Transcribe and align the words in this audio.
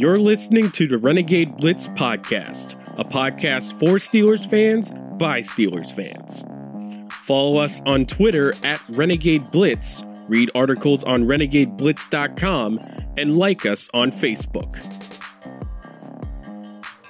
You're 0.00 0.18
listening 0.18 0.70
to 0.70 0.88
the 0.88 0.96
Renegade 0.96 1.58
Blitz 1.58 1.86
podcast, 1.88 2.74
a 2.98 3.04
podcast 3.04 3.78
for 3.78 3.96
Steelers 3.98 4.48
fans 4.48 4.88
by 5.18 5.42
Steelers 5.42 5.92
fans. 5.94 6.42
Follow 7.24 7.58
us 7.58 7.82
on 7.84 8.06
Twitter 8.06 8.54
at 8.64 8.80
Renegade 8.88 9.50
Blitz, 9.50 10.02
read 10.26 10.50
articles 10.54 11.04
on 11.04 11.24
renegadeblitz.com, 11.24 12.78
and 13.18 13.36
like 13.36 13.66
us 13.66 13.90
on 13.92 14.10
Facebook. 14.10 14.78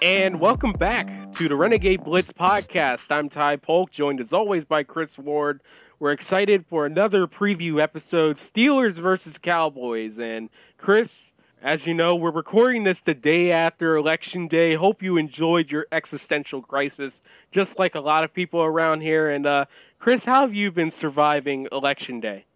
And 0.02 0.40
welcome 0.40 0.72
back 0.72 1.30
to 1.34 1.48
the 1.48 1.54
Renegade 1.54 2.02
Blitz 2.02 2.32
podcast. 2.32 3.12
I'm 3.12 3.28
Ty 3.28 3.58
Polk, 3.58 3.92
joined 3.92 4.18
as 4.18 4.32
always 4.32 4.64
by 4.64 4.82
Chris 4.82 5.16
Ward. 5.16 5.62
We're 6.00 6.10
excited 6.10 6.66
for 6.66 6.86
another 6.86 7.28
preview 7.28 7.80
episode 7.80 8.34
Steelers 8.34 8.94
versus 8.94 9.38
Cowboys. 9.38 10.18
And 10.18 10.50
Chris, 10.76 11.32
as 11.62 11.86
you 11.86 11.92
know, 11.94 12.16
we're 12.16 12.30
recording 12.30 12.84
this 12.84 13.00
the 13.00 13.14
day 13.14 13.52
after 13.52 13.96
Election 13.96 14.48
Day. 14.48 14.74
Hope 14.74 15.02
you 15.02 15.16
enjoyed 15.16 15.70
your 15.70 15.86
existential 15.92 16.62
crisis, 16.62 17.20
just 17.50 17.78
like 17.78 17.94
a 17.94 18.00
lot 18.00 18.24
of 18.24 18.32
people 18.32 18.62
around 18.62 19.02
here. 19.02 19.30
And 19.30 19.46
uh, 19.46 19.66
Chris, 19.98 20.24
how 20.24 20.40
have 20.40 20.54
you 20.54 20.72
been 20.72 20.90
surviving 20.90 21.68
Election 21.70 22.20
Day? 22.20 22.46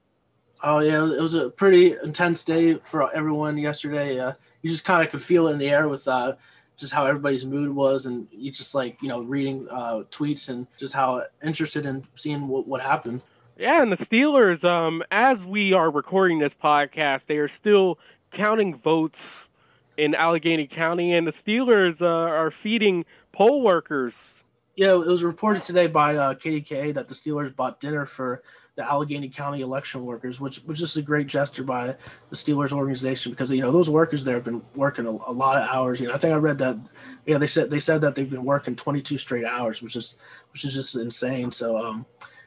Oh 0.62 0.78
yeah, 0.78 1.04
it 1.04 1.20
was 1.20 1.34
a 1.34 1.50
pretty 1.50 1.94
intense 2.02 2.44
day 2.44 2.74
for 2.84 3.14
everyone 3.14 3.58
yesterday. 3.58 4.18
Uh, 4.18 4.32
you 4.62 4.70
just 4.70 4.84
kind 4.84 5.04
of 5.04 5.10
could 5.10 5.22
feel 5.22 5.48
it 5.48 5.52
in 5.52 5.58
the 5.58 5.68
air 5.68 5.88
with 5.88 6.08
uh, 6.08 6.34
just 6.78 6.94
how 6.94 7.04
everybody's 7.04 7.44
mood 7.44 7.74
was, 7.74 8.06
and 8.06 8.26
you 8.30 8.50
just 8.50 8.74
like 8.74 8.96
you 9.02 9.08
know 9.08 9.20
reading 9.20 9.68
uh, 9.70 10.04
tweets 10.10 10.48
and 10.48 10.66
just 10.78 10.94
how 10.94 11.22
interested 11.44 11.84
in 11.84 12.06
seeing 12.14 12.48
what, 12.48 12.66
what 12.66 12.80
happened. 12.80 13.20
Yeah, 13.58 13.82
and 13.82 13.92
the 13.92 13.96
Steelers, 13.96 14.64
um, 14.64 15.04
as 15.12 15.46
we 15.46 15.72
are 15.74 15.90
recording 15.90 16.38
this 16.40 16.54
podcast, 16.54 17.26
they 17.26 17.36
are 17.36 17.46
still 17.46 17.98
counting 18.34 18.74
votes 18.74 19.48
in 19.96 20.14
Allegheny 20.14 20.66
County, 20.66 21.14
and 21.14 21.26
the 21.26 21.30
Steelers 21.30 22.02
uh, 22.02 22.06
are 22.06 22.50
feeding 22.50 23.04
poll 23.32 23.62
workers. 23.62 24.42
Yeah, 24.76 24.94
it 24.94 25.06
was 25.06 25.22
reported 25.22 25.62
today 25.62 25.86
by 25.86 26.16
uh, 26.16 26.34
KDKA 26.34 26.94
that 26.94 27.08
the 27.08 27.14
Steelers 27.14 27.54
bought 27.54 27.80
dinner 27.80 28.06
for 28.06 28.42
the 28.74 28.82
Allegheny 28.82 29.28
County 29.28 29.60
election 29.60 30.04
workers, 30.04 30.40
which 30.40 30.58
which 30.64 30.82
is 30.82 30.96
a 30.96 31.02
great 31.02 31.28
gesture 31.28 31.62
by 31.62 31.94
the 32.28 32.36
Steelers 32.36 32.72
organization 32.72 33.30
because 33.30 33.52
you 33.52 33.60
know 33.60 33.70
those 33.70 33.88
workers 33.88 34.24
there 34.24 34.34
have 34.34 34.44
been 34.44 34.62
working 34.74 35.06
a, 35.06 35.10
a, 35.10 35.32
lot 35.32 35.56
of 35.56 35.68
hours. 35.68 36.00
You 36.00 36.08
know, 36.08 36.14
I 36.14 36.18
think 36.18 36.34
I 36.34 36.38
read 36.38 36.58
that. 36.58 36.76
Yeah, 37.24 37.38
they 37.38 37.46
said 37.46 37.70
they 37.70 37.78
said 37.78 38.00
that 38.00 38.16
they've 38.16 38.28
been 38.28 38.44
working 38.44 38.74
22 38.74 39.16
straight 39.16 39.44
hours, 39.44 39.80
which 39.80 39.94
is 39.94 40.16
which 40.52 40.64
is 40.64 40.74
just 40.74 40.96
insane. 40.96 41.52
So, 41.52 41.78
um, 41.78 42.04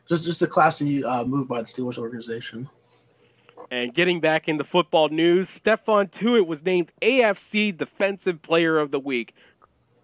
just 0.10 0.26
just 0.26 0.42
a 0.42 0.48
classy 0.48 1.06
uh, 1.06 1.24
move 1.24 1.48
by 1.48 1.62
the 1.62 1.68
Steelers 1.68 1.98
organization. 1.98 2.70
And 3.70 3.94
getting 3.94 4.22
back 4.22 4.48
into 4.48 4.64
football 4.64 5.10
news, 5.10 5.50
Stephon 5.50 6.10
Tuitt 6.10 6.48
was 6.48 6.64
named 6.64 6.92
AFC 7.02 7.76
Defensive 7.78 8.42
Player 8.42 8.80
of 8.80 8.92
the 8.92 9.00
Week. 9.00 9.36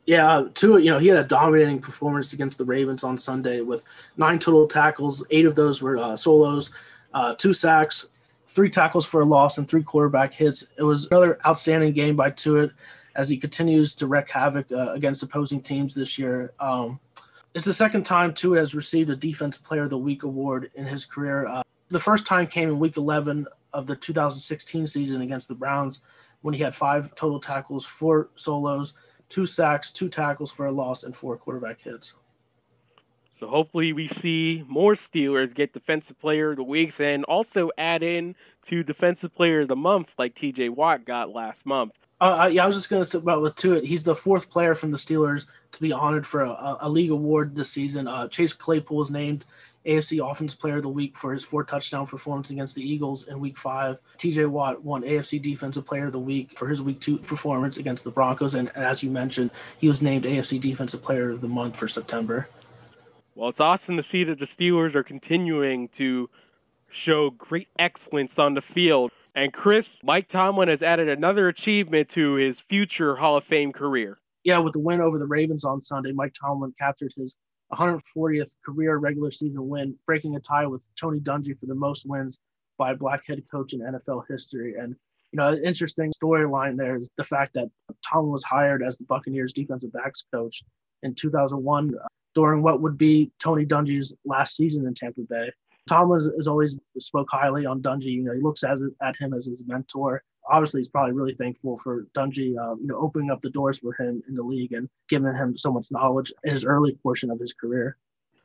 Yeah, 0.05 0.43
Tuitt, 0.53 0.83
you 0.83 0.91
know, 0.91 0.99
he 0.99 1.07
had 1.07 1.17
a 1.17 1.23
dominating 1.23 1.79
performance 1.79 2.33
against 2.33 2.57
the 2.57 2.65
Ravens 2.65 3.05
on 3.05 3.17
Sunday 3.17 3.61
with 3.61 3.85
nine 4.17 4.37
total 4.37 4.67
tackles. 4.67 5.25
Eight 5.31 5.45
of 5.45 5.55
those 5.55 5.81
were 5.81 5.97
uh, 5.97 6.17
solos, 6.17 6.71
uh, 7.13 7.35
two 7.35 7.53
sacks, 7.53 8.09
three 8.49 8.69
tackles 8.69 9.05
for 9.05 9.21
a 9.21 9.25
loss, 9.25 9.57
and 9.57 9.67
three 9.67 9.83
quarterback 9.83 10.33
hits. 10.33 10.67
It 10.77 10.83
was 10.83 11.05
another 11.05 11.39
outstanding 11.45 11.93
game 11.93 12.17
by 12.17 12.31
Tuitt 12.31 12.71
as 13.15 13.29
he 13.29 13.37
continues 13.37 13.95
to 13.95 14.07
wreak 14.07 14.29
havoc 14.29 14.69
uh, 14.73 14.91
against 14.91 15.23
opposing 15.23 15.61
teams 15.61 15.95
this 15.95 16.19
year. 16.19 16.51
Um, 16.59 16.99
it's 17.53 17.65
the 17.65 17.73
second 17.73 18.03
time 18.03 18.33
Tuitt 18.33 18.57
has 18.57 18.75
received 18.75 19.09
a 19.09 19.15
Defensive 19.15 19.63
Player 19.63 19.83
of 19.83 19.89
the 19.89 19.97
Week 19.97 20.23
award 20.23 20.69
in 20.75 20.85
his 20.85 21.05
career. 21.05 21.45
Uh, 21.45 21.63
the 21.93 21.99
first 21.99 22.25
time 22.25 22.47
came 22.47 22.69
in 22.69 22.79
Week 22.79 22.97
11 22.97 23.47
of 23.71 23.87
the 23.87 23.95
2016 23.95 24.87
season 24.87 25.21
against 25.21 25.47
the 25.47 25.55
Browns 25.55 26.01
when 26.41 26.53
he 26.53 26.61
had 26.61 26.75
five 26.75 27.13
total 27.15 27.39
tackles, 27.39 27.85
four 27.85 28.29
solos, 28.35 28.93
two 29.29 29.45
sacks, 29.45 29.91
two 29.91 30.09
tackles 30.09 30.51
for 30.51 30.65
a 30.65 30.71
loss, 30.71 31.03
and 31.03 31.15
four 31.15 31.37
quarterback 31.37 31.81
hits. 31.81 32.13
So 33.29 33.47
hopefully 33.47 33.93
we 33.93 34.07
see 34.07 34.63
more 34.67 34.93
Steelers 34.93 35.53
get 35.53 35.73
Defensive 35.73 36.19
Player 36.19 36.51
of 36.51 36.57
the 36.57 36.63
Weeks 36.63 36.99
and 36.99 37.23
also 37.25 37.69
add 37.77 38.03
in 38.03 38.35
to 38.65 38.83
Defensive 38.83 39.33
Player 39.33 39.61
of 39.61 39.67
the 39.67 39.75
Month 39.75 40.13
like 40.17 40.35
TJ 40.35 40.71
Watt 40.71 41.05
got 41.05 41.31
last 41.31 41.65
month. 41.65 41.93
Uh, 42.21 42.49
yeah, 42.51 42.63
I 42.63 42.67
was 42.67 42.75
just 42.75 42.89
going 42.89 43.01
to 43.01 43.05
say 43.09 43.17
about 43.17 43.41
with 43.41 43.55
Tuitt. 43.55 43.85
He's 43.85 44.03
the 44.03 44.15
fourth 44.15 44.49
player 44.49 44.75
from 44.75 44.91
the 44.91 44.97
Steelers 44.97 45.47
to 45.71 45.81
be 45.81 45.91
honored 45.91 46.25
for 46.25 46.41
a, 46.41 46.77
a 46.81 46.89
league 46.89 47.11
award 47.11 47.55
this 47.55 47.69
season. 47.69 48.07
Uh, 48.07 48.27
Chase 48.27 48.53
Claypool 48.53 48.97
was 48.97 49.11
named 49.11 49.45
AFC 49.85 50.29
Offensive 50.29 50.59
Player 50.59 50.77
of 50.77 50.83
the 50.83 50.89
Week 50.89 51.17
for 51.17 51.33
his 51.33 51.43
four 51.43 51.63
touchdown 51.63 52.07
performance 52.07 52.49
against 52.49 52.75
the 52.75 52.81
Eagles 52.81 53.27
in 53.27 53.39
Week 53.39 53.57
Five. 53.57 53.97
TJ 54.17 54.49
Watt 54.49 54.83
won 54.83 55.03
AFC 55.03 55.41
Defensive 55.41 55.85
Player 55.85 56.07
of 56.07 56.13
the 56.13 56.19
Week 56.19 56.57
for 56.57 56.67
his 56.67 56.81
Week 56.81 56.99
Two 56.99 57.17
performance 57.17 57.77
against 57.77 58.03
the 58.03 58.11
Broncos, 58.11 58.55
and 58.55 58.69
as 58.69 59.03
you 59.03 59.09
mentioned, 59.09 59.51
he 59.77 59.87
was 59.87 60.01
named 60.01 60.25
AFC 60.25 60.59
Defensive 60.59 61.01
Player 61.01 61.29
of 61.29 61.41
the 61.41 61.47
Month 61.47 61.75
for 61.75 61.87
September. 61.87 62.47
Well, 63.35 63.49
it's 63.49 63.59
awesome 63.59 63.97
to 63.97 64.03
see 64.03 64.23
that 64.25 64.37
the 64.37 64.45
Steelers 64.45 64.93
are 64.95 65.03
continuing 65.03 65.87
to 65.89 66.29
show 66.89 67.31
great 67.31 67.67
excellence 67.79 68.37
on 68.37 68.53
the 68.53 68.61
field. 68.61 69.11
And 69.35 69.51
Chris, 69.51 69.99
Mike 70.03 70.27
Tomlin 70.27 70.69
has 70.69 70.83
added 70.83 71.09
another 71.09 71.47
achievement 71.47 72.09
to 72.09 72.33
his 72.33 72.61
future 72.61 73.15
Hall 73.15 73.35
of 73.35 73.43
Fame 73.43 73.71
career. 73.71 74.19
Yeah, 74.43 74.59
with 74.59 74.73
the 74.73 74.79
win 74.79 75.01
over 75.01 75.17
the 75.17 75.25
Ravens 75.25 75.65
on 75.65 75.81
Sunday, 75.81 76.11
Mike 76.11 76.35
Tomlin 76.39 76.73
captured 76.77 77.13
his 77.15 77.35
140th 77.73 78.55
career 78.65 78.97
regular 78.97 79.31
season 79.31 79.67
win, 79.67 79.95
breaking 80.05 80.35
a 80.35 80.39
tie 80.39 80.65
with 80.65 80.87
Tony 80.95 81.19
Dungy 81.19 81.57
for 81.59 81.65
the 81.65 81.75
most 81.75 82.05
wins 82.07 82.39
by 82.77 82.91
a 82.91 82.95
black 82.95 83.21
head 83.27 83.41
coach 83.51 83.73
in 83.73 83.79
NFL 83.79 84.23
history. 84.29 84.75
And 84.79 84.95
you 85.31 85.37
know, 85.37 85.51
an 85.51 85.63
interesting 85.65 86.11
storyline 86.11 86.77
there 86.77 86.95
is 86.95 87.09
the 87.17 87.23
fact 87.23 87.53
that 87.55 87.69
Tomlin 88.07 88.31
was 88.31 88.43
hired 88.43 88.83
as 88.83 88.97
the 88.97 89.05
Buccaneers 89.05 89.51
defensive 89.51 89.91
backs 89.91 90.23
coach 90.31 90.63
in 91.01 91.15
2001 91.15 91.95
uh, 91.95 92.07
during 92.35 92.61
what 92.61 92.81
would 92.81 92.97
be 92.97 93.31
Tony 93.39 93.65
Dungy's 93.65 94.13
last 94.25 94.55
season 94.55 94.85
in 94.85 94.93
Tampa 94.93 95.21
Bay. 95.21 95.51
Tomlin 95.89 96.21
has 96.37 96.47
always 96.47 96.77
spoke 96.99 97.27
highly 97.31 97.65
on 97.65 97.81
Dungy. 97.81 98.05
You 98.05 98.23
know, 98.23 98.33
he 98.33 98.41
looks 98.41 98.63
at, 98.63 98.77
at 99.01 99.15
him 99.17 99.33
as 99.33 99.47
his 99.47 99.63
mentor. 99.65 100.23
Obviously, 100.49 100.81
he's 100.81 100.89
probably 100.89 101.13
really 101.13 101.35
thankful 101.35 101.79
for 101.79 102.05
Dungy, 102.15 102.57
uh, 102.57 102.75
you 102.75 102.87
know, 102.87 102.97
opening 102.97 103.31
up 103.31 103.41
the 103.41 103.49
doors 103.49 103.79
for 103.79 103.93
him 103.93 104.21
in 104.27 104.35
the 104.35 104.43
league 104.43 104.73
and 104.73 104.89
giving 105.09 105.33
him 105.33 105.57
so 105.57 105.71
much 105.71 105.87
knowledge 105.89 106.33
in 106.43 106.51
his 106.51 106.65
early 106.65 106.97
portion 107.01 107.31
of 107.31 107.39
his 107.39 107.53
career. 107.53 107.97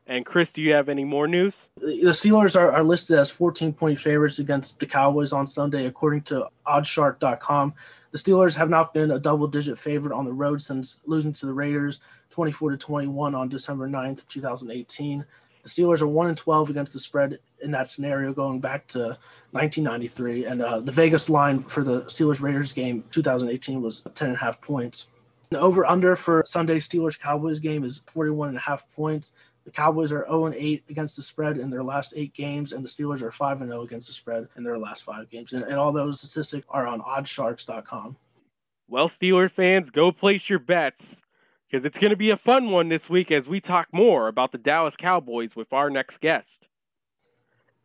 And 0.09 0.25
Chris, 0.25 0.53
do 0.53 0.63
you 0.63 0.73
have 0.73 0.89
any 0.89 1.05
more 1.05 1.29
news? 1.29 1.67
The 1.77 2.13
Steelers 2.13 2.59
are, 2.59 2.73
are 2.73 2.83
listed 2.83 3.19
as 3.19 3.31
14 3.31 3.75
point 3.75 4.01
favorites 4.01 4.39
against 4.39 4.81
the 4.81 4.87
Cowboys 4.87 5.35
on 5.35 5.47
Sunday, 5.47 5.85
according 5.85 6.23
to 6.23 6.49
oddshark.com. 6.67 7.75
The 8.11 8.19
Steelers 8.19 8.55
have 8.55 8.71
not 8.71 8.95
been 8.95 9.11
a 9.11 9.19
double 9.19 9.47
digit 9.47 9.79
favorite 9.79 10.17
on 10.17 10.25
the 10.25 10.33
road 10.33 10.63
since 10.63 11.01
losing 11.05 11.35
to 11.35 11.47
the 11.47 11.53
Raiders 11.53 12.01
24 12.31 12.71
to 12.71 12.77
21 12.79 13.35
on 13.35 13.51
December 13.51 13.87
9th, 13.87 14.27
2018. 14.29 15.27
The 15.69 15.83
Steelers 15.83 16.01
are 16.01 16.07
1 16.07 16.29
and 16.29 16.37
12 16.37 16.71
against 16.71 16.95
the 16.95 16.99
spread 16.99 17.41
in 17.61 17.71
that 17.73 17.89
scenario 17.89 18.33
going 18.33 18.59
back 18.59 18.87
to 18.89 19.19
1993. 19.51 20.47
And 20.47 20.63
uh, 20.63 20.81
the 20.81 20.93
Vegas 20.93 21.29
line 21.29 21.63
for 21.65 21.85
the 21.85 22.03
Steelers 22.03 22.41
Raiders 22.41 22.73
game 22.73 23.05
2018 23.11 23.83
was 23.83 24.03
10 24.15 24.29
and 24.29 24.37
a 24.37 24.41
half 24.41 24.63
points. 24.63 25.09
The 25.51 25.61
over 25.61 25.85
under 25.85 26.17
for 26.17 26.43
Sunday 26.47 26.79
Steelers 26.79 27.21
Cowboys 27.21 27.61
game 27.61 27.85
is 27.85 28.01
41 28.07 28.49
and 28.49 28.57
a 28.57 28.61
half 28.61 28.91
points. 28.95 29.33
The 29.67 29.71
Cowboys 29.71 30.11
are 30.11 30.25
0 30.27 30.47
and 30.47 30.55
8 30.55 30.85
against 30.89 31.17
the 31.17 31.23
spread 31.23 31.59
in 31.59 31.69
their 31.69 31.85
last 31.85 32.15
eight 32.17 32.33
games, 32.33 32.73
and 32.73 32.83
the 32.83 32.89
Steelers 32.89 33.21
are 33.21 33.31
5 33.31 33.61
and 33.61 33.71
0 33.71 33.83
against 33.83 34.07
the 34.07 34.15
spread 34.15 34.49
in 34.57 34.65
their 34.65 34.79
last 34.79 35.05
five 35.05 35.29
games. 35.29 35.53
And, 35.53 35.65
and 35.65 35.75
all 35.75 35.93
those 35.93 36.21
statistics 36.21 36.67
are 36.71 36.87
on 36.87 37.03
oddsharks.com. 37.03 38.17
Well, 38.89 39.09
Steeler 39.11 39.51
fans, 39.51 39.91
go 39.91 40.13
place 40.13 40.49
your 40.49 40.61
bets 40.61 41.21
because 41.69 41.85
it's 41.85 41.99
going 41.99 42.11
to 42.11 42.17
be 42.17 42.31
a 42.31 42.37
fun 42.37 42.71
one 42.71 42.89
this 42.89 43.11
week 43.11 43.31
as 43.31 43.49
we 43.49 43.61
talk 43.61 43.89
more 43.93 44.29
about 44.29 44.53
the 44.53 44.59
Dallas 44.59 44.97
Cowboys 44.97 45.55
with 45.55 45.73
our 45.73 45.91
next 45.91 46.21
guest. 46.21 46.69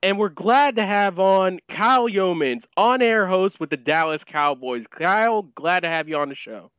And 0.02 0.18
we're 0.18 0.30
glad 0.30 0.76
to 0.76 0.86
have 0.86 1.20
on 1.20 1.60
Kyle 1.70 2.10
Youmans, 2.10 2.66
on 2.76 3.02
air 3.02 3.28
host 3.28 3.60
with 3.60 3.70
the 3.70 3.78
Dallas 3.78 4.24
Cowboys. 4.24 4.86
Kyle, 4.88 5.44
glad 5.44 5.82
to 5.82 5.88
have 5.88 6.10
you 6.10 6.18
on 6.18 6.30
the 6.30 6.36
show. 6.36 6.72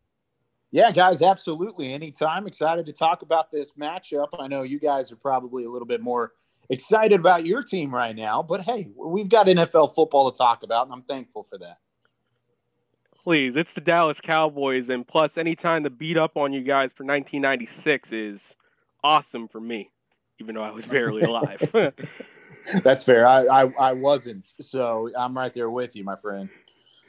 Yeah, 0.70 0.90
guys, 0.90 1.22
absolutely. 1.22 1.92
Anytime. 1.92 2.46
Excited 2.46 2.84
to 2.86 2.92
talk 2.92 3.22
about 3.22 3.50
this 3.50 3.72
matchup. 3.80 4.28
I 4.38 4.48
know 4.48 4.62
you 4.62 4.80
guys 4.80 5.12
are 5.12 5.16
probably 5.16 5.64
a 5.64 5.70
little 5.70 5.86
bit 5.86 6.00
more 6.00 6.32
excited 6.68 7.20
about 7.20 7.46
your 7.46 7.62
team 7.62 7.94
right 7.94 8.16
now, 8.16 8.42
but 8.42 8.62
hey, 8.62 8.90
we've 8.96 9.28
got 9.28 9.46
NFL 9.46 9.94
football 9.94 10.30
to 10.30 10.36
talk 10.36 10.62
about, 10.62 10.86
and 10.86 10.94
I'm 10.94 11.02
thankful 11.02 11.44
for 11.44 11.58
that. 11.58 11.78
Please, 13.24 13.56
it's 13.56 13.72
the 13.72 13.80
Dallas 13.80 14.20
Cowboys, 14.20 14.90
and 14.90 15.06
plus, 15.08 15.38
anytime 15.38 15.82
to 15.84 15.90
beat 15.90 16.18
up 16.18 16.36
on 16.36 16.52
you 16.52 16.60
guys 16.60 16.92
for 16.92 17.04
1996 17.04 18.12
is 18.12 18.54
awesome 19.02 19.48
for 19.48 19.62
me, 19.62 19.90
even 20.38 20.54
though 20.54 20.62
I 20.62 20.70
was 20.70 20.84
barely 20.84 21.22
alive. 21.22 21.58
That's 22.84 23.02
fair. 23.02 23.26
I, 23.26 23.46
I, 23.46 23.72
I 23.78 23.92
wasn't, 23.94 24.52
so 24.60 25.08
I'm 25.16 25.34
right 25.34 25.54
there 25.54 25.70
with 25.70 25.96
you, 25.96 26.04
my 26.04 26.16
friend. 26.16 26.50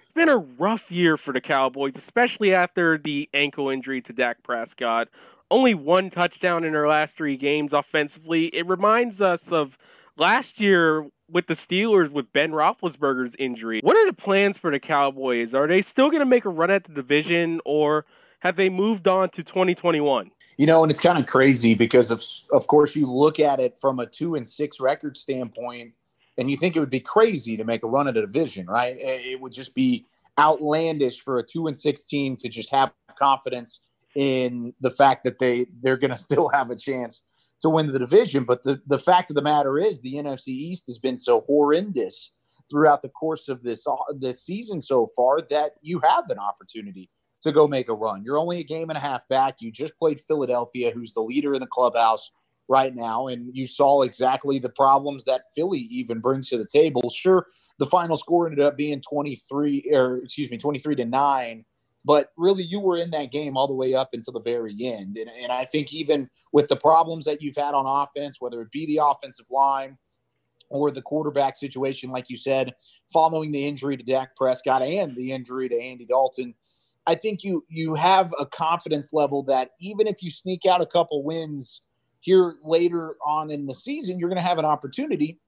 It's 0.03 0.11
been 0.13 0.29
a 0.29 0.37
rough 0.37 0.89
year 0.89 1.17
for 1.17 1.33
the 1.33 1.41
Cowboys, 1.41 1.97
especially 1.97 2.53
after 2.53 2.97
the 2.97 3.29
ankle 3.33 3.67
injury 3.69 4.01
to 4.03 4.13
Dak 4.13 4.41
Prescott. 4.41 5.09
Only 5.51 5.73
one 5.73 6.09
touchdown 6.09 6.63
in 6.63 6.71
their 6.71 6.87
last 6.87 7.17
three 7.17 7.35
games 7.35 7.73
offensively. 7.73 8.45
It 8.55 8.65
reminds 8.67 9.19
us 9.19 9.51
of 9.51 9.77
last 10.15 10.61
year 10.61 11.09
with 11.29 11.47
the 11.47 11.53
Steelers 11.53 12.09
with 12.09 12.31
Ben 12.33 12.51
Roethlisberger's 12.51 13.35
injury. 13.39 13.79
What 13.81 13.97
are 13.97 14.05
the 14.05 14.13
plans 14.13 14.57
for 14.57 14.71
the 14.71 14.79
Cowboys? 14.79 15.53
Are 15.53 15.67
they 15.67 15.81
still 15.81 16.09
going 16.09 16.19
to 16.19 16.25
make 16.25 16.45
a 16.45 16.49
run 16.49 16.71
at 16.71 16.83
the 16.83 16.93
division, 16.93 17.61
or 17.65 18.05
have 18.39 18.55
they 18.55 18.69
moved 18.69 19.07
on 19.07 19.29
to 19.29 19.43
2021? 19.43 20.31
You 20.57 20.67
know, 20.67 20.83
and 20.83 20.91
it's 20.91 20.99
kind 20.99 21.17
of 21.17 21.25
crazy 21.25 21.73
because 21.73 22.11
of 22.11 22.23
of 22.51 22.67
course 22.67 22.95
you 22.95 23.11
look 23.11 23.39
at 23.39 23.59
it 23.59 23.77
from 23.79 23.99
a 23.99 24.05
two 24.05 24.35
and 24.35 24.47
six 24.47 24.79
record 24.79 25.17
standpoint, 25.17 25.93
and 26.37 26.49
you 26.49 26.57
think 26.57 26.75
it 26.75 26.79
would 26.79 26.89
be 26.89 26.99
crazy 26.99 27.57
to 27.57 27.63
make 27.63 27.83
a 27.83 27.87
run 27.87 28.07
at 28.07 28.17
a 28.17 28.21
division, 28.21 28.67
right? 28.67 28.95
It 28.99 29.39
would 29.39 29.53
just 29.53 29.73
be 29.73 30.05
outlandish 30.37 31.21
for 31.21 31.39
a 31.39 31.43
two 31.43 31.67
and 31.67 31.77
six 31.77 32.03
team 32.03 32.35
to 32.37 32.49
just 32.49 32.69
have 32.69 32.91
confidence 33.17 33.81
in 34.15 34.73
the 34.81 34.89
fact 34.89 35.23
that 35.23 35.39
they 35.39 35.65
they're 35.81 35.97
going 35.97 36.11
to 36.15 36.17
still 36.17 36.49
have 36.49 36.69
a 36.69 36.75
chance 36.75 37.23
to 37.61 37.69
win 37.69 37.87
the 37.87 37.99
division. 37.99 38.43
But 38.43 38.63
the, 38.63 38.81
the 38.87 38.99
fact 38.99 39.31
of 39.31 39.35
the 39.35 39.41
matter 39.41 39.77
is, 39.79 40.01
the 40.01 40.15
NFC 40.15 40.49
East 40.49 40.87
has 40.87 40.97
been 40.97 41.17
so 41.17 41.41
horrendous 41.41 42.31
throughout 42.69 43.01
the 43.01 43.09
course 43.09 43.47
of 43.47 43.63
this 43.63 43.85
uh, 43.87 43.95
this 44.17 44.43
season 44.43 44.81
so 44.81 45.07
far 45.15 45.39
that 45.49 45.73
you 45.81 45.99
have 45.99 46.29
an 46.29 46.39
opportunity 46.39 47.09
to 47.41 47.51
go 47.51 47.67
make 47.67 47.89
a 47.89 47.93
run. 47.93 48.23
You're 48.23 48.39
only 48.39 48.59
a 48.59 48.63
game 48.63 48.89
and 48.89 48.97
a 48.97 49.01
half 49.01 49.27
back. 49.27 49.57
You 49.59 49.71
just 49.71 49.97
played 49.97 50.19
Philadelphia, 50.19 50.91
who's 50.91 51.13
the 51.13 51.21
leader 51.21 51.53
in 51.53 51.59
the 51.59 51.67
clubhouse 51.67 52.31
right 52.67 52.95
now, 52.95 53.27
and 53.27 53.55
you 53.55 53.67
saw 53.67 54.01
exactly 54.01 54.57
the 54.57 54.69
problems 54.69 55.25
that 55.25 55.43
Philly 55.53 55.79
even 55.79 56.19
brings 56.19 56.49
to 56.49 56.57
the 56.57 56.65
table. 56.65 57.09
Sure, 57.09 57.45
the 57.77 57.85
final 57.85 58.17
score 58.17 58.47
ended 58.47 58.65
up 58.65 58.75
being 58.75 59.01
23 59.01 59.91
or 59.93 60.17
excuse 60.23 60.49
me, 60.49 60.57
23 60.57 60.95
to 60.95 61.05
9 61.05 61.65
but 62.05 62.31
really, 62.37 62.63
you 62.63 62.79
were 62.79 62.97
in 62.97 63.09
that 63.11 63.31
game 63.31 63.57
all 63.57 63.67
the 63.67 63.73
way 63.73 63.95
up 63.95 64.09
until 64.13 64.33
the 64.33 64.39
very 64.39 64.75
end. 64.79 65.17
And, 65.17 65.29
and 65.41 65.51
I 65.51 65.65
think 65.65 65.91
even 65.91 66.29
with 66.51 66.67
the 66.67 66.75
problems 66.75 67.25
that 67.25 67.41
you've 67.41 67.55
had 67.55 67.73
on 67.73 67.85
offense, 67.87 68.37
whether 68.39 68.61
it 68.61 68.71
be 68.71 68.85
the 68.85 68.99
offensive 69.03 69.47
line 69.49 69.97
or 70.69 70.91
the 70.91 71.01
quarterback 71.01 71.55
situation, 71.55 72.11
like 72.11 72.29
you 72.29 72.37
said, 72.37 72.75
following 73.11 73.51
the 73.51 73.67
injury 73.67 73.97
to 73.97 74.03
Dak 74.03 74.35
Prescott 74.35 74.83
and 74.83 75.15
the 75.15 75.31
injury 75.31 75.67
to 75.67 75.81
Andy 75.81 76.05
Dalton, 76.05 76.53
I 77.07 77.15
think 77.15 77.43
you 77.43 77.65
you 77.69 77.95
have 77.95 78.31
a 78.39 78.45
confidence 78.45 79.11
level 79.11 79.41
that 79.43 79.71
even 79.81 80.05
if 80.05 80.21
you 80.21 80.29
sneak 80.29 80.67
out 80.67 80.81
a 80.81 80.85
couple 80.85 81.23
wins 81.23 81.81
here 82.19 82.53
later 82.63 83.15
on 83.25 83.49
in 83.49 83.65
the 83.65 83.75
season, 83.75 84.19
you're 84.19 84.29
going 84.29 84.37
to 84.37 84.47
have 84.47 84.59
an 84.59 84.65
opportunity 84.65 85.39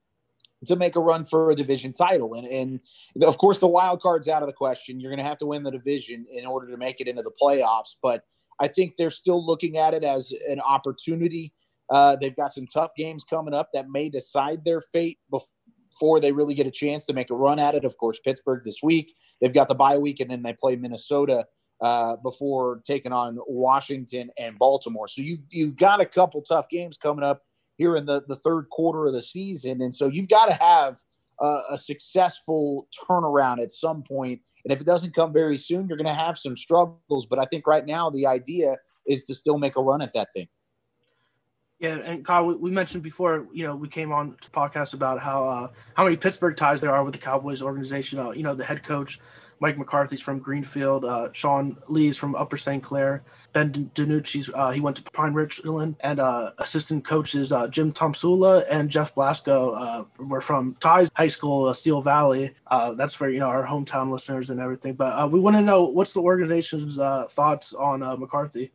to 0.65 0.75
make 0.75 0.95
a 0.95 0.99
run 0.99 1.23
for 1.23 1.51
a 1.51 1.55
division 1.55 1.93
title. 1.93 2.33
And, 2.33 2.47
and 2.47 2.79
of 3.23 3.37
course, 3.37 3.59
the 3.59 3.67
wild 3.67 4.01
card's 4.01 4.27
out 4.27 4.41
of 4.41 4.47
the 4.47 4.53
question. 4.53 4.99
You're 4.99 5.11
going 5.11 5.23
to 5.23 5.29
have 5.29 5.37
to 5.39 5.45
win 5.45 5.63
the 5.63 5.71
division 5.71 6.25
in 6.31 6.45
order 6.45 6.67
to 6.71 6.77
make 6.77 6.99
it 6.99 7.07
into 7.07 7.21
the 7.21 7.31
playoffs. 7.41 7.95
But 8.01 8.23
I 8.59 8.67
think 8.67 8.95
they're 8.95 9.09
still 9.09 9.45
looking 9.45 9.77
at 9.77 9.93
it 9.93 10.03
as 10.03 10.33
an 10.49 10.59
opportunity. 10.59 11.53
Uh, 11.89 12.15
they've 12.19 12.35
got 12.35 12.51
some 12.51 12.67
tough 12.67 12.91
games 12.97 13.23
coming 13.23 13.53
up 13.53 13.69
that 13.73 13.89
may 13.89 14.09
decide 14.09 14.65
their 14.65 14.81
fate 14.81 15.19
before 15.29 16.19
they 16.19 16.31
really 16.31 16.53
get 16.53 16.67
a 16.67 16.71
chance 16.71 17.05
to 17.05 17.13
make 17.13 17.29
a 17.29 17.35
run 17.35 17.59
at 17.59 17.75
it. 17.75 17.85
Of 17.85 17.97
course, 17.97 18.19
Pittsburgh 18.19 18.63
this 18.65 18.79
week. 18.81 19.13
They've 19.39 19.53
got 19.53 19.67
the 19.67 19.75
bye 19.75 19.97
week, 19.97 20.19
and 20.19 20.29
then 20.29 20.41
they 20.41 20.53
play 20.53 20.75
Minnesota 20.75 21.45
uh, 21.81 22.15
before 22.17 22.81
taking 22.85 23.13
on 23.13 23.37
Washington 23.47 24.31
and 24.37 24.57
Baltimore. 24.57 25.07
So 25.07 25.21
you 25.21 25.37
you 25.49 25.71
got 25.71 26.01
a 26.01 26.05
couple 26.05 26.41
tough 26.41 26.67
games 26.67 26.97
coming 26.97 27.23
up 27.23 27.43
here 27.77 27.95
in 27.95 28.05
the, 28.05 28.23
the 28.27 28.35
third 28.35 28.69
quarter 28.69 29.05
of 29.05 29.13
the 29.13 29.21
season. 29.21 29.81
And 29.81 29.93
so 29.93 30.07
you've 30.07 30.29
got 30.29 30.47
to 30.47 30.53
have 30.53 30.97
a, 31.39 31.59
a 31.71 31.77
successful 31.77 32.87
turnaround 33.07 33.59
at 33.59 33.71
some 33.71 34.03
point. 34.03 34.41
And 34.63 34.73
if 34.73 34.81
it 34.81 34.85
doesn't 34.85 35.15
come 35.15 35.31
very 35.31 35.57
soon, 35.57 35.87
you're 35.87 35.97
going 35.97 36.07
to 36.07 36.13
have 36.13 36.37
some 36.37 36.57
struggles. 36.57 37.25
But 37.25 37.39
I 37.39 37.45
think 37.45 37.67
right 37.67 37.85
now 37.85 38.09
the 38.09 38.25
idea 38.25 38.77
is 39.05 39.23
to 39.25 39.33
still 39.33 39.57
make 39.57 39.75
a 39.75 39.81
run 39.81 40.01
at 40.01 40.13
that 40.13 40.29
thing. 40.33 40.47
Yeah, 41.79 41.97
and 41.97 42.25
Kyle, 42.25 42.43
we, 42.43 42.71
mentioned 42.71 43.03
before, 43.03 43.45
you 43.53 43.63
know, 43.63 43.75
we 43.75 43.87
came 43.87 44.11
on 44.11 44.35
to 44.41 44.49
podcast 44.49 44.95
about 44.95 45.19
how 45.19 45.47
uh, 45.47 45.67
how 45.93 46.05
many 46.05 46.17
Pittsburgh 46.17 46.57
ties 46.57 46.81
there 46.81 46.89
are 46.91 47.03
with 47.03 47.13
the 47.13 47.19
Cowboys 47.19 47.61
organization. 47.61 48.17
Uh, 48.17 48.31
you 48.31 48.41
know, 48.41 48.55
the 48.55 48.63
head 48.63 48.81
coach 48.81 49.19
Mike 49.59 49.77
McCarthy's 49.77 50.21
from 50.21 50.39
Greenfield. 50.39 51.05
Uh, 51.05 51.29
Sean 51.31 51.77
Lee's 51.87 52.17
from 52.17 52.35
Upper 52.35 52.57
St. 52.57 52.83
Clair. 52.83 53.23
Ben 53.53 53.71
DiNucci's 53.95 54.49
uh, 54.53 54.71
he 54.71 54.79
went 54.79 54.97
to 54.97 55.03
Pine-Richland, 55.03 55.95
and 56.01 56.19
uh, 56.19 56.51
assistant 56.59 57.05
coaches 57.05 57.51
uh, 57.51 57.67
Jim 57.67 57.91
Tomsula 57.91 58.65
and 58.69 58.89
Jeff 58.89 59.15
Blasco 59.15 59.71
uh, 59.71 60.23
were 60.23 60.41
from 60.41 60.75
Ties 60.79 61.09
High 61.15 61.27
School, 61.27 61.65
uh, 61.65 61.73
Steel 61.73 62.01
Valley. 62.01 62.53
that's 62.95 63.13
for 63.13 63.29
you 63.29 63.39
know 63.39 63.47
our 63.47 63.65
hometown 63.65 64.11
listeners 64.11 64.49
and 64.49 64.59
everything. 64.59 64.93
But 64.93 65.31
we 65.31 65.39
want 65.39 65.55
to 65.55 65.61
know 65.61 65.83
what's 65.83 66.13
the 66.13 66.21
organization's 66.21 66.97
thoughts 66.97 67.73
on 67.73 67.99
McCarthy. 68.19 68.71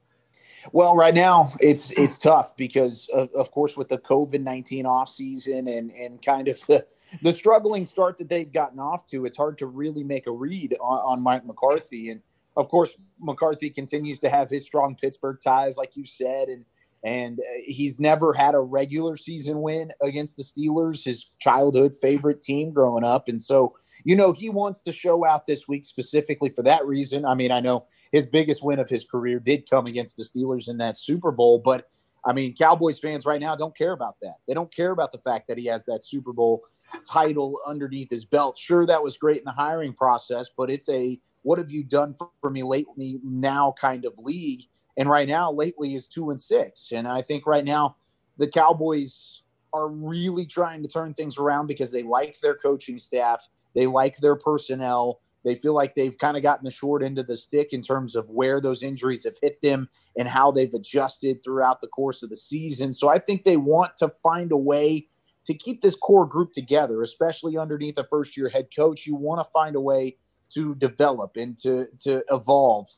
Well, 0.70 0.94
right 0.94 1.14
now 1.14 1.48
it's 1.60 1.90
it's 1.92 2.18
tough 2.18 2.56
because 2.56 3.08
of, 3.12 3.30
of 3.34 3.50
course 3.50 3.76
with 3.76 3.88
the 3.88 3.98
COVID 3.98 4.42
nineteen 4.42 4.86
off 4.86 5.08
season 5.08 5.68
and 5.68 5.90
and 5.92 6.24
kind 6.24 6.48
of 6.48 6.60
the 6.66 6.86
the 7.20 7.32
struggling 7.32 7.86
start 7.86 8.16
that 8.18 8.28
they've 8.28 8.50
gotten 8.50 8.78
off 8.78 9.06
to, 9.06 9.24
it's 9.24 9.36
hard 9.36 9.58
to 9.58 9.66
really 9.66 10.02
make 10.02 10.26
a 10.26 10.32
read 10.32 10.74
on, 10.80 10.98
on 11.00 11.22
Mike 11.22 11.44
McCarthy. 11.44 12.10
And 12.10 12.22
of 12.56 12.68
course, 12.68 12.96
McCarthy 13.20 13.70
continues 13.70 14.20
to 14.20 14.30
have 14.30 14.48
his 14.48 14.64
strong 14.64 14.96
Pittsburgh 14.96 15.38
ties, 15.42 15.76
like 15.76 15.96
you 15.96 16.06
said, 16.06 16.48
and 16.48 16.64
and 17.04 17.40
uh, 17.40 17.62
he's 17.64 17.98
never 17.98 18.32
had 18.32 18.54
a 18.54 18.60
regular 18.60 19.16
season 19.16 19.60
win 19.60 19.90
against 20.02 20.36
the 20.36 20.42
Steelers, 20.44 21.04
his 21.04 21.26
childhood 21.40 21.96
favorite 21.96 22.42
team 22.42 22.70
growing 22.70 23.02
up. 23.02 23.26
And 23.26 23.42
so, 23.42 23.74
you 24.04 24.14
know, 24.14 24.32
he 24.32 24.50
wants 24.50 24.82
to 24.82 24.92
show 24.92 25.24
out 25.24 25.46
this 25.46 25.66
week 25.66 25.84
specifically 25.84 26.48
for 26.50 26.62
that 26.62 26.86
reason. 26.86 27.24
I 27.24 27.34
mean, 27.34 27.50
I 27.50 27.58
know 27.58 27.86
his 28.12 28.26
biggest 28.26 28.62
win 28.62 28.78
of 28.78 28.88
his 28.88 29.04
career 29.04 29.40
did 29.40 29.68
come 29.68 29.86
against 29.86 30.16
the 30.16 30.22
Steelers 30.22 30.68
in 30.68 30.78
that 30.78 30.96
Super 30.96 31.32
Bowl, 31.32 31.58
but 31.58 31.88
I 32.24 32.32
mean, 32.32 32.54
Cowboys 32.54 33.00
fans 33.00 33.26
right 33.26 33.40
now 33.40 33.56
don't 33.56 33.76
care 33.76 33.92
about 33.92 34.16
that. 34.22 34.36
They 34.46 34.54
don't 34.54 34.72
care 34.72 34.92
about 34.92 35.12
the 35.12 35.18
fact 35.18 35.48
that 35.48 35.58
he 35.58 35.66
has 35.66 35.84
that 35.86 36.02
Super 36.02 36.32
Bowl 36.32 36.62
title 37.10 37.58
underneath 37.66 38.10
his 38.10 38.24
belt. 38.24 38.56
Sure, 38.58 38.86
that 38.86 39.02
was 39.02 39.16
great 39.16 39.38
in 39.38 39.44
the 39.44 39.52
hiring 39.52 39.92
process, 39.92 40.48
but 40.56 40.70
it's 40.70 40.88
a 40.88 41.18
what 41.42 41.58
have 41.58 41.70
you 41.70 41.82
done 41.82 42.14
for 42.40 42.50
me 42.50 42.62
lately 42.62 43.18
now 43.24 43.74
kind 43.78 44.04
of 44.04 44.12
league. 44.18 44.62
And 44.96 45.08
right 45.08 45.26
now, 45.26 45.50
lately 45.50 45.94
is 45.94 46.06
two 46.06 46.30
and 46.30 46.40
six. 46.40 46.92
And 46.92 47.08
I 47.08 47.22
think 47.22 47.46
right 47.46 47.64
now 47.64 47.96
the 48.36 48.46
Cowboys 48.46 49.42
are 49.72 49.88
really 49.88 50.44
trying 50.44 50.82
to 50.82 50.88
turn 50.88 51.14
things 51.14 51.38
around 51.38 51.66
because 51.66 51.90
they 51.90 52.02
like 52.02 52.38
their 52.40 52.54
coaching 52.54 52.98
staff, 52.98 53.48
they 53.74 53.86
like 53.86 54.18
their 54.18 54.36
personnel. 54.36 55.20
They 55.44 55.54
feel 55.54 55.74
like 55.74 55.94
they've 55.94 56.16
kind 56.16 56.36
of 56.36 56.42
gotten 56.42 56.64
the 56.64 56.70
short 56.70 57.02
end 57.02 57.18
of 57.18 57.26
the 57.26 57.36
stick 57.36 57.72
in 57.72 57.82
terms 57.82 58.14
of 58.14 58.28
where 58.28 58.60
those 58.60 58.82
injuries 58.82 59.24
have 59.24 59.36
hit 59.42 59.60
them 59.60 59.88
and 60.16 60.28
how 60.28 60.50
they've 60.50 60.72
adjusted 60.72 61.42
throughout 61.42 61.80
the 61.80 61.88
course 61.88 62.22
of 62.22 62.30
the 62.30 62.36
season. 62.36 62.94
So 62.94 63.08
I 63.08 63.18
think 63.18 63.44
they 63.44 63.56
want 63.56 63.96
to 63.98 64.12
find 64.22 64.52
a 64.52 64.56
way 64.56 65.08
to 65.44 65.54
keep 65.54 65.82
this 65.82 65.96
core 65.96 66.26
group 66.26 66.52
together, 66.52 67.02
especially 67.02 67.58
underneath 67.58 67.98
a 67.98 68.04
first 68.04 68.36
year 68.36 68.48
head 68.48 68.68
coach. 68.74 69.06
You 69.06 69.16
want 69.16 69.44
to 69.44 69.50
find 69.52 69.74
a 69.74 69.80
way 69.80 70.16
to 70.54 70.74
develop 70.76 71.36
and 71.36 71.56
to, 71.58 71.88
to 72.04 72.22
evolve. 72.30 72.88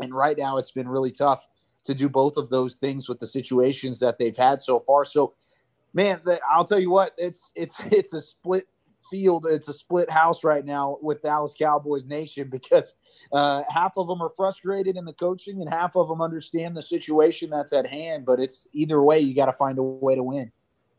And 0.00 0.12
right 0.12 0.36
now, 0.36 0.56
it's 0.56 0.72
been 0.72 0.88
really 0.88 1.12
tough 1.12 1.46
to 1.84 1.94
do 1.94 2.08
both 2.08 2.36
of 2.36 2.48
those 2.50 2.76
things 2.76 3.08
with 3.08 3.20
the 3.20 3.26
situations 3.26 4.00
that 4.00 4.18
they've 4.18 4.36
had 4.36 4.58
so 4.58 4.80
far. 4.80 5.04
So, 5.04 5.34
man, 5.92 6.20
I'll 6.50 6.64
tell 6.64 6.80
you 6.80 6.90
what, 6.90 7.12
it's 7.16 7.52
it's 7.54 7.80
it's 7.92 8.12
a 8.12 8.20
split 8.20 8.66
field. 9.10 9.46
It's 9.48 9.68
a 9.68 9.72
split 9.72 10.10
house 10.10 10.44
right 10.44 10.64
now 10.64 10.98
with 11.02 11.22
Dallas 11.22 11.54
Cowboys 11.58 12.06
Nation 12.06 12.48
because 12.50 12.96
uh, 13.32 13.62
half 13.68 13.96
of 13.96 14.06
them 14.06 14.22
are 14.22 14.32
frustrated 14.36 14.96
in 14.96 15.04
the 15.04 15.12
coaching 15.12 15.60
and 15.60 15.70
half 15.70 15.96
of 15.96 16.08
them 16.08 16.20
understand 16.20 16.76
the 16.76 16.82
situation 16.82 17.50
that's 17.50 17.72
at 17.72 17.86
hand. 17.86 18.24
But 18.24 18.40
it's 18.40 18.68
either 18.72 19.02
way, 19.02 19.20
you 19.20 19.34
got 19.34 19.46
to 19.46 19.52
find 19.52 19.78
a 19.78 19.82
way 19.82 20.14
to 20.14 20.22
win. 20.22 20.50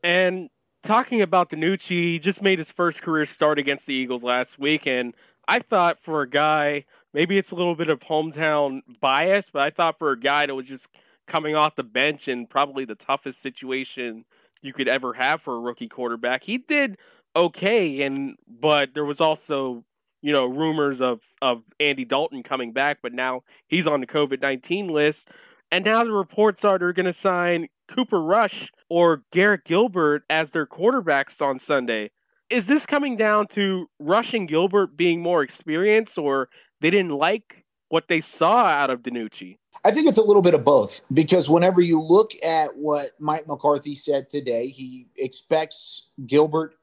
And 0.04 0.50
talking 0.84 1.22
about 1.22 1.50
DiNucci, 1.50 2.22
just 2.22 2.42
made 2.42 2.60
his 2.60 2.72
first 2.72 3.02
career 3.02 3.25
start 3.25 3.60
against 3.60 3.88
the 3.88 3.94
Eagles 3.94 4.24
last 4.24 4.60
week, 4.60 4.86
and 4.86 5.14
I 5.48 5.60
thought 5.60 6.00
for 6.00 6.22
a 6.22 6.30
guy, 6.30 6.86
maybe 7.14 7.38
it's 7.38 7.52
a 7.52 7.56
little 7.56 7.75
bit 7.75 7.90
of 7.90 8.00
hometown 8.00 8.82
bias, 9.00 9.50
but 9.52 9.62
I 9.62 9.70
thought 9.70 9.98
for 9.98 10.12
a 10.12 10.20
guy 10.20 10.46
that 10.46 10.56
was 10.56 10.68
just 10.68 10.88
coming 11.28 11.56
off 11.56 11.75
the 11.75 11.84
bench 11.84 12.28
and 12.28 12.50
probably 12.50 12.86
the 12.86 12.96
toughest 12.96 13.42
situation 13.42 14.25
you 14.62 14.74
could 14.74 14.88
ever 14.88 15.14
have 15.14 15.42
for 15.42 15.56
a 15.56 15.60
rookie 15.60 15.88
quarterback, 15.88 16.44
he 16.44 16.58
did 16.58 16.98
okay, 17.36 18.01
and 18.01 18.36
but 18.48 18.94
there 18.94 19.06
was 19.06 19.22
also 19.22 19.84
you 20.22 20.32
know 20.32 20.46
rumors 20.46 21.01
of 21.01 21.22
of 21.42 21.63
Andy 21.80 22.06
Dalton 22.06 22.44
coming 22.44 22.72
back, 22.72 23.00
but 23.01 23.13
now 23.13 23.44
he's 23.68 23.88
on 23.88 24.00
the 24.00 24.08
COVID 24.08 24.42
nineteen 24.42 24.88
list, 24.88 25.30
and 25.72 25.86
now 25.86 26.04
the 26.04 26.12
reports 26.12 26.63
are 26.63 26.77
they're 26.77 26.94
going 26.94 27.06
to 27.06 27.13
sign 27.13 27.68
Cooper 27.88 28.22
Rush 28.22 28.72
or 28.89 29.24
Garrett 29.32 29.65
Gilbert 29.65 30.24
as 30.30 30.51
their 30.51 30.65
quarterbacks 30.65 31.42
on 31.42 31.60
Sunday. 31.60 32.12
Is 32.50 32.68
this 32.68 32.86
coming 32.86 33.18
down 33.18 33.48
to 33.48 33.89
Rush 34.00 34.34
and 34.34 34.48
Gilbert 34.48 34.96
being 34.96 35.22
more 35.22 35.42
experienced, 35.42 36.18
or 36.18 36.50
they 36.82 36.92
didn't 36.92 37.12
like 37.12 37.63
what 37.89 38.08
they 38.08 38.22
saw 38.22 38.65
out 38.65 38.89
of 38.89 39.01
DiNucci? 39.01 39.58
I 39.84 39.92
think 39.92 40.08
it's 40.08 40.18
a 40.18 40.24
little 40.24 40.42
bit 40.42 40.54
of 40.54 40.63
both 40.63 41.01
because 41.13 41.50
whenever 41.50 41.82
you 41.82 42.01
look 42.01 42.32
at 42.44 42.75
what 42.75 43.12
Mike 43.20 43.48
McCarthy 43.48 43.96
said 43.96 44.30
today, 44.30 44.68
he 44.68 45.08
expects 45.18 46.12
Gilbert 46.25 46.75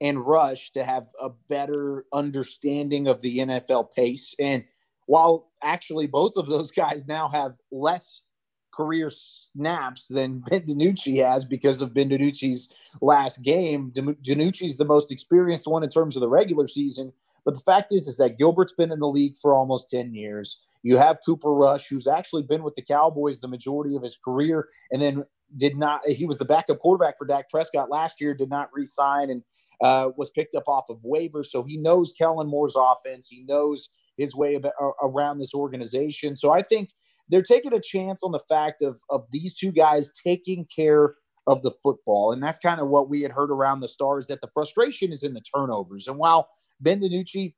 and 0.00 0.24
Rush 0.24 0.70
to 0.72 0.84
have 0.84 1.08
a 1.20 1.30
better 1.48 2.04
understanding 2.12 3.08
of 3.08 3.20
the 3.20 3.38
NFL 3.38 3.92
pace. 3.94 4.34
And 4.38 4.64
while 5.06 5.50
actually 5.62 6.06
both 6.06 6.36
of 6.36 6.46
those 6.46 6.70
guys 6.70 7.06
now 7.06 7.28
have 7.28 7.56
less 7.70 8.24
career 8.72 9.10
snaps 9.10 10.08
than 10.08 10.38
Ben 10.50 10.62
DiNucci 10.62 11.22
has 11.24 11.44
because 11.44 11.82
of 11.82 11.92
Ben 11.94 12.08
DiNucci's 12.08 12.72
last 13.02 13.42
game, 13.42 13.92
DiNucci's 13.94 14.76
the 14.76 14.84
most 14.84 15.12
experienced 15.12 15.66
one 15.66 15.82
in 15.82 15.90
terms 15.90 16.16
of 16.16 16.20
the 16.20 16.28
regular 16.28 16.68
season. 16.68 17.12
But 17.44 17.54
the 17.54 17.60
fact 17.60 17.92
is, 17.92 18.06
is 18.06 18.18
that 18.18 18.38
Gilbert's 18.38 18.72
been 18.72 18.92
in 18.92 19.00
the 19.00 19.08
league 19.08 19.36
for 19.38 19.54
almost 19.54 19.90
10 19.90 20.14
years. 20.14 20.60
You 20.82 20.96
have 20.96 21.18
Cooper 21.24 21.52
Rush, 21.52 21.88
who's 21.88 22.06
actually 22.06 22.42
been 22.42 22.62
with 22.62 22.74
the 22.74 22.82
Cowboys 22.82 23.40
the 23.40 23.48
majority 23.48 23.96
of 23.96 24.02
his 24.02 24.16
career, 24.16 24.68
and 24.90 25.00
then 25.00 25.24
did 25.56 25.76
not. 25.76 26.06
He 26.06 26.26
was 26.26 26.38
the 26.38 26.44
backup 26.44 26.78
quarterback 26.78 27.18
for 27.18 27.26
Dak 27.26 27.48
Prescott 27.50 27.90
last 27.90 28.20
year. 28.20 28.34
Did 28.34 28.50
not 28.50 28.70
resign 28.72 29.30
and 29.30 29.42
uh, 29.82 30.10
was 30.16 30.30
picked 30.30 30.54
up 30.54 30.64
off 30.66 30.86
of 30.88 30.98
waivers, 30.98 31.46
so 31.46 31.62
he 31.62 31.76
knows 31.76 32.12
Kellen 32.16 32.48
Moore's 32.48 32.76
offense. 32.76 33.26
He 33.28 33.42
knows 33.42 33.90
his 34.16 34.34
way 34.34 34.54
about, 34.54 34.72
around 35.02 35.38
this 35.38 35.54
organization. 35.54 36.36
So 36.36 36.52
I 36.52 36.62
think 36.62 36.90
they're 37.28 37.42
taking 37.42 37.74
a 37.74 37.80
chance 37.80 38.22
on 38.22 38.32
the 38.32 38.40
fact 38.48 38.82
of 38.82 39.00
of 39.10 39.24
these 39.30 39.54
two 39.54 39.72
guys 39.72 40.12
taking 40.24 40.66
care 40.74 41.14
of 41.46 41.62
the 41.62 41.72
football, 41.82 42.32
and 42.32 42.42
that's 42.42 42.58
kind 42.58 42.80
of 42.80 42.88
what 42.88 43.08
we 43.08 43.22
had 43.22 43.32
heard 43.32 43.50
around 43.50 43.80
the 43.80 43.88
stars 43.88 44.26
that 44.28 44.40
the 44.40 44.50
frustration 44.52 45.12
is 45.12 45.22
in 45.22 45.34
the 45.34 45.40
turnovers. 45.40 46.06
And 46.06 46.18
while 46.18 46.48
Ben 46.80 47.00
DiNucci 47.00 47.54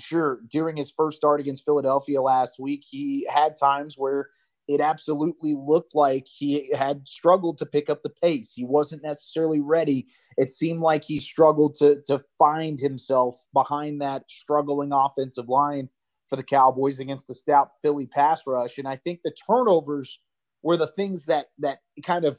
sure, 0.00 0.40
during 0.50 0.76
his 0.76 0.90
first 0.90 1.16
start 1.16 1.40
against 1.40 1.64
Philadelphia 1.64 2.20
last 2.20 2.58
week, 2.58 2.82
he 2.88 3.26
had 3.30 3.56
times 3.56 3.94
where 3.96 4.30
it 4.68 4.80
absolutely 4.80 5.54
looked 5.54 5.94
like 5.94 6.26
he 6.26 6.72
had 6.74 7.06
struggled 7.08 7.58
to 7.58 7.66
pick 7.66 7.90
up 7.90 8.02
the 8.02 8.10
pace. 8.10 8.52
He 8.54 8.64
wasn't 8.64 9.02
necessarily 9.02 9.60
ready. 9.60 10.06
It 10.36 10.50
seemed 10.50 10.80
like 10.80 11.04
he 11.04 11.18
struggled 11.18 11.74
to 11.76 12.00
to 12.06 12.20
find 12.38 12.78
himself 12.78 13.36
behind 13.52 14.00
that 14.00 14.24
struggling 14.30 14.92
offensive 14.92 15.48
line 15.48 15.88
for 16.26 16.36
the 16.36 16.42
Cowboys 16.42 16.98
against 16.98 17.26
the 17.26 17.34
stout 17.34 17.72
Philly 17.82 18.06
pass 18.06 18.46
rush. 18.46 18.78
And 18.78 18.88
I 18.88 18.96
think 18.96 19.20
the 19.22 19.34
turnovers 19.46 20.20
were 20.62 20.76
the 20.76 20.86
things 20.86 21.26
that 21.26 21.46
that 21.58 21.78
kind 22.04 22.24
of 22.24 22.38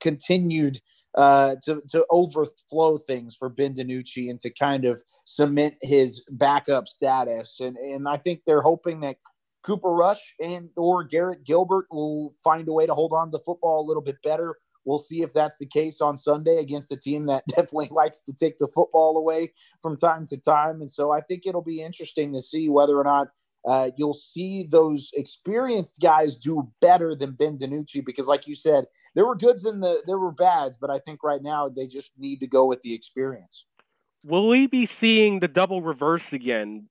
continued 0.00 0.80
uh, 1.14 1.56
to, 1.64 1.82
to 1.88 2.04
overflow 2.10 2.98
things 2.98 3.34
for 3.34 3.48
Ben 3.48 3.74
DiNucci 3.74 4.30
and 4.30 4.40
to 4.40 4.50
kind 4.50 4.84
of 4.84 5.02
cement 5.24 5.74
his 5.80 6.24
backup 6.30 6.88
status. 6.88 7.60
And, 7.60 7.76
and 7.76 8.08
I 8.08 8.16
think 8.18 8.42
they're 8.46 8.62
hoping 8.62 9.00
that 9.00 9.16
Cooper 9.66 9.90
Rush 9.90 10.34
and 10.40 10.70
or 10.76 11.02
Garrett 11.02 11.44
Gilbert 11.44 11.86
will 11.90 12.32
find 12.44 12.68
a 12.68 12.72
way 12.72 12.86
to 12.86 12.94
hold 12.94 13.12
on 13.12 13.30
to 13.30 13.32
the 13.32 13.44
football 13.44 13.84
a 13.84 13.86
little 13.86 14.02
bit 14.02 14.22
better. 14.22 14.56
We'll 14.84 14.98
see 14.98 15.22
if 15.22 15.32
that's 15.32 15.58
the 15.58 15.66
case 15.66 16.00
on 16.00 16.16
Sunday 16.16 16.58
against 16.58 16.92
a 16.92 16.96
team 16.96 17.26
that 17.26 17.42
definitely 17.48 17.88
likes 17.90 18.22
to 18.22 18.32
take 18.32 18.58
the 18.58 18.68
football 18.68 19.18
away 19.18 19.52
from 19.82 19.96
time 19.96 20.24
to 20.26 20.36
time. 20.38 20.80
And 20.80 20.90
so 20.90 21.10
I 21.10 21.20
think 21.20 21.42
it'll 21.44 21.62
be 21.62 21.82
interesting 21.82 22.32
to 22.32 22.40
see 22.40 22.68
whether 22.68 22.96
or 22.96 23.02
not 23.02 23.28
uh, 23.66 23.90
you'll 23.96 24.14
see 24.14 24.62
those 24.70 25.10
experienced 25.14 25.98
guys 26.00 26.36
do 26.36 26.70
better 26.80 27.16
than 27.16 27.32
Ben 27.32 27.58
DiNucci 27.58 28.04
because, 28.06 28.28
like 28.28 28.46
you 28.46 28.54
said, 28.54 28.84
there 29.16 29.26
were 29.26 29.34
goods 29.34 29.64
and 29.64 29.82
the 29.82 30.00
there 30.06 30.20
were 30.20 30.30
bads, 30.30 30.76
but 30.76 30.88
I 30.88 31.00
think 31.00 31.24
right 31.24 31.42
now 31.42 31.68
they 31.68 31.88
just 31.88 32.12
need 32.16 32.40
to 32.42 32.46
go 32.46 32.64
with 32.64 32.80
the 32.82 32.94
experience. 32.94 33.64
Will 34.22 34.48
we 34.48 34.68
be 34.68 34.86
seeing 34.86 35.40
the 35.40 35.48
double 35.48 35.82
reverse 35.82 36.32
again? 36.32 36.88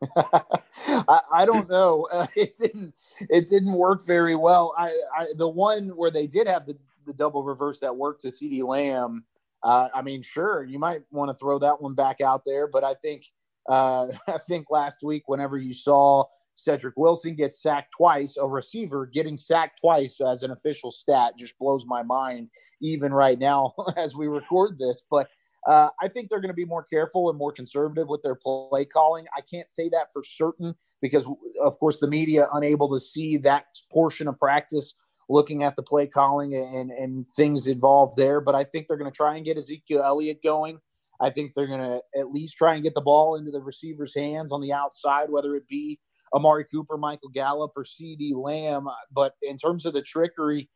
I, 0.16 1.20
I, 1.32 1.46
don't 1.46 1.68
know. 1.68 2.06
Uh, 2.12 2.26
it 2.36 2.54
didn't. 2.60 2.94
It 3.30 3.48
didn't 3.48 3.72
work 3.72 4.04
very 4.06 4.36
well. 4.36 4.74
I, 4.78 4.98
I, 5.16 5.26
the 5.36 5.48
one 5.48 5.88
where 5.88 6.10
they 6.10 6.26
did 6.26 6.46
have 6.46 6.66
the, 6.66 6.76
the 7.06 7.14
double 7.14 7.42
reverse 7.42 7.80
that 7.80 7.96
worked 7.96 8.22
to 8.22 8.28
CeeDee 8.28 8.62
Lamb. 8.62 9.24
Uh, 9.62 9.88
I 9.94 10.02
mean, 10.02 10.22
sure, 10.22 10.62
you 10.62 10.78
might 10.78 11.02
want 11.10 11.30
to 11.30 11.36
throw 11.36 11.58
that 11.58 11.80
one 11.82 11.94
back 11.94 12.20
out 12.20 12.42
there, 12.46 12.68
but 12.68 12.84
I 12.84 12.94
think 12.94 13.24
uh, 13.68 14.08
I 14.28 14.38
think 14.38 14.66
last 14.70 15.02
week, 15.02 15.24
whenever 15.26 15.56
you 15.56 15.74
saw 15.74 16.24
Cedric 16.54 16.96
Wilson 16.96 17.34
get 17.34 17.52
sacked 17.52 17.92
twice, 17.96 18.36
a 18.36 18.46
receiver 18.46 19.06
getting 19.06 19.36
sacked 19.36 19.80
twice 19.80 20.20
as 20.20 20.42
an 20.42 20.50
official 20.50 20.90
stat 20.90 21.34
just 21.38 21.58
blows 21.58 21.86
my 21.86 22.02
mind, 22.02 22.50
even 22.80 23.12
right 23.12 23.38
now 23.38 23.74
as 23.96 24.14
we 24.14 24.26
record 24.26 24.78
this. 24.78 25.02
But 25.10 25.28
uh, 25.66 25.88
I 26.00 26.08
think 26.08 26.30
they're 26.30 26.40
going 26.40 26.50
to 26.50 26.54
be 26.54 26.64
more 26.64 26.82
careful 26.82 27.28
and 27.28 27.38
more 27.38 27.52
conservative 27.52 28.08
with 28.08 28.22
their 28.22 28.34
play 28.34 28.84
calling. 28.84 29.26
I 29.36 29.40
can't 29.40 29.68
say 29.68 29.88
that 29.90 30.12
for 30.12 30.22
certain 30.22 30.74
because, 31.02 31.26
of 31.62 31.78
course, 31.78 32.00
the 32.00 32.06
media 32.06 32.46
unable 32.52 32.88
to 32.90 32.98
see 32.98 33.36
that 33.38 33.66
portion 33.92 34.28
of 34.28 34.38
practice, 34.38 34.94
looking 35.28 35.62
at 35.62 35.76
the 35.76 35.82
play 35.82 36.06
calling 36.06 36.54
and 36.54 36.90
and 36.90 37.28
things 37.30 37.66
involved 37.66 38.16
there. 38.16 38.40
But 38.40 38.54
I 38.54 38.64
think 38.64 38.88
they're 38.88 38.96
going 38.96 39.10
to 39.10 39.16
try 39.16 39.36
and 39.36 39.44
get 39.44 39.58
Ezekiel 39.58 40.02
Elliott 40.02 40.42
going. 40.42 40.78
I 41.20 41.30
think 41.30 41.52
they're 41.52 41.66
going 41.66 41.80
to 41.80 42.00
at 42.18 42.30
least 42.30 42.56
try 42.56 42.74
and 42.74 42.82
get 42.82 42.94
the 42.94 43.00
ball 43.00 43.34
into 43.34 43.50
the 43.50 43.60
receiver's 43.60 44.14
hands 44.14 44.52
on 44.52 44.60
the 44.60 44.72
outside, 44.72 45.30
whether 45.30 45.56
it 45.56 45.66
be 45.66 45.98
Amari 46.32 46.64
Cooper, 46.64 46.96
Michael 46.96 47.30
Gallup, 47.30 47.72
or 47.76 47.82
CeeDee 47.82 48.34
Lamb. 48.34 48.86
But 49.10 49.34
in 49.42 49.56
terms 49.56 49.84
of 49.84 49.94
the 49.94 50.02
trickery, 50.02 50.70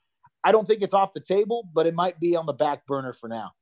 I 0.44 0.50
don't 0.50 0.66
think 0.66 0.82
it's 0.82 0.94
off 0.94 1.14
the 1.14 1.20
table, 1.20 1.68
but 1.72 1.86
it 1.86 1.94
might 1.94 2.18
be 2.18 2.34
on 2.34 2.46
the 2.46 2.52
back 2.52 2.86
burner 2.86 3.12
for 3.12 3.28
now. 3.28 3.52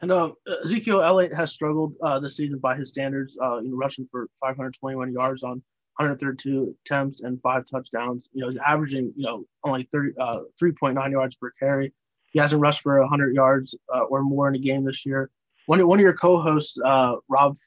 And 0.00 0.12
uh, 0.12 0.30
Ezekiel 0.64 1.02
Elliott 1.02 1.34
has 1.34 1.52
struggled 1.52 1.94
uh, 2.02 2.20
this 2.20 2.36
season 2.36 2.58
by 2.58 2.76
his 2.76 2.88
standards, 2.88 3.36
uh, 3.42 3.58
you 3.58 3.70
know, 3.70 3.76
rushing 3.76 4.08
for 4.10 4.28
521 4.40 5.12
yards 5.12 5.42
on 5.42 5.62
132 5.96 6.76
attempts 6.84 7.22
and 7.22 7.40
five 7.42 7.64
touchdowns. 7.66 8.28
You 8.32 8.42
know, 8.42 8.48
he's 8.48 8.58
averaging, 8.58 9.12
you 9.16 9.26
know, 9.26 9.44
only 9.64 9.88
30, 9.92 10.12
uh, 10.20 10.40
3.9 10.62 11.10
yards 11.10 11.34
per 11.34 11.50
carry. 11.58 11.92
He 12.30 12.38
hasn't 12.38 12.62
rushed 12.62 12.82
for 12.82 13.00
100 13.00 13.34
yards 13.34 13.74
uh, 13.92 14.02
or 14.02 14.22
more 14.22 14.48
in 14.48 14.54
a 14.54 14.58
game 14.58 14.84
this 14.84 15.04
year 15.04 15.30
one 15.68 15.86
one 15.86 15.98
of 15.98 16.02
your 16.02 16.14
co-hosts, 16.14 16.78
uh, 16.82 17.16
Rob 17.28 17.58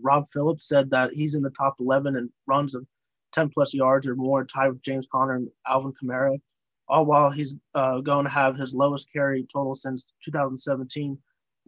Rob 0.00 0.26
Phillips, 0.32 0.68
said 0.68 0.90
that 0.90 1.12
he's 1.12 1.34
in 1.34 1.42
the 1.42 1.50
top 1.50 1.74
11 1.80 2.14
and 2.14 2.30
runs 2.46 2.76
of 2.76 2.86
10 3.32 3.48
plus 3.48 3.74
yards 3.74 4.06
or 4.06 4.14
more, 4.14 4.44
tied 4.44 4.68
with 4.68 4.82
James 4.82 5.08
Conner 5.10 5.34
and 5.34 5.48
Alvin 5.66 5.92
Kamara. 6.00 6.38
All 6.86 7.04
while 7.04 7.32
he's 7.32 7.56
going 7.74 8.24
to 8.24 8.30
have 8.30 8.54
his 8.54 8.74
lowest 8.74 9.12
carry 9.12 9.44
total 9.52 9.74
since 9.74 10.06
2017, 10.24 11.18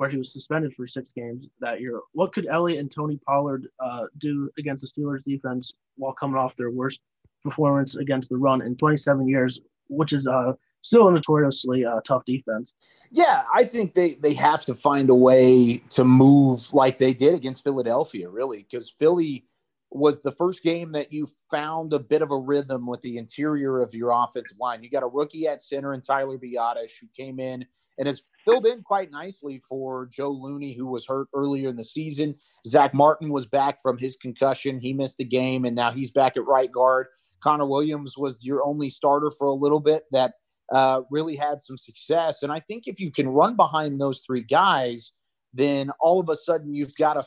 where 0.01 0.09
he 0.09 0.17
was 0.17 0.33
suspended 0.33 0.73
for 0.73 0.87
six 0.87 1.13
games 1.13 1.47
that 1.61 1.83
year. 1.83 2.01
What 2.13 2.33
could 2.33 2.47
Elliott 2.47 2.81
and 2.81 2.91
Tony 2.91 3.21
Pollard 3.27 3.69
uh, 3.85 4.07
do 4.17 4.51
against 4.59 4.83
the 4.83 5.03
Steelers 5.03 5.23
defense 5.25 5.75
while 5.97 6.15
coming 6.15 6.37
off 6.37 6.57
their 6.57 6.71
worst 6.71 7.01
performance 7.45 7.97
against 7.97 8.31
the 8.31 8.39
run 8.39 8.63
in 8.63 8.77
27 8.77 9.29
years, 9.29 9.61
which 9.91 10.15
is 10.15 10.27
uh, 10.27 10.55
still 10.81 11.09
a 11.09 11.13
notoriously 11.13 11.85
uh, 11.85 12.01
tough 12.01 12.25
defense. 12.25 12.73
Yeah, 13.11 13.43
I 13.55 13.65
think 13.65 13.93
they 13.93 14.15
they 14.15 14.33
have 14.33 14.65
to 14.65 14.75
find 14.75 15.11
a 15.11 15.15
way 15.15 15.83
to 15.91 16.03
move 16.03 16.73
like 16.73 16.97
they 16.97 17.13
did 17.13 17.35
against 17.35 17.63
Philadelphia, 17.63 18.31
really, 18.31 18.63
because 18.63 18.89
Philly 18.89 19.45
was 19.91 20.23
the 20.23 20.33
first 20.33 20.63
game 20.63 20.93
that 20.93 21.13
you 21.13 21.27
found 21.51 21.93
a 21.93 21.99
bit 21.99 22.23
of 22.23 22.31
a 22.31 22.39
rhythm 22.39 22.87
with 22.87 23.01
the 23.01 23.19
interior 23.19 23.81
of 23.81 23.93
your 23.95 24.11
offensive 24.11 24.59
line. 24.61 24.83
You 24.83 24.91
got 24.91 25.03
a 25.03 25.09
rookie 25.09 25.49
at 25.49 25.61
center 25.61 25.93
and 25.93 26.05
Tyler 26.05 26.39
Biadasz 26.39 26.93
who 27.01 27.09
came 27.17 27.41
in 27.41 27.67
and 27.99 28.07
has 28.07 28.23
filled 28.45 28.67
in 28.67 28.83
quite 28.83 29.11
nicely 29.11 29.61
for 29.69 30.07
Joe 30.07 30.31
Looney, 30.31 30.75
who 30.75 30.87
was 30.87 31.07
hurt 31.07 31.29
earlier 31.35 31.69
in 31.69 31.77
the 31.77 31.85
season. 31.85 32.37
Zack 32.67 32.95
Martin 32.95 33.31
was 33.31 33.47
back 33.47 33.79
from 33.83 33.99
his 33.99 34.17
concussion. 34.17 34.81
He 34.81 34.93
missed 34.93 35.19
the 35.19 35.25
game, 35.25 35.65
and 35.65 35.77
now 35.77 35.91
he's 35.91 36.11
back 36.11 36.37
at 36.37 36.47
right 36.47 36.71
guard. 36.71 37.09
Connor 37.43 37.67
Williams 37.67 38.17
was 38.17 38.45
your 38.45 38.65
only 38.65 38.91
starter 38.91 39.31
for 39.31 39.47
a 39.47 39.53
little 39.53 39.81
bit 39.81 40.05
that 40.13 40.35
uh, 40.73 41.03
really 41.11 41.37
had 41.37 41.61
some 41.61 41.77
success. 41.77 42.43
And 42.43 42.53
I 42.53 42.61
think 42.61 42.87
if 42.87 43.01
you 43.01 43.11
can 43.11 43.29
run 43.29 43.57
behind 43.57 44.01
those 44.01 44.23
three 44.25 44.43
guys, 44.43 45.13
then 45.53 45.91
all 46.01 46.21
of 46.21 46.29
a 46.29 46.37
sudden 46.37 46.75
you've 46.75 46.97
got 46.97 47.17
a 47.17 47.25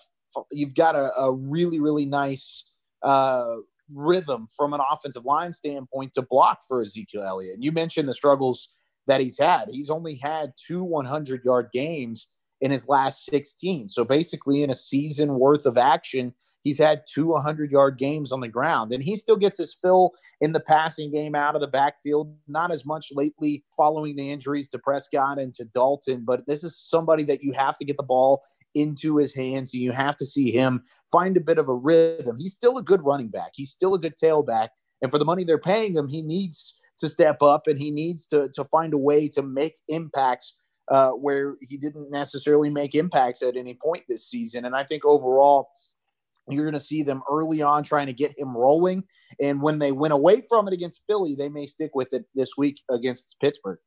you've 0.52 0.76
got 0.76 0.96
a, 0.96 1.12
a 1.18 1.34
really 1.34 1.80
really 1.80 2.06
nice 2.06 2.72
uh, 3.04 3.56
rhythm 3.94 4.48
from 4.58 4.74
an 4.74 4.82
offensive 4.92 5.26
line 5.26 5.54
standpoint 5.54 6.14
to 6.14 6.22
block 6.22 6.60
for 6.68 6.82
Ezekiel 6.82 7.24
Elliott. 7.24 7.56
And 7.56 7.64
you 7.64 7.72
mentioned 7.72 8.08
the 8.08 8.14
struggles 8.14 8.70
that 9.08 9.20
he's 9.20 9.38
had. 9.38 9.66
He's 9.70 9.90
only 9.90 10.16
had 10.16 10.54
two 10.68 10.84
100 10.84 11.44
yard 11.44 11.70
games 11.74 12.28
in 12.62 12.72
his 12.72 12.88
last 12.88 13.26
16. 13.26 13.90
So 13.90 14.06
basically, 14.06 14.64
in 14.64 14.70
a 14.70 14.76
season 14.76 15.38
worth 15.38 15.66
of 15.66 15.78
action, 15.78 16.34
He's 16.64 16.80
had 16.80 17.04
two 17.06 17.28
100 17.28 17.72
yard 17.72 17.98
games 17.98 18.32
on 18.32 18.40
the 18.40 18.48
ground, 18.48 18.94
and 18.94 19.04
he 19.04 19.16
still 19.16 19.36
gets 19.36 19.58
his 19.58 19.76
fill 19.76 20.14
in 20.40 20.54
the 20.54 20.60
passing 20.60 21.12
game 21.12 21.36
out 21.36 21.56
of 21.56 21.62
the 21.62 21.68
backfield. 21.68 22.34
Not 22.48 22.72
as 22.72 22.86
much 22.86 23.12
lately 23.14 23.64
following 23.76 24.16
the 24.16 24.32
injuries 24.32 24.70
to 24.70 24.80
Prescott 24.80 25.40
and 25.40 25.54
to 25.56 25.66
Dalton, 25.66 26.24
but 26.26 26.48
this 26.48 26.64
is 26.64 26.80
somebody 26.80 27.24
that 27.26 27.44
you 27.44 27.52
have 27.52 27.78
to 27.78 27.86
get 27.86 27.98
the 27.98 28.04
ball 28.04 28.44
into 28.76 29.18
his 29.18 29.36
hands, 29.36 29.74
and 29.74 29.82
you 29.82 29.92
have 29.92 30.16
to 30.18 30.26
see 30.26 30.52
him 30.52 30.84
find 31.12 31.38
a 31.38 31.42
bit 31.42 31.58
of 31.58 31.70
a 31.70 31.76
rhythm. 31.76 32.38
He's 32.38 32.54
still 32.54 32.78
a 32.78 32.84
good 32.84 33.04
running 33.04 33.30
back, 33.30 33.52
he's 33.54 33.72
still 33.72 33.94
a 33.94 34.00
good 34.00 34.18
tailback. 34.18 34.70
And 35.02 35.12
for 35.12 35.18
the 35.18 35.26
money 35.26 35.44
they're 35.44 35.58
paying 35.58 35.96
him, 35.96 36.08
he 36.08 36.22
needs 36.22 36.80
to 37.00 37.10
step 37.10 37.42
up 37.42 37.68
and 37.68 37.78
he 37.78 37.92
needs 37.92 38.26
to 38.28 38.50
to 38.54 38.64
find 38.66 38.94
a 38.94 38.98
way 38.98 39.28
to 39.30 39.42
make 39.42 39.76
impacts 39.88 40.56
uh, 40.90 41.12
where 41.12 41.56
he 41.62 41.78
didn't 41.78 42.12
necessarily 42.12 42.70
make 42.70 42.96
impacts 42.96 43.42
at 43.42 43.56
any 43.56 43.78
point 43.82 44.04
this 44.08 44.28
season. 44.28 44.66
And 44.66 44.76
I 44.76 44.84
think 44.84 45.06
overall, 45.06 45.70
you're 46.50 46.66
going 46.66 46.74
to 46.74 46.80
see 46.80 47.04
them 47.04 47.22
early 47.32 47.62
on 47.62 47.84
trying 47.84 48.08
to 48.08 48.14
get 48.14 48.38
him 48.38 48.56
rolling. 48.56 49.04
And 49.42 49.62
when 49.62 49.80
they 49.80 49.92
went 49.92 50.14
away 50.14 50.44
from 50.50 50.68
it 50.68 50.74
against 50.74 51.04
Philly, 51.08 51.36
they 51.36 51.50
may 51.50 51.66
stick 51.68 51.92
with 51.94 52.14
it 52.14 52.26
this 52.36 52.58
week 52.58 52.82
against 52.90 53.38
Pittsburgh. 53.42 53.80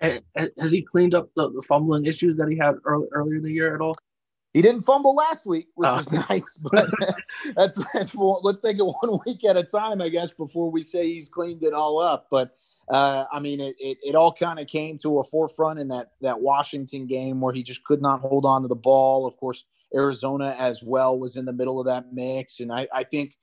Has 0.00 0.72
he 0.72 0.82
cleaned 0.82 1.14
up 1.14 1.28
the, 1.36 1.50
the 1.50 1.62
fumbling 1.62 2.06
issues 2.06 2.36
that 2.38 2.48
he 2.48 2.56
had 2.56 2.76
early, 2.84 3.08
earlier 3.12 3.36
in 3.36 3.42
the 3.42 3.52
year 3.52 3.74
at 3.74 3.80
all? 3.80 3.94
He 4.52 4.62
didn't 4.62 4.82
fumble 4.82 5.14
last 5.14 5.46
week, 5.46 5.68
which 5.74 5.88
uh. 5.88 5.98
is 5.98 6.10
nice. 6.28 6.56
But 6.56 6.90
that's, 7.56 7.78
that's 7.94 8.14
let's 8.14 8.60
take 8.60 8.78
it 8.78 8.84
one 8.84 9.20
week 9.26 9.44
at 9.44 9.56
a 9.56 9.62
time, 9.62 10.00
I 10.00 10.08
guess, 10.08 10.30
before 10.30 10.70
we 10.70 10.82
say 10.82 11.12
he's 11.12 11.28
cleaned 11.28 11.62
it 11.62 11.72
all 11.72 11.98
up. 11.98 12.26
But 12.30 12.52
uh, 12.88 13.24
I 13.32 13.38
mean, 13.38 13.60
it, 13.60 13.76
it, 13.78 13.98
it 14.02 14.14
all 14.14 14.32
kind 14.32 14.58
of 14.58 14.66
came 14.66 14.98
to 14.98 15.20
a 15.20 15.24
forefront 15.24 15.78
in 15.78 15.88
that 15.88 16.12
that 16.20 16.40
Washington 16.40 17.06
game 17.06 17.40
where 17.40 17.54
he 17.54 17.62
just 17.62 17.84
could 17.84 18.02
not 18.02 18.20
hold 18.20 18.44
on 18.44 18.62
to 18.62 18.68
the 18.68 18.74
ball. 18.74 19.26
Of 19.26 19.36
course, 19.36 19.64
Arizona 19.94 20.56
as 20.58 20.82
well 20.82 21.18
was 21.18 21.36
in 21.36 21.44
the 21.44 21.52
middle 21.52 21.78
of 21.78 21.86
that 21.86 22.12
mix, 22.12 22.60
and 22.60 22.72
I, 22.72 22.88
I 22.92 23.04
think 23.04 23.36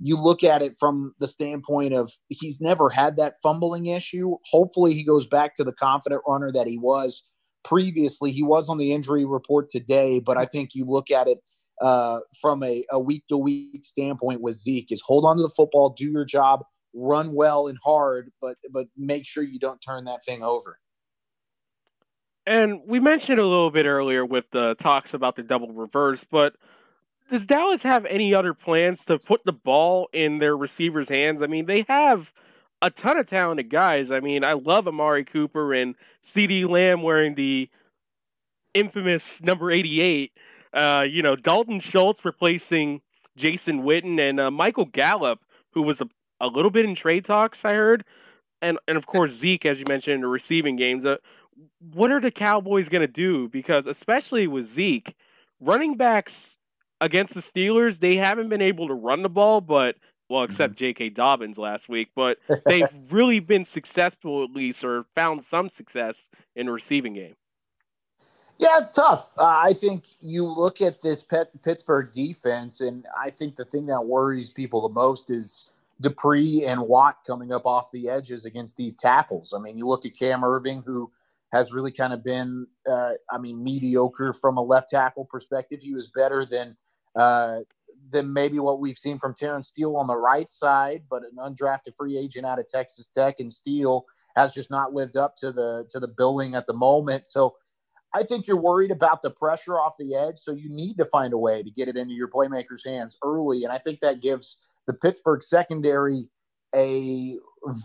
you 0.00 0.20
look 0.20 0.42
at 0.42 0.62
it 0.62 0.76
from 0.78 1.14
the 1.20 1.28
standpoint 1.28 1.92
of 1.94 2.12
he's 2.28 2.60
never 2.60 2.90
had 2.90 3.16
that 3.16 3.34
fumbling 3.42 3.86
issue. 3.86 4.36
Hopefully, 4.50 4.94
he 4.94 5.04
goes 5.04 5.26
back 5.26 5.54
to 5.56 5.64
the 5.64 5.72
confident 5.72 6.22
runner 6.26 6.50
that 6.52 6.66
he 6.66 6.78
was 6.78 7.24
previously. 7.64 8.32
He 8.32 8.42
was 8.42 8.68
on 8.68 8.78
the 8.78 8.92
injury 8.92 9.24
report 9.24 9.70
today, 9.70 10.20
but 10.20 10.36
I 10.36 10.44
think 10.44 10.74
you 10.74 10.84
look 10.84 11.10
at 11.10 11.28
it 11.28 11.38
uh, 11.80 12.20
from 12.40 12.62
a 12.62 12.84
week 12.98 13.24
to 13.28 13.36
week 13.36 13.84
standpoint 13.84 14.40
with 14.40 14.56
Zeke 14.56 14.92
is 14.92 15.02
hold 15.04 15.24
on 15.24 15.36
to 15.36 15.42
the 15.42 15.50
football, 15.50 15.90
do 15.90 16.10
your 16.10 16.24
job, 16.24 16.64
run 16.94 17.34
well 17.34 17.66
and 17.66 17.78
hard, 17.84 18.30
but 18.40 18.56
but 18.70 18.86
make 18.96 19.26
sure 19.26 19.42
you 19.42 19.58
don't 19.58 19.80
turn 19.80 20.04
that 20.04 20.24
thing 20.24 20.42
over. 20.42 20.78
And 22.46 22.82
we 22.86 23.00
mentioned 23.00 23.40
a 23.40 23.46
little 23.46 23.70
bit 23.70 23.86
earlier 23.86 24.24
with 24.24 24.50
the 24.50 24.74
talks 24.78 25.14
about 25.14 25.36
the 25.36 25.42
double 25.42 25.72
reverse, 25.72 26.24
but 26.24 26.56
does 27.34 27.46
Dallas 27.46 27.82
have 27.82 28.06
any 28.06 28.32
other 28.32 28.54
plans 28.54 29.04
to 29.06 29.18
put 29.18 29.44
the 29.44 29.52
ball 29.52 30.08
in 30.12 30.38
their 30.38 30.56
receivers' 30.56 31.08
hands? 31.08 31.42
I 31.42 31.48
mean, 31.48 31.66
they 31.66 31.84
have 31.88 32.32
a 32.80 32.90
ton 32.90 33.18
of 33.18 33.26
talented 33.26 33.70
guys. 33.70 34.12
I 34.12 34.20
mean, 34.20 34.44
I 34.44 34.52
love 34.52 34.86
Amari 34.86 35.24
Cooper 35.24 35.74
and 35.74 35.96
CeeDee 36.22 36.68
Lamb 36.68 37.02
wearing 37.02 37.34
the 37.34 37.68
infamous 38.72 39.42
number 39.42 39.72
88. 39.72 40.30
Uh, 40.74 41.04
you 41.10 41.22
know, 41.22 41.34
Dalton 41.34 41.80
Schultz 41.80 42.24
replacing 42.24 43.00
Jason 43.36 43.82
Witten 43.82 44.20
and 44.20 44.38
uh, 44.38 44.52
Michael 44.52 44.84
Gallup, 44.84 45.40
who 45.72 45.82
was 45.82 46.00
a, 46.00 46.08
a 46.38 46.46
little 46.46 46.70
bit 46.70 46.84
in 46.84 46.94
trade 46.94 47.24
talks, 47.24 47.64
I 47.64 47.74
heard. 47.74 48.04
And, 48.62 48.78
and 48.86 48.96
of 48.96 49.06
course, 49.06 49.32
Zeke, 49.32 49.66
as 49.66 49.80
you 49.80 49.86
mentioned, 49.88 50.14
in 50.14 50.20
the 50.20 50.28
receiving 50.28 50.76
games. 50.76 51.04
Uh, 51.04 51.16
what 51.94 52.12
are 52.12 52.20
the 52.20 52.30
Cowboys 52.30 52.88
going 52.88 53.02
to 53.02 53.08
do? 53.08 53.48
Because, 53.48 53.88
especially 53.88 54.46
with 54.46 54.66
Zeke, 54.66 55.16
running 55.58 55.96
backs 55.96 56.58
against 57.00 57.34
the 57.34 57.40
Steelers, 57.40 57.98
they 57.98 58.16
haven't 58.16 58.48
been 58.48 58.62
able 58.62 58.88
to 58.88 58.94
run 58.94 59.22
the 59.22 59.28
ball, 59.28 59.60
but 59.60 59.96
well, 60.28 60.42
except 60.42 60.74
mm-hmm. 60.74 60.86
J.K. 60.86 61.10
Dobbins 61.10 61.58
last 61.58 61.88
week, 61.88 62.10
but 62.14 62.38
they've 62.66 62.88
really 63.10 63.40
been 63.40 63.64
successful 63.64 64.42
at 64.44 64.50
least, 64.50 64.84
or 64.84 65.04
found 65.14 65.42
some 65.42 65.68
success 65.68 66.30
in 66.56 66.66
the 66.66 66.72
receiving 66.72 67.14
game. 67.14 67.34
Yeah, 68.58 68.78
it's 68.78 68.92
tough. 68.92 69.32
Uh, 69.36 69.60
I 69.64 69.72
think 69.72 70.04
you 70.20 70.44
look 70.44 70.80
at 70.80 71.00
this 71.00 71.22
Pet- 71.22 71.50
Pittsburgh 71.62 72.12
defense, 72.12 72.80
and 72.80 73.04
I 73.18 73.30
think 73.30 73.56
the 73.56 73.64
thing 73.64 73.86
that 73.86 74.04
worries 74.04 74.50
people 74.50 74.86
the 74.88 74.94
most 74.94 75.30
is 75.30 75.70
Dupree 76.00 76.64
and 76.66 76.80
Watt 76.82 77.18
coming 77.26 77.52
up 77.52 77.66
off 77.66 77.90
the 77.90 78.08
edges 78.08 78.44
against 78.44 78.76
these 78.76 78.94
tackles. 78.94 79.52
I 79.52 79.60
mean, 79.60 79.76
you 79.76 79.88
look 79.88 80.06
at 80.06 80.16
Cam 80.16 80.42
Erving, 80.42 80.84
who 80.84 81.10
has 81.52 81.72
really 81.72 81.92
kind 81.92 82.12
of 82.12 82.22
been, 82.22 82.66
uh, 82.88 83.12
I 83.30 83.38
mean, 83.38 83.62
mediocre 83.62 84.32
from 84.32 84.56
a 84.56 84.62
left 84.62 84.90
tackle 84.90 85.24
perspective. 85.24 85.80
He 85.82 85.92
was 85.92 86.08
better 86.08 86.44
than 86.44 86.76
uh, 87.16 87.60
than 88.10 88.32
maybe 88.32 88.58
what 88.58 88.80
we've 88.80 88.98
seen 88.98 89.18
from 89.18 89.34
Terence 89.34 89.68
Steele 89.68 89.96
on 89.96 90.06
the 90.06 90.16
right 90.16 90.48
side, 90.48 91.02
but 91.08 91.22
an 91.22 91.36
undrafted 91.38 91.94
free 91.96 92.16
agent 92.16 92.46
out 92.46 92.58
of 92.58 92.66
Texas 92.66 93.08
Tech 93.08 93.36
and 93.40 93.52
Steele 93.52 94.04
has 94.36 94.52
just 94.52 94.70
not 94.70 94.92
lived 94.92 95.16
up 95.16 95.36
to 95.36 95.52
the 95.52 95.86
to 95.90 96.00
the 96.00 96.08
billing 96.08 96.54
at 96.54 96.66
the 96.66 96.74
moment. 96.74 97.26
So 97.26 97.56
I 98.14 98.22
think 98.22 98.46
you're 98.46 98.60
worried 98.60 98.90
about 98.90 99.22
the 99.22 99.30
pressure 99.30 99.78
off 99.78 99.94
the 99.98 100.14
edge, 100.14 100.38
so 100.38 100.52
you 100.52 100.70
need 100.70 100.98
to 100.98 101.04
find 101.04 101.32
a 101.32 101.38
way 101.38 101.62
to 101.62 101.70
get 101.70 101.88
it 101.88 101.96
into 101.96 102.14
your 102.14 102.28
playmakers' 102.28 102.86
hands 102.86 103.18
early, 103.24 103.64
and 103.64 103.72
I 103.72 103.78
think 103.78 104.00
that 104.00 104.22
gives 104.22 104.56
the 104.86 104.94
Pittsburgh 104.94 105.42
secondary 105.42 106.28
a 106.74 107.38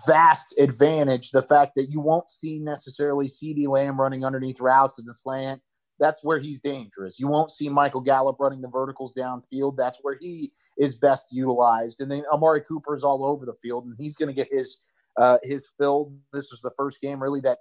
vast 0.07 0.57
advantage. 0.59 1.31
The 1.31 1.41
fact 1.41 1.73
that 1.75 1.91
you 1.91 1.99
won't 1.99 2.29
see 2.29 2.59
necessarily 2.59 3.27
CeeDee 3.27 3.67
Lamb 3.67 3.99
running 3.99 4.25
underneath 4.25 4.59
routes 4.59 4.99
in 4.99 5.05
the 5.05 5.13
slant 5.13 5.61
that's 5.99 6.23
where 6.23 6.39
he's 6.39 6.62
dangerous. 6.62 7.19
You 7.19 7.27
won't 7.27 7.51
see 7.51 7.69
Michael 7.69 8.01
Gallup 8.01 8.38
running 8.39 8.62
the 8.62 8.69
verticals 8.69 9.13
downfield. 9.13 9.77
That's 9.77 9.99
where 10.01 10.17
he 10.19 10.51
is 10.77 10.95
best 10.95 11.27
utilized. 11.31 12.01
And 12.01 12.12
then 12.12 12.23
Amari 12.31 12.62
Cooper 12.62 12.95
is 12.95 13.03
all 13.03 13.25
over 13.25 13.45
the 13.45 13.53
field, 13.53 13.85
and 13.85 13.95
he's 13.97 14.15
going 14.15 14.33
to 14.33 14.33
get 14.33 14.47
his 14.51 14.81
uh, 15.17 15.38
his 15.43 15.69
filled. 15.77 16.17
This 16.33 16.49
was 16.51 16.62
the 16.62 16.71
first 16.75 17.01
game 17.01 17.21
really 17.21 17.41
that 17.41 17.59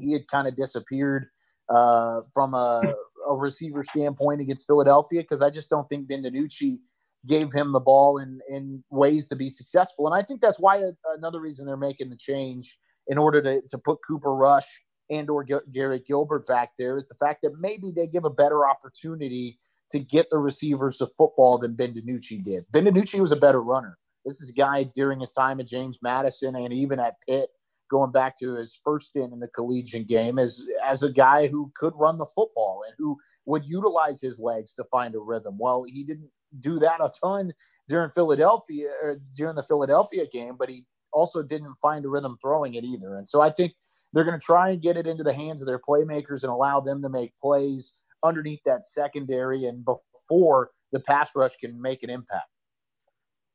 he 0.00 0.12
had 0.12 0.26
kind 0.28 0.48
of 0.48 0.56
disappeared 0.56 1.26
uh, 1.68 2.20
from 2.32 2.54
a, 2.54 2.82
a, 3.28 3.36
receiver 3.36 3.82
standpoint 3.82 4.40
against 4.40 4.66
Philadelphia 4.66 5.20
because 5.20 5.42
I 5.42 5.50
just 5.50 5.68
don't 5.68 5.88
think 5.88 6.08
Ben 6.08 6.22
DiNucci 6.22 6.78
gave 7.26 7.52
him 7.52 7.72
the 7.72 7.80
ball 7.80 8.18
in 8.18 8.40
in 8.48 8.82
ways 8.90 9.26
to 9.28 9.36
be 9.36 9.48
successful. 9.48 10.06
And 10.06 10.16
I 10.16 10.22
think 10.22 10.40
that's 10.40 10.58
why 10.58 10.78
a, 10.78 10.92
another 11.16 11.40
reason 11.40 11.66
they're 11.66 11.76
making 11.76 12.10
the 12.10 12.16
change 12.16 12.78
in 13.06 13.18
order 13.18 13.42
to 13.42 13.62
to 13.68 13.78
put 13.78 13.98
Cooper 14.06 14.34
Rush 14.34 14.82
and 15.10 15.30
or 15.30 15.44
Garrett 15.44 16.06
Gilbert 16.06 16.46
back 16.46 16.72
there 16.78 16.96
is 16.96 17.08
the 17.08 17.14
fact 17.14 17.42
that 17.42 17.58
maybe 17.58 17.90
they 17.90 18.06
give 18.06 18.24
a 18.24 18.30
better 18.30 18.68
opportunity 18.68 19.58
to 19.90 19.98
get 19.98 20.28
the 20.30 20.38
receivers 20.38 21.00
of 21.00 21.10
football 21.16 21.58
than 21.58 21.74
Ben 21.74 21.94
DiNucci 21.94 22.44
did. 22.44 22.64
Ben 22.70 22.84
DiNucci 22.84 23.20
was 23.20 23.32
a 23.32 23.36
better 23.36 23.62
runner. 23.62 23.96
This 24.24 24.40
is 24.40 24.50
a 24.50 24.54
guy 24.54 24.84
during 24.94 25.20
his 25.20 25.32
time 25.32 25.60
at 25.60 25.66
James 25.66 25.98
Madison 26.02 26.54
and 26.54 26.72
even 26.72 27.00
at 27.00 27.16
Pitt, 27.26 27.48
going 27.90 28.12
back 28.12 28.36
to 28.38 28.54
his 28.54 28.78
first 28.84 29.08
stint 29.08 29.32
in 29.32 29.40
the 29.40 29.48
collegiate 29.48 30.06
game, 30.06 30.38
as 30.38 30.66
as 30.84 31.02
a 31.02 31.10
guy 31.10 31.46
who 31.46 31.72
could 31.74 31.94
run 31.96 32.18
the 32.18 32.26
football 32.26 32.82
and 32.86 32.94
who 32.98 33.16
would 33.46 33.66
utilize 33.66 34.20
his 34.20 34.38
legs 34.38 34.74
to 34.74 34.84
find 34.90 35.14
a 35.14 35.18
rhythm. 35.18 35.56
Well, 35.58 35.84
he 35.86 36.04
didn't 36.04 36.30
do 36.60 36.78
that 36.78 37.00
a 37.00 37.10
ton 37.22 37.52
during 37.88 38.10
Philadelphia 38.10 38.90
or 39.02 39.18
during 39.34 39.56
the 39.56 39.62
Philadelphia 39.62 40.26
game, 40.26 40.56
but 40.58 40.68
he 40.68 40.84
also 41.12 41.42
didn't 41.42 41.74
find 41.76 42.04
a 42.04 42.08
rhythm 42.08 42.36
throwing 42.40 42.74
it 42.74 42.84
either. 42.84 43.16
And 43.16 43.26
so 43.26 43.40
I 43.40 43.50
think 43.50 43.72
they're 44.12 44.24
going 44.24 44.38
to 44.38 44.44
try 44.44 44.70
and 44.70 44.82
get 44.82 44.96
it 44.96 45.06
into 45.06 45.22
the 45.22 45.34
hands 45.34 45.60
of 45.60 45.66
their 45.66 45.78
playmakers 45.78 46.42
and 46.42 46.50
allow 46.50 46.80
them 46.80 47.02
to 47.02 47.08
make 47.08 47.36
plays 47.36 47.92
underneath 48.24 48.62
that 48.64 48.82
secondary 48.82 49.64
and 49.64 49.84
before 49.84 50.70
the 50.92 51.00
pass 51.00 51.32
rush 51.36 51.56
can 51.56 51.80
make 51.80 52.02
an 52.02 52.10
impact. 52.10 52.48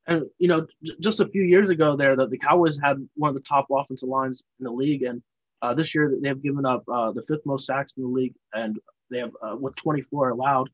And 0.06 0.26
you 0.38 0.48
know, 0.48 0.68
j- 0.84 0.96
just 1.00 1.22
a 1.22 1.28
few 1.28 1.44
years 1.44 1.70
ago, 1.70 1.96
there 1.96 2.16
that 2.16 2.30
the 2.30 2.38
Cowboys 2.38 2.78
had 2.82 2.98
one 3.16 3.30
of 3.30 3.36
the 3.36 3.42
top 3.42 3.68
offensive 3.72 4.10
lines 4.10 4.44
in 4.60 4.66
the 4.66 4.72
league, 4.72 5.04
and 5.04 5.22
uh, 5.62 5.74
this 5.74 5.96
year 5.96 6.14
they 6.22 6.28
have 6.28 6.44
given 6.44 6.66
up 6.66 6.84
uh, 6.92 7.12
the 7.12 7.24
fifth 7.24 7.46
most 7.46 7.66
sacks 7.66 7.94
in 7.96 8.04
the 8.04 8.10
league, 8.10 8.34
and 8.54 8.80
they 9.10 9.20
have 9.20 9.32
uh, 9.42 9.56
with 9.56 9.76
24 9.76 10.30
allowed. 10.30 10.70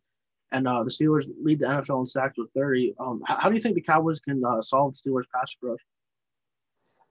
And 0.51 0.67
uh, 0.67 0.81
the 0.83 0.89
Steelers 0.89 1.27
lead 1.43 1.59
the 1.59 1.67
NFL 1.67 1.99
in 1.99 2.07
sacks 2.07 2.35
with 2.39 2.49
30. 2.55 2.95
Um, 2.99 3.21
how, 3.23 3.39
how, 3.39 3.49
do 3.49 3.55
you 3.55 3.61
think 3.61 3.75
the 3.75 3.81
Cowboys 3.81 4.19
can 4.19 4.43
uh, 4.43 4.63
solve 4.63 4.95
the 4.95 5.11
Steelers' 5.11 5.25
pass 5.31 5.55
rush? 5.61 5.79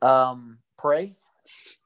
Um, 0.03 0.59
pray 0.77 1.15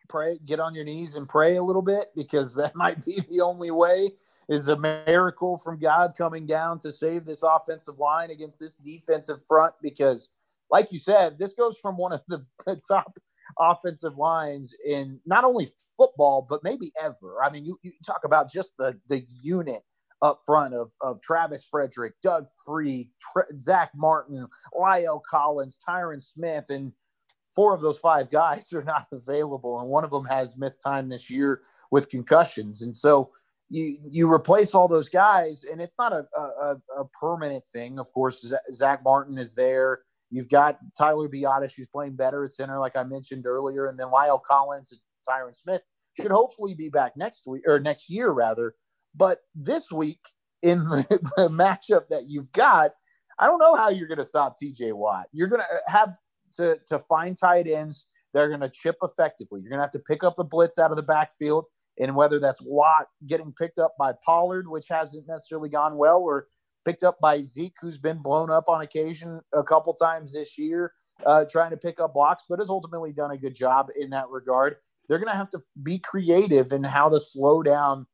pray, 0.08 0.38
get 0.44 0.60
on 0.60 0.74
your 0.74 0.84
knees 0.84 1.14
and 1.14 1.28
pray 1.28 1.56
a 1.56 1.62
little 1.62 1.82
bit 1.82 2.06
because 2.16 2.54
that 2.56 2.74
might 2.74 3.04
be 3.04 3.18
the 3.30 3.40
only 3.40 3.70
way 3.70 4.10
is 4.48 4.68
a 4.68 4.76
miracle 4.76 5.56
from 5.56 5.78
God 5.78 6.14
coming 6.16 6.46
down 6.46 6.78
to 6.80 6.90
save 6.90 7.24
this 7.24 7.42
offensive 7.42 7.98
line 7.98 8.30
against 8.30 8.58
this 8.58 8.76
defensive 8.76 9.38
front. 9.46 9.74
Because, 9.80 10.30
like 10.70 10.92
you 10.92 10.98
said, 10.98 11.38
this 11.38 11.54
goes 11.54 11.78
from 11.78 11.96
one 11.96 12.12
of 12.12 12.22
the 12.28 12.44
top 12.88 13.18
offensive 13.58 14.16
lines 14.18 14.74
in 14.86 15.20
not 15.26 15.44
only 15.44 15.68
football, 15.96 16.46
but 16.48 16.64
maybe 16.64 16.90
ever. 17.02 17.42
I 17.42 17.50
mean, 17.50 17.64
you, 17.64 17.78
you 17.82 17.92
talk 18.04 18.22
about 18.24 18.50
just 18.52 18.72
the, 18.78 18.98
the 19.08 19.22
unit 19.42 19.82
up 20.22 20.40
front 20.46 20.74
of, 20.74 20.90
of 21.00 21.20
Travis 21.20 21.64
Frederick, 21.68 22.14
Doug 22.22 22.46
Free, 22.64 23.10
Zack 23.58 23.90
Martin, 23.94 24.46
La'el 24.74 25.20
Collins, 25.28 25.78
Tyron 25.86 26.22
Smith, 26.22 26.66
and 26.70 26.92
four 27.54 27.74
of 27.74 27.80
those 27.80 27.98
five 27.98 28.30
guys 28.30 28.72
are 28.72 28.84
not 28.84 29.06
available, 29.12 29.80
and 29.80 29.88
one 29.88 30.04
of 30.04 30.10
them 30.10 30.24
has 30.26 30.56
missed 30.56 30.82
time 30.82 31.08
this 31.08 31.30
year 31.30 31.62
with 31.90 32.10
concussions. 32.10 32.82
And 32.82 32.96
so 32.96 33.30
you 33.68 33.96
you 34.02 34.32
replace 34.32 34.74
all 34.74 34.88
those 34.88 35.08
guys, 35.08 35.64
and 35.70 35.80
it's 35.80 35.96
not 35.98 36.12
a 36.12 36.26
a, 36.38 36.76
a 36.98 37.04
permanent 37.20 37.64
thing. 37.66 37.98
Of 37.98 38.12
course, 38.12 38.52
Zack 38.72 39.02
Martin 39.04 39.38
is 39.38 39.54
there. 39.54 40.00
You've 40.30 40.48
got 40.48 40.78
Tyler 40.96 41.28
Biadasz, 41.28 41.76
who's 41.76 41.88
playing 41.88 42.16
better 42.16 42.42
at 42.42 42.52
center, 42.52 42.78
like 42.78 42.96
I 42.96 43.04
mentioned 43.04 43.46
earlier, 43.46 43.86
and 43.86 44.00
then 44.00 44.06
La'el 44.06 44.42
Collins 44.42 44.90
and 44.90 45.00
Tyron 45.28 45.54
Smith 45.54 45.82
should 46.18 46.30
hopefully 46.30 46.74
be 46.74 46.88
back 46.88 47.12
next 47.16 47.46
week 47.46 47.62
or 47.66 47.80
next 47.80 48.08
year 48.08 48.30
rather. 48.30 48.74
But 49.14 49.40
this 49.54 49.92
week 49.92 50.20
in 50.62 50.78
the, 50.84 51.30
the 51.36 51.48
matchup 51.48 52.08
that 52.08 52.24
you've 52.28 52.52
got, 52.52 52.92
I 53.38 53.46
don't 53.46 53.58
know 53.58 53.74
how 53.74 53.90
you're 53.90 54.08
going 54.08 54.18
to 54.18 54.24
stop 54.24 54.56
TJ 54.58 54.94
Watt. 54.94 55.26
You're 55.32 55.48
going 55.48 55.60
to 55.60 55.66
uh, 55.66 55.90
have 55.90 56.16
to 56.52 56.78
to 56.86 56.98
find 56.98 57.36
tight 57.36 57.66
ends 57.66 58.06
they're 58.32 58.48
going 58.48 58.60
to 58.60 58.70
chip 58.70 58.96
effectively. 59.02 59.60
You're 59.60 59.70
going 59.70 59.78
to 59.78 59.84
have 59.84 59.90
to 59.92 59.98
pick 59.98 60.24
up 60.24 60.36
the 60.36 60.44
blitz 60.44 60.78
out 60.78 60.90
of 60.90 60.96
the 60.96 61.02
backfield, 61.02 61.66
and 61.98 62.16
whether 62.16 62.38
that's 62.38 62.62
Watt 62.62 63.06
getting 63.26 63.52
picked 63.52 63.78
up 63.78 63.94
by 63.98 64.12
Pollard, 64.24 64.68
which 64.68 64.86
hasn't 64.88 65.28
necessarily 65.28 65.68
gone 65.68 65.98
well, 65.98 66.20
or 66.20 66.46
picked 66.84 67.02
up 67.02 67.20
by 67.20 67.42
Zeke, 67.42 67.76
who's 67.80 67.98
been 67.98 68.18
blown 68.18 68.50
up 68.50 68.68
on 68.68 68.82
occasion 68.82 69.40
a 69.54 69.62
couple 69.62 69.92
times 69.94 70.32
this 70.32 70.58
year, 70.58 70.92
uh, 71.26 71.44
trying 71.50 71.70
to 71.70 71.76
pick 71.76 72.00
up 72.00 72.14
blocks, 72.14 72.42
but 72.48 72.58
has 72.58 72.70
ultimately 72.70 73.12
done 73.12 73.30
a 73.30 73.38
good 73.38 73.54
job 73.54 73.88
in 73.96 74.10
that 74.10 74.28
regard. 74.30 74.76
They're 75.08 75.18
going 75.18 75.30
to 75.30 75.36
have 75.36 75.50
to 75.50 75.60
be 75.82 75.98
creative 75.98 76.72
in 76.72 76.84
how 76.84 77.08
to 77.08 77.20
slow 77.20 77.62
down 77.62 78.06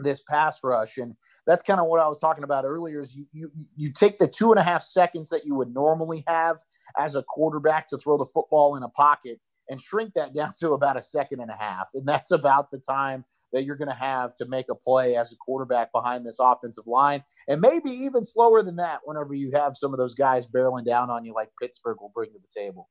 this 0.00 0.20
pass 0.28 0.60
rush. 0.62 0.98
And 0.98 1.14
that's 1.46 1.62
kind 1.62 1.80
of 1.80 1.86
what 1.86 2.00
I 2.00 2.08
was 2.08 2.20
talking 2.20 2.44
about 2.44 2.64
earlier 2.64 3.00
is 3.00 3.14
you, 3.14 3.26
you, 3.32 3.50
you 3.76 3.92
take 3.92 4.18
the 4.18 4.28
two 4.28 4.50
and 4.50 4.58
a 4.58 4.62
half 4.62 4.82
seconds 4.82 5.30
that 5.30 5.44
you 5.44 5.54
would 5.54 5.72
normally 5.72 6.24
have 6.26 6.58
as 6.98 7.14
a 7.14 7.22
quarterback 7.22 7.88
to 7.88 7.98
throw 7.98 8.16
the 8.16 8.24
football 8.24 8.76
in 8.76 8.82
a 8.82 8.88
pocket 8.88 9.40
and 9.70 9.80
shrink 9.80 10.14
that 10.14 10.34
down 10.34 10.52
to 10.60 10.72
about 10.72 10.96
a 10.96 11.00
second 11.00 11.40
and 11.40 11.50
a 11.50 11.56
half. 11.56 11.88
And 11.94 12.06
that's 12.06 12.30
about 12.30 12.70
the 12.70 12.78
time 12.78 13.24
that 13.52 13.64
you're 13.64 13.76
going 13.76 13.88
to 13.88 13.94
have 13.94 14.34
to 14.34 14.46
make 14.46 14.66
a 14.70 14.74
play 14.74 15.16
as 15.16 15.32
a 15.32 15.36
quarterback 15.36 15.92
behind 15.92 16.26
this 16.26 16.38
offensive 16.38 16.86
line. 16.86 17.22
And 17.48 17.60
maybe 17.60 17.90
even 17.90 18.24
slower 18.24 18.62
than 18.62 18.76
that 18.76 19.00
whenever 19.04 19.34
you 19.34 19.50
have 19.54 19.76
some 19.76 19.94
of 19.94 19.98
those 19.98 20.14
guys 20.14 20.46
barreling 20.46 20.84
down 20.84 21.10
on 21.10 21.24
you 21.24 21.32
like 21.32 21.50
Pittsburgh 21.60 21.98
will 22.00 22.12
bring 22.14 22.32
to 22.32 22.38
the 22.38 22.60
table. 22.60 22.88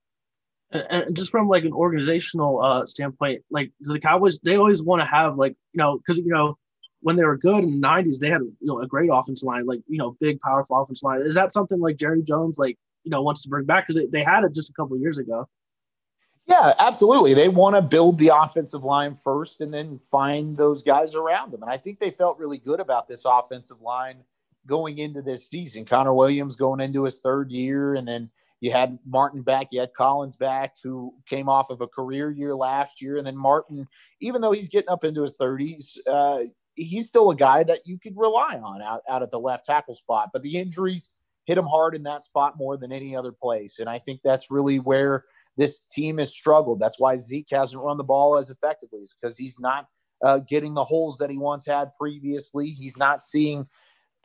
And 0.72 1.16
just 1.16 1.32
from 1.32 1.48
like 1.48 1.64
an 1.64 1.74
organizational 1.74 2.62
uh, 2.64 2.86
standpoint, 2.86 3.42
like 3.50 3.72
the 3.80 4.00
Cowboys, 4.00 4.40
they 4.40 4.56
always 4.56 4.84
want 4.84 5.02
to 5.02 5.08
have 5.08 5.36
like, 5.36 5.56
you 5.74 5.80
know, 5.80 5.98
because, 5.98 6.20
you 6.20 6.32
know, 6.32 6.58
when 7.02 7.16
they 7.16 7.24
were 7.24 7.38
good 7.38 7.64
in 7.64 7.80
the 7.80 7.88
90s, 7.88 8.20
they 8.20 8.30
had 8.30 8.42
you 8.42 8.56
know 8.62 8.82
a 8.82 8.88
great 8.88 9.10
offensive 9.12 9.48
line, 9.48 9.66
like 9.66 9.82
you 9.88 9.98
know, 9.98 10.16
big, 10.20 10.40
powerful 10.42 10.82
offensive 10.82 11.04
line. 11.04 11.22
Is 11.22 11.36
that 11.36 11.54
something 11.54 11.80
like 11.80 11.98
Jerry 11.98 12.24
Jones, 12.24 12.58
like 12.58 12.78
you 13.04 13.12
know, 13.12 13.22
wants 13.22 13.44
to 13.44 13.50
bring 13.50 13.66
back 13.66 13.88
because 13.88 14.02
they, 14.02 14.08
they 14.08 14.24
had 14.24 14.44
it 14.44 14.54
just 14.54 14.70
a 14.70 14.74
couple 14.74 14.98
years 14.98 15.18
ago? 15.18 15.48
Yeah, 16.46 16.74
absolutely. 16.80 17.36
They 17.36 17.48
want 17.48 17.76
to 17.76 17.82
build 17.82 18.18
the 18.18 18.32
offensive 18.36 18.84
line 18.84 19.14
first 19.14 19.62
and 19.62 19.72
then 19.72 20.00
find 20.00 20.58
those 20.58 20.82
guys 20.82 21.14
around 21.14 21.52
them. 21.52 21.62
And 21.62 21.72
I 21.72 21.78
think 21.78 22.00
they 22.00 22.10
felt 22.10 22.40
really 22.40 22.58
good 22.58 22.80
about 22.80 23.08
this 23.08 23.24
offensive 23.24 23.82
line 23.82 24.24
going 24.66 24.98
into 24.98 25.22
this 25.22 25.48
season. 25.48 25.86
Connor 25.86 26.14
Williams 26.14 26.56
going 26.56 26.80
into 26.80 27.04
his 27.04 27.20
third 27.20 27.52
year, 27.52 27.94
and 27.94 28.08
then 28.08 28.32
you 28.62 28.72
had 28.72 28.98
Martin 29.06 29.44
back, 29.44 29.68
you 29.72 29.80
had 29.80 29.94
Collins 29.94 30.36
back, 30.36 30.76
who 30.84 31.14
came 31.28 31.48
off 31.48 31.70
of 31.70 31.82
a 31.82 31.88
career 31.88 32.32
year 32.32 32.56
last 32.56 33.02
year, 33.02 33.18
and 33.18 33.28
then 33.28 33.38
Martin, 33.38 33.88
even 34.20 34.42
though 34.42 34.52
he's 34.52 34.70
getting 34.70 34.90
up 34.90 35.04
into 35.04 35.22
his 35.22 35.38
30s, 35.38 35.98
uh, 36.12 36.40
he's 36.80 37.08
still 37.08 37.30
a 37.30 37.36
guy 37.36 37.64
that 37.64 37.82
you 37.86 38.00
could 38.00 38.16
rely 38.16 38.60
on 38.64 38.82
out, 38.82 39.02
out 39.10 39.24
at 39.24 39.32
the 39.32 39.40
left 39.40 39.66
tackle 39.66 39.94
spot. 39.94 40.30
But 40.34 40.44
the 40.44 40.58
injuries 40.58 41.10
hit 41.46 41.58
him 41.58 41.66
hard 41.66 41.96
in 41.96 42.04
that 42.04 42.24
spot 42.24 42.58
more 42.58 42.78
than 42.78 42.92
any 42.92 43.16
other 43.16 43.32
place. 43.32 43.80
And 43.80 43.90
I 43.90 44.00
think 44.00 44.22
that's 44.24 44.52
really 44.52 44.80
where 44.80 45.26
this 45.58 45.86
team 45.86 46.18
has 46.20 46.32
struggled. 46.32 46.80
That's 46.80 47.00
why 47.00 47.18
Zeke 47.18 47.48
hasn't 47.52 47.82
run 47.82 47.98
the 47.98 48.04
ball 48.04 48.38
as 48.38 48.50
effectively, 48.50 49.00
is 49.00 49.16
because 49.20 49.38
he's 49.38 49.60
not 49.60 49.88
uh, 50.24 50.40
getting 50.48 50.74
the 50.74 50.84
holes 50.84 51.18
that 51.18 51.30
he 51.30 51.38
once 51.38 51.66
had 51.66 51.92
previously. 52.00 52.70
He's 52.70 52.98
not 52.98 53.22
seeing 53.22 53.68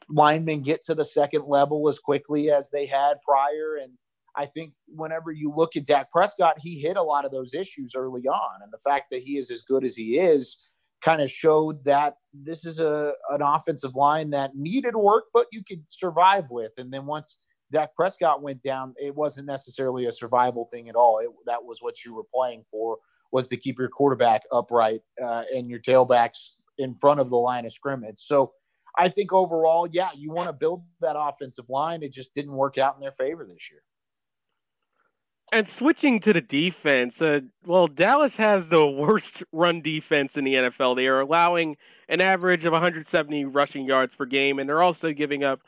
linemen 0.09 0.61
get 0.61 0.83
to 0.85 0.95
the 0.95 1.05
second 1.05 1.45
level 1.47 1.89
as 1.89 1.99
quickly 1.99 2.51
as 2.51 2.71
they 2.71 2.87
had 2.87 3.15
prior. 3.27 3.79
And 3.83 3.93
I 4.37 4.47
think 4.47 4.75
whenever 4.87 5.33
you 5.33 5.53
look 5.55 5.77
at 5.77 5.87
Dak 5.87 6.13
Prescott, 6.13 6.59
he 6.61 6.79
hit 6.79 6.97
a 6.97 7.03
lot 7.03 7.25
of 7.25 7.31
those 7.31 7.55
issues 7.55 7.95
early 7.97 8.27
on. 8.29 8.63
And 8.63 8.73
the 8.73 8.79
fact 8.79 9.07
that 9.11 9.23
he 9.23 9.39
is 9.39 9.51
as 9.51 9.63
good 9.63 9.85
as 9.85 9.97
he 9.97 10.19
is 10.19 10.59
kind 11.05 11.21
of 11.21 11.31
showed 11.31 11.85
that 11.85 12.17
this 12.33 12.65
is 12.65 12.81
a 12.81 13.13
an 13.31 13.43
offensive 13.43 13.95
line 13.95 14.31
that 14.31 14.57
needed 14.57 14.97
work, 14.97 15.25
but 15.35 15.47
you 15.53 15.63
could 15.63 15.85
survive 15.91 16.51
with. 16.51 16.73
And 16.79 16.93
then 16.93 17.05
once 17.05 17.37
Dak 17.71 17.95
Prescott 17.95 18.43
went 18.43 18.63
down, 18.63 18.95
it 18.99 19.15
wasn't 19.15 19.47
necessarily 19.47 20.07
a 20.07 20.13
survival 20.13 20.67
thing 20.71 20.89
at 20.89 20.95
all. 20.95 21.19
It, 21.19 21.29
that 21.47 21.65
was 21.65 21.79
what 21.81 22.05
you 22.05 22.15
were 22.15 22.25
playing 22.35 22.65
for 22.71 22.99
was 23.33 23.49
to 23.49 23.57
keep 23.57 23.79
your 23.79 23.89
quarterback 23.89 24.43
upright 24.51 25.03
uh, 25.23 25.43
and 25.55 25.69
your 25.69 25.81
tailbacks 25.81 26.51
in 26.79 26.95
front 26.95 27.21
of 27.21 27.31
the 27.31 27.37
line 27.37 27.67
of 27.67 27.73
scrimmage. 27.73 28.19
So 28.19 28.53
I 28.99 29.09
think 29.09 29.33
overall, 29.33 29.89
yeah, 29.91 30.11
you 30.17 30.31
want 30.31 30.49
to 30.49 30.53
build 30.53 30.85
that 31.01 31.17
offensive 31.19 31.69
line. 31.69 32.03
It 32.03 32.13
just 32.13 32.33
didn't 32.35 32.53
work 32.53 32.79
out 32.79 32.95
in 32.95 33.01
their 33.01 33.11
favor 33.11 33.45
this 33.45 33.71
year. 33.71 33.83
And 35.53 35.69
switching 35.69 36.19
to 36.21 36.33
the 36.33 36.41
defense, 36.41 37.23
uh, 37.23 37.41
well, 37.65 37.87
Dallas 37.87 38.37
has 38.37 38.69
the 38.69 38.87
worst 38.87 39.43
run 39.53 39.81
defense 39.81 40.37
in 40.37 40.45
the 40.45 40.55
NFL. 40.55 40.97
They 40.97 41.07
are 41.07 41.21
allowing 41.21 41.77
an 42.09 42.21
average 42.21 42.65
of 42.65 42.73
170 42.73 43.45
rushing 43.45 43.85
yards 43.85 44.15
per 44.15 44.25
game, 44.25 44.59
and 44.59 44.69
they're 44.69 44.83
also 44.83 45.13
giving 45.13 45.45
up 45.45 45.61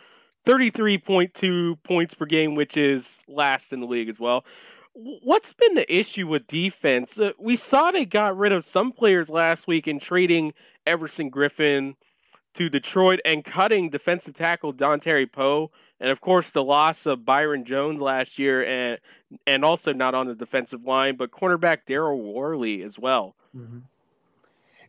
33.2 0.46 1.82
points 1.82 2.14
per 2.14 2.24
game, 2.24 2.54
which 2.54 2.76
is 2.76 3.18
last 3.28 3.72
in 3.72 3.80
the 3.80 3.86
league 3.86 4.08
as 4.08 4.18
well. 4.18 4.44
What's 4.94 5.52
been 5.52 5.74
the 5.74 5.94
issue 5.94 6.26
with 6.26 6.46
defense? 6.46 7.18
Uh, 7.18 7.32
we 7.38 7.54
saw 7.54 7.90
they 7.90 8.06
got 8.06 8.36
rid 8.36 8.52
of 8.52 8.64
some 8.64 8.92
players 8.92 9.28
last 9.28 9.66
week 9.66 9.86
in 9.86 9.98
trading 9.98 10.54
Everson 10.86 11.30
Griffen 11.30 11.96
to 12.56 12.68
Detroit 12.68 13.20
and 13.24 13.44
cutting 13.44 13.90
defensive 13.90 14.34
tackle 14.34 14.72
Dontari 14.72 15.30
Poe, 15.30 15.70
and 16.00 16.10
of 16.10 16.20
course 16.20 16.50
the 16.50 16.64
loss 16.64 17.06
of 17.06 17.24
Byron 17.24 17.64
Jones 17.64 18.00
last 18.00 18.38
year, 18.38 18.64
and 18.64 18.98
and 19.46 19.64
also 19.64 19.92
not 19.92 20.14
on 20.14 20.26
the 20.26 20.34
defensive 20.34 20.84
line, 20.84 21.16
but 21.16 21.30
cornerback 21.30 21.80
Daryl 21.86 22.32
Worley 22.32 22.82
as 22.82 22.98
well. 22.98 23.34
Mm-hmm. 23.54 23.78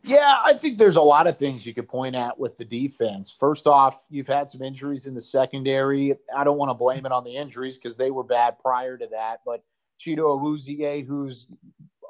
Yeah, 0.04 0.38
I 0.44 0.54
think 0.54 0.78
there's 0.78 0.96
a 0.96 1.02
lot 1.02 1.26
of 1.26 1.36
things 1.36 1.66
you 1.66 1.74
could 1.74 1.88
point 1.88 2.14
at 2.14 2.38
with 2.38 2.56
the 2.56 2.64
defense. 2.64 3.30
First 3.30 3.66
off, 3.66 4.06
you've 4.08 4.28
had 4.28 4.48
some 4.48 4.62
injuries 4.62 5.06
in 5.06 5.14
the 5.14 5.20
secondary. 5.20 6.14
I 6.34 6.44
don't 6.44 6.56
want 6.56 6.70
to 6.70 6.74
blame 6.74 7.04
it 7.04 7.12
on 7.12 7.24
the 7.24 7.36
injuries 7.36 7.76
because 7.76 7.96
they 7.96 8.10
were 8.10 8.22
bad 8.22 8.58
prior 8.58 8.96
to 8.96 9.08
that, 9.08 9.40
but 9.44 9.64
Chido 9.98 10.38
Awuzie, 10.38 11.04
who's 11.04 11.48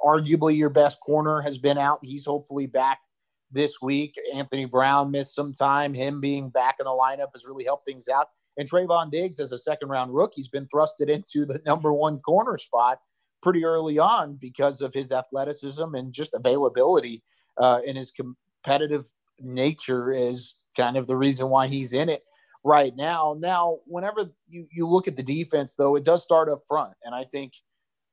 arguably 0.05 0.57
your 0.57 0.68
best 0.68 1.01
corner, 1.01 1.40
has 1.40 1.59
been 1.59 1.79
out. 1.79 1.99
He's 2.05 2.27
hopefully 2.27 2.66
back 2.66 3.01
this 3.50 3.80
week. 3.80 4.14
Anthony 4.34 4.64
Brown 4.64 5.11
missed 5.11 5.34
some 5.34 5.54
time. 5.54 5.94
Him 5.94 6.20
being 6.20 6.50
back 6.50 6.76
in 6.80 6.84
the 6.84 6.90
lineup 6.90 7.28
has 7.34 7.46
really 7.46 7.64
helped 7.64 7.87
things 7.87 8.08
out. 8.08 8.28
And 8.56 8.68
Trevon 8.68 9.11
Diggs, 9.11 9.38
as 9.38 9.52
a 9.52 9.58
second 9.58 9.88
round 9.88 10.14
rookie, 10.14 10.40
has 10.40 10.48
been 10.48 10.66
thrusted 10.66 11.08
into 11.08 11.46
the 11.46 11.61
number 11.66 11.92
one 11.92 12.18
corner 12.18 12.58
spot 12.58 12.98
pretty 13.42 13.64
early 13.64 13.98
on 13.98 14.34
because 14.34 14.80
of 14.80 14.92
his 14.92 15.12
athleticism 15.12 15.94
and 15.94 16.12
just 16.12 16.34
availability 16.34 17.22
uh, 17.56 17.80
and 17.87 17.96
his 17.96 18.11
competitive 18.11 19.06
nature 19.40 20.12
is 20.12 20.54
kind 20.76 20.96
of 20.96 21.06
the 21.06 21.16
reason 21.16 21.48
why 21.48 21.66
he's 21.66 21.92
in 21.92 22.08
it 22.08 22.22
right 22.64 22.94
now. 22.96 23.37
Now, 23.38 23.78
whenever 23.87 24.30
you, 24.46 24.66
you 24.72 24.87
look 24.87 25.08
at 25.08 25.16
the 25.16 25.22
defense, 25.22 25.74
though, 25.74 25.96
it 25.96 26.04
does 26.04 26.22
start 26.22 26.48
up 26.48 26.61
front. 26.66 26.94
And 27.04 27.14
I 27.14 27.24
think 27.24 27.52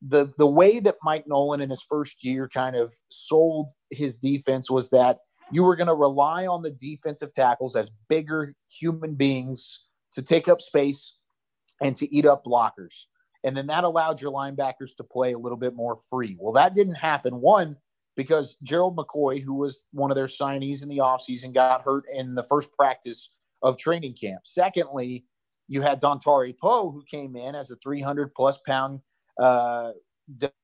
the 0.02 0.32
the 0.38 0.48
way 0.48 0.80
that 0.80 0.98
Mike 1.04 1.26
Nolan 1.28 1.62
in 1.62 1.70
his 1.70 1.82
first 1.82 2.24
year 2.24 2.48
kind 2.48 2.76
of 2.76 2.92
sold 3.10 3.70
his 3.90 4.18
defense 4.18 4.70
was 4.70 4.90
that 4.90 5.20
you 5.52 5.64
were 5.64 5.76
going 5.76 5.88
to 5.88 5.94
rely 5.94 6.48
on 6.48 6.62
the 6.62 6.72
defensive 6.72 7.34
tackles 7.34 7.76
as 7.76 7.92
bigger 8.10 8.54
human 8.70 9.16
beings 9.16 9.86
to 10.14 10.22
take 10.22 10.48
up 10.48 10.62
space 10.62 11.18
and 11.82 11.96
to 11.98 12.14
eat 12.16 12.26
up 12.26 12.44
blockers. 12.46 13.06
And 13.44 13.56
then 13.56 13.68
that 13.68 13.84
allowed 13.84 14.22
your 14.22 14.32
linebackers 14.32 14.96
to 14.98 15.04
play 15.04 15.34
a 15.34 15.38
little 15.38 15.58
bit 15.58 15.76
more 15.76 15.96
free. 15.96 16.36
Well, 16.40 16.54
that 16.54 16.74
didn't 16.74 16.96
happen. 16.96 17.42
One, 17.42 17.78
because 18.16 18.58
Gerald 18.64 18.98
McCoy, 18.98 19.42
who 19.42 19.54
was 19.54 19.86
one 19.92 20.10
of 20.10 20.16
their 20.16 20.26
signees 20.26 20.82
in 20.82 20.90
the 20.90 20.98
offseason, 20.98 21.54
got 21.54 21.84
hurt 21.84 22.06
in 22.12 22.34
the 22.34 22.44
first 22.44 22.74
practice 22.74 23.30
of 23.62 23.78
training 23.78 24.14
camp. 24.14 24.42
Secondly, 24.46 25.26
you 25.68 25.82
had 25.82 26.02
Dontari 26.02 26.58
Poe, 26.58 26.92
who 26.92 27.04
came 27.04 27.36
in 27.36 27.56
as 27.56 27.72
a 27.72 27.76
300 27.78 28.34
plus 28.34 28.58
pound 28.66 29.02
uh, 29.40 29.92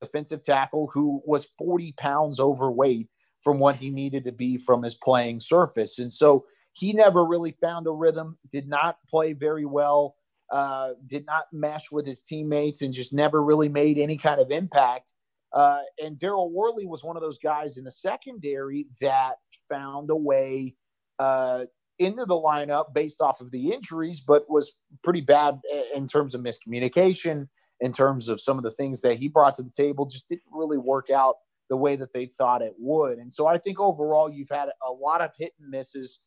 defensive 0.02 0.44
tackle 0.44 0.90
who 0.94 1.22
was 1.26 1.50
40 1.58 1.94
pounds 1.98 2.40
overweight 2.40 3.10
from 3.44 3.60
what 3.60 3.76
he 3.76 3.90
needed 3.90 4.26
to 4.26 4.32
be 4.32 4.58
from 4.58 4.84
his 4.84 4.96
playing 4.96 5.40
surface. 5.40 6.00
And 6.00 6.12
so 6.12 6.46
he 6.74 6.94
never 6.94 7.26
really 7.26 7.52
found 7.52 7.88
a 7.88 7.92
rhythm, 7.92 8.38
did 8.50 8.68
not 8.68 8.98
play 9.10 9.34
very 9.34 9.66
well, 9.66 10.16
uh, 10.52 10.92
did 11.08 11.26
not 11.26 11.46
mesh 11.52 11.92
with 11.92 12.06
his 12.06 12.22
teammates, 12.22 12.82
and 12.82 12.94
just 12.94 13.14
never 13.14 13.44
really 13.44 13.70
made 13.70 13.98
any 13.98 14.18
kind 14.18 14.40
of 14.40 14.52
impact. 14.52 15.14
Uh, 15.54 15.80
and 16.02 16.18
Daryl 16.18 16.50
Worley 16.50 16.86
was 16.86 17.04
one 17.04 17.18
of 17.18 17.22
those 17.22 17.38
guys 17.38 17.78
in 17.78 17.84
the 17.84 17.92
secondary 17.92 18.88
that 19.02 19.36
found 19.68 20.10
a 20.10 20.16
way 20.16 20.76
uh, 21.20 21.66
into 22.00 22.26
the 22.26 22.36
lineup 22.36 22.94
based 22.94 23.22
off 23.22 23.42
of 23.42 23.52
the 23.52 23.72
injuries, 23.72 24.22
but 24.22 24.50
was 24.50 24.72
pretty 25.04 25.22
bad 25.22 25.60
in 25.94 26.08
terms 26.08 26.34
of 26.34 26.42
miscommunication 26.42 27.48
in 27.82 27.92
terms 27.92 28.30
of 28.30 28.40
some 28.40 28.58
of 28.58 28.64
the 28.64 28.72
things 28.72 29.02
that 29.02 29.18
he 29.18 29.28
brought 29.28 29.56
to 29.56 29.64
the 29.64 29.72
table 29.72 30.06
just 30.06 30.30
didn't 30.30 30.44
really 30.52 30.78
work 30.78 31.10
out 31.10 31.36
the 31.72 31.78
way 31.78 31.96
that 31.96 32.12
they 32.12 32.26
thought 32.26 32.62
it 32.62 32.76
would. 32.78 33.18
And 33.18 33.34
so 33.34 33.48
I 33.48 33.58
think 33.58 33.80
overall 33.80 34.30
you've 34.30 34.50
had 34.50 34.68
a 34.86 34.92
lot 34.92 35.22
of 35.22 35.32
hit 35.40 35.54
and 35.58 35.70
misses 35.70 36.20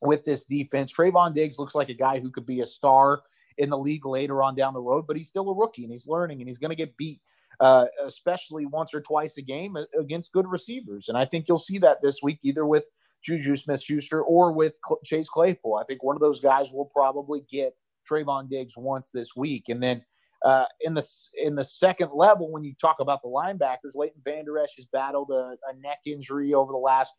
with 0.00 0.24
this 0.24 0.46
defense. 0.46 0.90
Trevon 0.90 1.34
Diggs 1.34 1.58
looks 1.58 1.74
like 1.74 1.90
a 1.90 1.94
guy 1.94 2.20
who 2.20 2.30
could 2.30 2.46
be 2.46 2.62
a 2.62 2.66
star 2.66 3.20
in 3.58 3.68
the 3.68 3.76
league 3.76 4.06
later 4.06 4.42
on 4.42 4.54
down 4.54 4.72
the 4.72 4.80
road, 4.80 5.04
but 5.06 5.14
he's 5.14 5.28
still 5.28 5.50
a 5.50 5.54
rookie 5.54 5.82
and 5.82 5.92
he's 5.92 6.06
learning 6.06 6.40
and 6.40 6.48
he's 6.48 6.56
going 6.56 6.70
to 6.70 6.76
get 6.76 6.96
beat, 6.96 7.20
uh, 7.60 7.84
especially 8.02 8.64
once 8.64 8.94
or 8.94 9.02
twice 9.02 9.36
a 9.36 9.42
game 9.42 9.76
against 10.00 10.32
good 10.32 10.48
receivers. 10.48 11.10
And 11.10 11.18
I 11.18 11.26
think 11.26 11.48
you'll 11.48 11.58
see 11.58 11.76
that 11.80 11.98
this 12.02 12.20
week 12.22 12.38
either 12.42 12.64
with 12.64 12.86
Juju 13.22 13.56
Smith 13.56 13.82
Schuster 13.82 14.22
or 14.22 14.52
with 14.52 14.78
Chase 15.04 15.28
Claypool. 15.28 15.74
I 15.74 15.84
think 15.84 16.02
one 16.02 16.16
of 16.16 16.22
those 16.22 16.40
guys 16.40 16.72
will 16.72 16.86
probably 16.86 17.44
get 17.50 17.74
Trevon 18.10 18.48
Diggs 18.48 18.72
once 18.78 19.10
this 19.10 19.36
week. 19.36 19.68
And 19.68 19.82
then 19.82 20.02
uh, 20.44 20.64
in 20.80 20.94
the 20.94 21.06
in 21.42 21.54
the 21.54 21.64
second 21.64 22.10
level, 22.14 22.50
when 22.50 22.64
you 22.64 22.74
talk 22.80 22.96
about 23.00 23.22
the 23.22 23.28
linebackers, 23.28 23.94
Leighton 23.94 24.20
Vander 24.24 24.58
Esch 24.58 24.76
has 24.76 24.86
battled 24.86 25.30
a, 25.30 25.56
a 25.70 25.76
neck 25.80 25.98
injury 26.06 26.52
over 26.52 26.72
the 26.72 26.78
last 26.78 27.12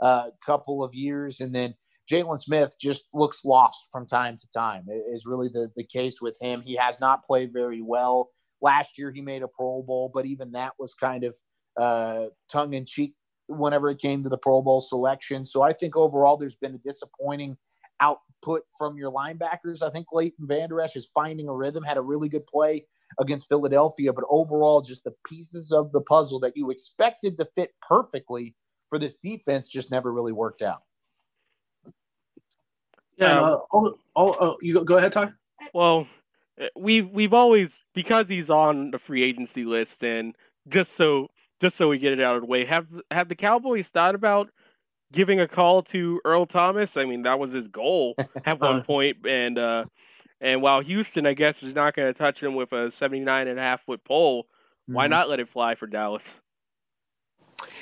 uh, 0.00 0.30
couple 0.44 0.82
of 0.82 0.94
years, 0.94 1.40
and 1.40 1.54
then 1.54 1.74
Jaylon 2.10 2.38
Smith 2.38 2.72
just 2.80 3.04
looks 3.12 3.44
lost 3.44 3.78
from 3.92 4.06
time 4.06 4.36
to 4.36 4.48
time. 4.50 4.86
Is 5.12 5.26
really 5.26 5.48
the 5.48 5.70
the 5.76 5.84
case 5.84 6.20
with 6.20 6.38
him. 6.40 6.62
He 6.62 6.76
has 6.76 7.00
not 7.00 7.24
played 7.24 7.52
very 7.52 7.82
well. 7.82 8.30
Last 8.62 8.98
year, 8.98 9.10
he 9.10 9.20
made 9.20 9.42
a 9.42 9.48
Pro 9.48 9.82
Bowl, 9.82 10.10
but 10.12 10.26
even 10.26 10.52
that 10.52 10.72
was 10.78 10.94
kind 10.94 11.24
of 11.24 11.36
uh, 11.78 12.26
tongue 12.50 12.74
in 12.74 12.86
cheek 12.86 13.14
whenever 13.46 13.90
it 13.90 13.98
came 13.98 14.22
to 14.22 14.28
the 14.28 14.38
Pro 14.38 14.62
Bowl 14.62 14.80
selection. 14.80 15.44
So 15.44 15.62
I 15.62 15.72
think 15.72 15.96
overall, 15.96 16.36
there's 16.36 16.56
been 16.56 16.74
a 16.74 16.78
disappointing 16.78 17.56
output 18.40 18.62
from 18.76 18.96
your 18.96 19.12
linebackers. 19.12 19.82
I 19.82 19.90
think 19.90 20.08
Leighton 20.12 20.46
Vander 20.46 20.80
Esch 20.80 20.96
is 20.96 21.08
finding 21.14 21.48
a 21.48 21.54
rhythm, 21.54 21.82
had 21.82 21.96
a 21.96 22.02
really 22.02 22.28
good 22.28 22.46
play 22.46 22.86
against 23.18 23.48
Philadelphia, 23.48 24.12
but 24.12 24.24
overall, 24.30 24.80
just 24.80 25.04
the 25.04 25.14
pieces 25.26 25.72
of 25.72 25.92
the 25.92 26.00
puzzle 26.00 26.38
that 26.40 26.56
you 26.56 26.70
expected 26.70 27.36
to 27.38 27.48
fit 27.56 27.72
perfectly 27.82 28.54
for 28.88 28.98
this 28.98 29.16
defense 29.16 29.68
just 29.68 29.90
never 29.90 30.12
really 30.12 30.32
worked 30.32 30.62
out. 30.62 30.82
Yeah, 33.16 33.38
um, 33.38 33.44
uh, 33.44 33.56
all, 33.70 33.94
all, 34.14 34.36
oh, 34.40 34.56
you 34.62 34.74
go, 34.74 34.84
go 34.84 34.96
ahead, 34.96 35.12
Ty. 35.12 35.32
Well, 35.74 36.06
eh, 36.58 36.68
we've 36.76 37.08
we've 37.10 37.34
always 37.34 37.84
because 37.94 38.28
he's 38.28 38.48
on 38.48 38.92
the 38.92 38.98
free 38.98 39.22
agency 39.22 39.64
list, 39.64 40.02
and 40.02 40.34
just 40.68 40.92
so 40.92 41.28
just 41.60 41.76
so 41.76 41.88
we 41.88 41.98
get 41.98 42.14
it 42.14 42.20
out 42.22 42.36
of 42.36 42.42
the 42.42 42.46
way, 42.46 42.64
have 42.64 42.86
have 43.10 43.28
the 43.28 43.34
Cowboys 43.34 43.88
thought 43.88 44.14
about 44.14 44.50
giving 45.12 45.40
a 45.40 45.48
call 45.48 45.82
to 45.82 46.20
Earl 46.24 46.46
Thomas. 46.46 46.96
I 46.96 47.04
mean, 47.04 47.22
that 47.22 47.38
was 47.38 47.52
his 47.52 47.68
goal 47.68 48.14
at 48.44 48.60
one 48.60 48.82
point, 48.82 49.18
and 49.26 49.58
uh, 49.58 49.84
and 50.40 50.62
while 50.62 50.80
Houston, 50.80 51.26
I 51.26 51.34
guess, 51.34 51.62
is 51.62 51.74
not 51.74 51.94
going 51.94 52.12
to 52.12 52.16
touch 52.16 52.42
him 52.42 52.54
with 52.54 52.72
a 52.72 52.90
79 52.90 53.48
and 53.48 53.58
a 53.58 53.62
half 53.62 53.82
foot 53.84 54.02
pole, 54.04 54.44
mm-hmm. 54.44 54.94
why 54.94 55.06
not 55.06 55.28
let 55.28 55.40
it 55.40 55.48
fly 55.48 55.74
for 55.74 55.86
Dallas? 55.86 56.36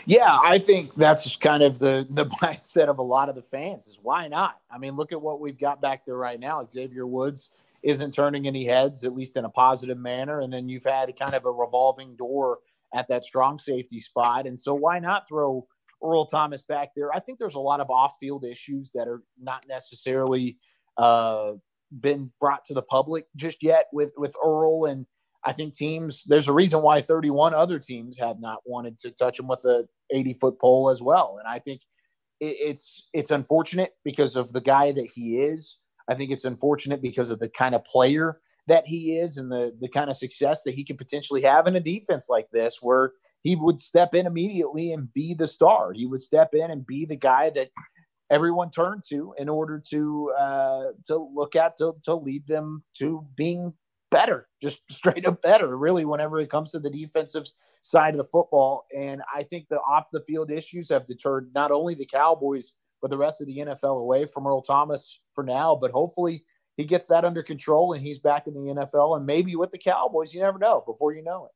Yeah, 0.06 0.38
I 0.42 0.58
think 0.58 0.94
that's 0.94 1.36
kind 1.36 1.62
of 1.62 1.78
the 1.78 2.06
the 2.08 2.26
mindset 2.42 2.88
of 2.88 2.98
a 2.98 3.02
lot 3.02 3.28
of 3.28 3.34
the 3.34 3.42
fans 3.42 3.86
is 3.86 3.98
why 4.02 4.28
not? 4.28 4.56
I 4.70 4.78
mean, 4.78 4.96
look 4.96 5.12
at 5.12 5.20
what 5.20 5.40
we've 5.40 5.58
got 5.58 5.80
back 5.80 6.04
there 6.04 6.16
right 6.16 6.40
now. 6.40 6.66
Xavier 6.70 7.06
Woods 7.06 7.50
isn't 7.82 8.12
turning 8.12 8.48
any 8.48 8.64
heads, 8.64 9.04
at 9.04 9.14
least 9.14 9.36
in 9.36 9.44
a 9.44 9.50
positive 9.50 9.98
manner, 9.98 10.40
and 10.40 10.52
then 10.52 10.68
you've 10.68 10.84
had 10.84 11.14
kind 11.16 11.34
of 11.34 11.44
a 11.44 11.50
revolving 11.50 12.16
door 12.16 12.58
at 12.92 13.06
that 13.08 13.22
strong 13.22 13.58
safety 13.58 14.00
spot, 14.00 14.46
and 14.46 14.58
so 14.58 14.74
why 14.74 14.98
not 14.98 15.28
throw 15.28 15.66
Earl 16.02 16.26
Thomas 16.26 16.62
back 16.62 16.90
there. 16.94 17.12
I 17.12 17.20
think 17.20 17.38
there's 17.38 17.54
a 17.54 17.60
lot 17.60 17.80
of 17.80 17.90
off-field 17.90 18.44
issues 18.44 18.92
that 18.94 19.08
are 19.08 19.22
not 19.40 19.64
necessarily 19.68 20.58
uh, 20.96 21.52
been 22.00 22.32
brought 22.40 22.64
to 22.66 22.74
the 22.74 22.82
public 22.82 23.26
just 23.36 23.62
yet 23.62 23.86
with 23.92 24.12
with 24.16 24.34
Earl. 24.44 24.86
And 24.86 25.06
I 25.44 25.52
think 25.52 25.74
teams 25.74 26.24
there's 26.24 26.48
a 26.48 26.52
reason 26.52 26.82
why 26.82 27.00
31 27.00 27.54
other 27.54 27.78
teams 27.78 28.18
have 28.18 28.40
not 28.40 28.58
wanted 28.66 28.98
to 29.00 29.10
touch 29.10 29.38
him 29.38 29.48
with 29.48 29.64
a 29.64 29.86
80 30.12 30.34
foot 30.34 30.60
pole 30.60 30.90
as 30.90 31.02
well. 31.02 31.36
And 31.38 31.48
I 31.48 31.58
think 31.58 31.82
it, 32.40 32.56
it's 32.60 33.08
it's 33.12 33.30
unfortunate 33.30 33.92
because 34.04 34.36
of 34.36 34.52
the 34.52 34.60
guy 34.60 34.92
that 34.92 35.08
he 35.14 35.38
is. 35.38 35.78
I 36.08 36.14
think 36.14 36.30
it's 36.30 36.44
unfortunate 36.44 37.02
because 37.02 37.30
of 37.30 37.38
the 37.38 37.48
kind 37.48 37.74
of 37.74 37.84
player 37.84 38.40
that 38.68 38.86
he 38.86 39.18
is 39.18 39.36
and 39.36 39.50
the 39.50 39.74
the 39.80 39.88
kind 39.88 40.10
of 40.10 40.16
success 40.16 40.62
that 40.62 40.74
he 40.74 40.84
could 40.84 40.98
potentially 40.98 41.42
have 41.42 41.66
in 41.66 41.76
a 41.76 41.80
defense 41.80 42.28
like 42.28 42.48
this 42.50 42.78
where 42.80 43.12
he 43.42 43.56
would 43.56 43.80
step 43.80 44.14
in 44.14 44.26
immediately 44.26 44.92
and 44.92 45.12
be 45.12 45.34
the 45.34 45.46
star. 45.46 45.92
He 45.92 46.06
would 46.06 46.22
step 46.22 46.54
in 46.54 46.70
and 46.70 46.86
be 46.86 47.04
the 47.04 47.16
guy 47.16 47.50
that 47.50 47.70
everyone 48.30 48.70
turned 48.70 49.04
to 49.08 49.34
in 49.38 49.48
order 49.48 49.82
to 49.90 50.32
uh, 50.38 50.84
to 51.06 51.16
look 51.16 51.56
at 51.56 51.76
to, 51.78 51.94
to 52.04 52.14
lead 52.14 52.46
them 52.46 52.84
to 52.98 53.26
being 53.36 53.74
better, 54.10 54.48
just 54.60 54.80
straight 54.90 55.26
up 55.26 55.42
better, 55.42 55.76
really, 55.76 56.04
whenever 56.04 56.38
it 56.40 56.50
comes 56.50 56.72
to 56.72 56.78
the 56.78 56.90
defensive 56.90 57.48
side 57.80 58.14
of 58.14 58.18
the 58.18 58.24
football. 58.24 58.86
And 58.96 59.22
I 59.34 59.44
think 59.44 59.68
the 59.68 59.78
off 59.80 60.06
the 60.12 60.22
field 60.24 60.50
issues 60.50 60.88
have 60.90 61.06
deterred 61.06 61.50
not 61.54 61.70
only 61.70 61.94
the 61.94 62.06
Cowboys, 62.06 62.72
but 63.00 63.10
the 63.10 63.18
rest 63.18 63.40
of 63.40 63.46
the 63.46 63.58
NFL 63.58 64.00
away 64.00 64.26
from 64.26 64.46
Earl 64.46 64.62
Thomas 64.62 65.20
for 65.32 65.44
now. 65.44 65.76
But 65.76 65.92
hopefully 65.92 66.44
he 66.78 66.84
gets 66.84 67.08
that 67.08 67.24
under 67.24 67.42
control 67.42 67.92
and 67.92 68.00
he's 68.00 68.20
back 68.20 68.46
in 68.46 68.54
the 68.54 68.60
NFL 68.60 69.16
and 69.16 69.26
maybe 69.26 69.56
with 69.56 69.72
the 69.72 69.78
Cowboys. 69.78 70.32
You 70.32 70.40
never 70.40 70.60
know 70.60 70.82
before 70.86 71.12
you 71.12 71.22
know 71.22 71.46
it. 71.46 71.50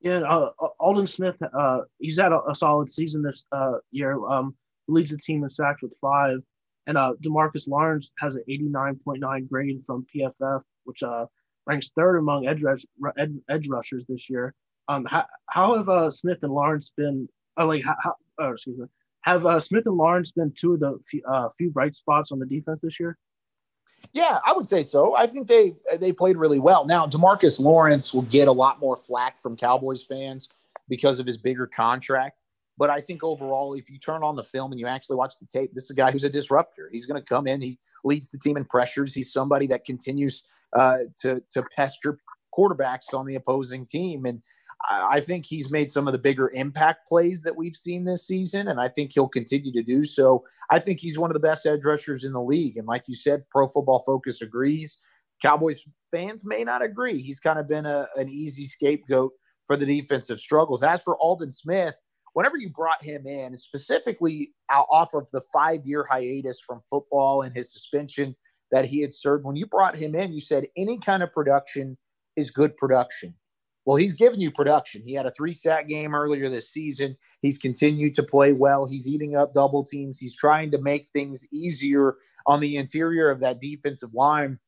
Yeah, 0.00 0.18
uh, 0.28 0.50
uh, 0.60 0.68
Aldon 0.80 1.06
Smith, 1.06 1.36
uh, 1.40 1.80
he's 2.00 2.18
had 2.18 2.32
a, 2.32 2.40
a, 2.48 2.54
solid 2.54 2.90
season 2.90 3.22
this 3.22 3.46
uh, 3.52 3.78
year. 3.92 4.24
Um, 4.26 4.56
leads 4.88 5.10
the 5.10 5.18
team 5.18 5.44
in 5.44 5.50
sacks 5.50 5.82
with 5.82 5.94
five, 6.00 6.38
and 6.86 6.98
uh, 6.98 7.12
Demarcus 7.22 7.68
Lawrence 7.68 8.12
has 8.18 8.34
an 8.34 8.42
89.9 8.48 9.48
grade 9.48 9.82
from 9.86 10.06
PFF, 10.14 10.62
which 10.84 11.02
uh, 11.02 11.26
ranks 11.66 11.90
third 11.90 12.16
among 12.16 12.46
edge, 12.46 12.62
rush, 12.62 12.84
ed, 13.18 13.38
edge 13.48 13.68
rushers 13.68 14.04
this 14.08 14.28
year. 14.28 14.52
Um, 14.88 15.04
how, 15.04 15.26
how 15.46 15.76
have 15.76 16.12
Smith 16.12 16.38
and 16.42 16.52
Lawrence 16.52 16.92
been? 16.96 17.28
Like, 17.56 17.84
how, 17.84 18.14
oh, 18.38 18.52
excuse 18.52 18.78
me, 18.78 18.86
have 19.22 19.62
Smith 19.62 19.86
and 19.86 19.96
Lawrence 19.96 20.30
been 20.32 20.52
two 20.56 20.74
of 20.74 20.80
the 20.80 20.98
few 21.56 21.70
bright 21.70 21.94
spots 21.96 22.32
on 22.32 22.38
the 22.38 22.46
defense 22.46 22.80
this 22.82 22.98
year? 22.98 23.16
Yeah, 24.12 24.38
I 24.44 24.52
would 24.52 24.66
say 24.66 24.82
so. 24.82 25.16
I 25.16 25.26
think 25.26 25.48
they 25.48 25.74
they 25.98 26.12
played 26.12 26.36
really 26.36 26.58
well. 26.58 26.86
Now, 26.86 27.06
Demarcus 27.06 27.60
Lawrence 27.60 28.14
will 28.14 28.22
get 28.22 28.48
a 28.48 28.52
lot 28.52 28.80
more 28.80 28.96
flack 28.96 29.40
from 29.40 29.56
Cowboys 29.56 30.04
fans 30.04 30.48
because 30.88 31.18
of 31.18 31.26
his 31.26 31.36
bigger 31.36 31.66
contract. 31.66 32.38
But 32.78 32.90
I 32.90 33.00
think 33.00 33.24
overall, 33.24 33.74
if 33.74 33.90
you 33.90 33.98
turn 33.98 34.22
on 34.22 34.36
the 34.36 34.44
film 34.44 34.70
and 34.70 34.80
you 34.80 34.86
actually 34.86 35.16
watch 35.16 35.34
the 35.40 35.46
tape, 35.46 35.74
this 35.74 35.84
is 35.84 35.90
a 35.90 35.94
guy 35.94 36.12
who's 36.12 36.22
a 36.22 36.30
disruptor. 36.30 36.88
He's 36.92 37.06
going 37.06 37.20
to 37.20 37.24
come 37.24 37.48
in. 37.48 37.60
He 37.60 37.76
leads 38.04 38.30
the 38.30 38.38
team 38.38 38.56
in 38.56 38.64
pressures. 38.64 39.12
He's 39.12 39.32
somebody 39.32 39.66
that 39.66 39.84
continues 39.84 40.44
uh, 40.74 40.98
to 41.22 41.42
to 41.50 41.62
pester 41.76 42.18
quarterbacks 42.56 43.14
on 43.14 43.26
the 43.26 43.34
opposing 43.34 43.86
team. 43.86 44.24
And 44.24 44.42
I 44.90 45.20
think 45.20 45.44
he's 45.46 45.70
made 45.70 45.90
some 45.90 46.06
of 46.06 46.12
the 46.12 46.18
bigger 46.18 46.50
impact 46.54 47.08
plays 47.08 47.42
that 47.42 47.56
we've 47.56 47.74
seen 47.74 48.04
this 48.04 48.26
season, 48.26 48.68
and 48.68 48.80
I 48.80 48.88
think 48.88 49.12
he'll 49.12 49.28
continue 49.28 49.72
to 49.72 49.82
do 49.82 50.04
so. 50.04 50.44
I 50.70 50.78
think 50.78 51.00
he's 51.00 51.18
one 51.18 51.30
of 51.30 51.34
the 51.34 51.40
best 51.40 51.66
edge 51.66 51.84
rushers 51.84 52.24
in 52.24 52.32
the 52.32 52.42
league. 52.42 52.76
And 52.76 52.86
like 52.86 53.04
you 53.08 53.14
said, 53.14 53.44
Pro 53.50 53.66
Football 53.66 54.02
Focus 54.06 54.40
agrees. 54.40 54.98
Cowboys 55.42 55.82
fans 56.10 56.44
may 56.44 56.64
not 56.64 56.82
agree. 56.82 57.18
He's 57.18 57.40
kind 57.40 57.58
of 57.58 57.68
been 57.68 57.86
a, 57.86 58.06
an 58.16 58.28
easy 58.28 58.66
scapegoat 58.66 59.32
for 59.66 59.76
the 59.76 59.86
defensive 59.86 60.40
struggles. 60.40 60.82
As 60.82 61.02
for 61.02 61.16
Aldon 61.18 61.50
Smith, 61.50 61.98
whenever 62.34 62.56
you 62.56 62.70
brought 62.70 63.02
him 63.02 63.26
in, 63.26 63.56
specifically 63.56 64.52
off 64.70 65.14
of 65.14 65.30
the 65.32 65.42
five 65.52 65.84
year 65.84 66.06
hiatus 66.08 66.60
from 66.60 66.80
football 66.88 67.42
and 67.42 67.54
his 67.54 67.72
suspension 67.72 68.34
that 68.70 68.86
he 68.86 69.00
had 69.00 69.12
served, 69.12 69.44
when 69.44 69.56
you 69.56 69.66
brought 69.66 69.96
him 69.96 70.14
in, 70.14 70.32
you 70.32 70.40
said 70.40 70.66
any 70.76 70.98
kind 70.98 71.22
of 71.22 71.32
production 71.32 71.96
is 72.38 72.50
good 72.50 72.76
production. 72.76 73.34
Well, 73.84 73.96
he's 73.96 74.14
given 74.14 74.40
you 74.40 74.50
production. 74.50 75.02
He 75.04 75.14
had 75.14 75.26
a 75.26 75.30
three 75.30 75.52
sack 75.52 75.88
game 75.88 76.14
earlier 76.14 76.48
this 76.48 76.70
season. 76.70 77.16
He's 77.40 77.58
continued 77.58 78.14
to 78.14 78.22
play 78.22 78.52
well. 78.52 78.86
He's 78.86 79.08
eating 79.08 79.34
up 79.34 79.54
double 79.54 79.82
teams. 79.82 80.18
He's 80.18 80.36
trying 80.36 80.70
to 80.72 80.78
make 80.78 81.08
things 81.14 81.46
easier 81.52 82.16
on 82.46 82.60
the 82.60 82.76
interior 82.76 83.30
of 83.30 83.40
that 83.40 83.60
defensive 83.60 84.12
line. 84.12 84.58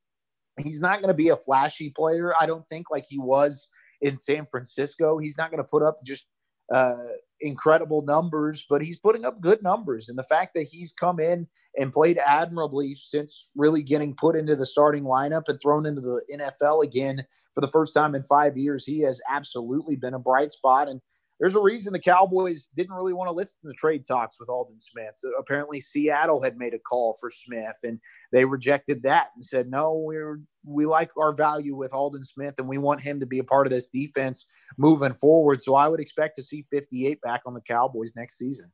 He's 0.64 0.80
not 0.80 1.02
going 1.02 1.08
to 1.08 1.14
be 1.14 1.28
a 1.28 1.36
flashy 1.36 1.90
player, 1.90 2.32
I 2.40 2.46
don't 2.46 2.66
think, 2.66 2.90
like 2.90 3.04
he 3.08 3.18
was 3.18 3.68
in 4.00 4.16
San 4.16 4.46
Francisco. 4.50 5.18
He's 5.18 5.36
not 5.36 5.50
going 5.50 5.62
to 5.62 5.68
put 5.68 5.82
up 5.82 6.02
just 6.02 6.26
uh, 6.72 6.96
incredible 7.40 8.02
numbers, 8.02 8.66
but 8.68 8.82
he's 8.82 8.98
putting 8.98 9.24
up 9.24 9.40
good 9.40 9.62
numbers. 9.62 10.08
And 10.08 10.18
the 10.18 10.24
fact 10.24 10.54
that 10.54 10.68
he's 10.70 10.92
come 10.92 11.20
in 11.20 11.46
and 11.78 11.92
played 11.92 12.18
admirably 12.24 12.94
since 12.94 13.50
really 13.56 13.82
getting 13.82 14.14
put 14.14 14.36
into 14.36 14.56
the 14.56 14.66
starting 14.66 15.04
lineup 15.04 15.48
and 15.48 15.60
thrown 15.60 15.86
into 15.86 16.00
the 16.00 16.22
NFL 16.32 16.84
again 16.84 17.24
for 17.54 17.60
the 17.60 17.68
first 17.68 17.94
time 17.94 18.14
in 18.14 18.22
five 18.24 18.56
years, 18.56 18.84
he 18.84 19.00
has 19.00 19.20
absolutely 19.30 19.96
been 19.96 20.14
a 20.14 20.18
bright 20.18 20.52
spot. 20.52 20.88
And 20.88 21.00
there's 21.40 21.56
a 21.56 21.60
reason 21.60 21.94
the 21.94 21.98
Cowboys 21.98 22.68
didn't 22.76 22.94
really 22.94 23.14
want 23.14 23.28
to 23.28 23.34
listen 23.34 23.58
to 23.64 23.72
trade 23.72 24.04
talks 24.06 24.38
with 24.38 24.50
Aldon 24.50 24.78
Smith. 24.78 25.12
So 25.14 25.30
apparently, 25.38 25.80
Seattle 25.80 26.42
had 26.42 26.58
made 26.58 26.74
a 26.74 26.78
call 26.78 27.16
for 27.18 27.30
Smith, 27.30 27.76
and 27.82 27.98
they 28.30 28.44
rejected 28.44 29.02
that 29.04 29.28
and 29.34 29.44
said, 29.44 29.70
"No, 29.70 29.94
we're 29.94 30.40
we 30.64 30.84
like 30.84 31.10
our 31.16 31.32
value 31.32 31.74
with 31.74 31.94
Aldon 31.94 32.24
Smith, 32.24 32.56
and 32.58 32.68
we 32.68 32.76
want 32.76 33.00
him 33.00 33.18
to 33.20 33.26
be 33.26 33.38
a 33.38 33.44
part 33.44 33.66
of 33.66 33.72
this 33.72 33.88
defense 33.88 34.46
moving 34.76 35.14
forward." 35.14 35.62
So 35.62 35.74
I 35.74 35.88
would 35.88 36.00
expect 36.00 36.36
to 36.36 36.42
see 36.42 36.66
58 36.70 37.22
back 37.22 37.40
on 37.46 37.54
the 37.54 37.62
Cowboys 37.62 38.14
next 38.14 38.36
season. 38.36 38.70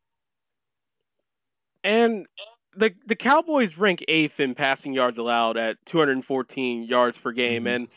And 1.85 2.27
the 2.75 2.93
the 3.07 3.17
Cowboys 3.17 3.79
rank 3.79 4.05
eighth 4.09 4.41
in 4.41 4.57
passing 4.57 4.93
yards 4.93 5.19
allowed 5.19 5.57
at 5.57 5.77
214 5.87 6.83
yards 6.83 7.17
per 7.17 7.31
game, 7.31 7.65
mm-hmm. 7.65 7.75
and 7.75 7.89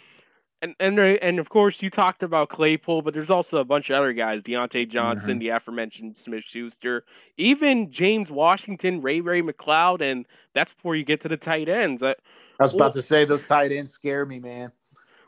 and 0.62 0.76
and 0.80 1.00
and 1.00 1.40
of 1.40 1.50
course 1.50 1.82
you 1.82 1.90
talked 1.90 2.24
about 2.24 2.50
Claypool, 2.50 3.02
but 3.02 3.14
there's 3.14 3.30
also 3.30 3.58
a 3.58 3.66
bunch 3.66 3.90
of 3.90 3.98
other 3.98 4.14
guys: 4.14 4.42
Diontae 4.42 4.88
Johnson, 4.88 5.32
mm-hmm. 5.32 5.40
the 5.40 5.50
aforementioned 5.50 6.18
Smith 6.18 6.44
Schuster, 6.44 7.06
even 7.38 7.92
James 7.92 8.30
Washington, 8.30 9.02
Ray 9.02 9.22
Ray 9.22 9.42
McCloud, 9.42 10.02
and 10.02 10.26
that's 10.54 10.74
before 10.74 10.96
you 10.96 11.04
get 11.04 11.22
to 11.22 11.28
the 11.28 11.38
tight 11.38 11.70
ends. 11.70 12.04
I, 12.04 12.10
I 12.10 12.14
was 12.60 12.74
well, 12.74 12.84
about 12.84 12.94
to 12.94 13.02
say 13.02 13.26
those 13.26 13.44
tight 13.44 13.72
ends 13.72 13.92
scare 13.92 14.26
me, 14.26 14.40
man. 14.40 14.72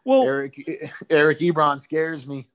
Well, 0.04 0.24
Eric 0.24 0.56
Eric 1.10 1.38
Ebron 1.40 1.80
scares 1.80 2.28
me. 2.28 2.48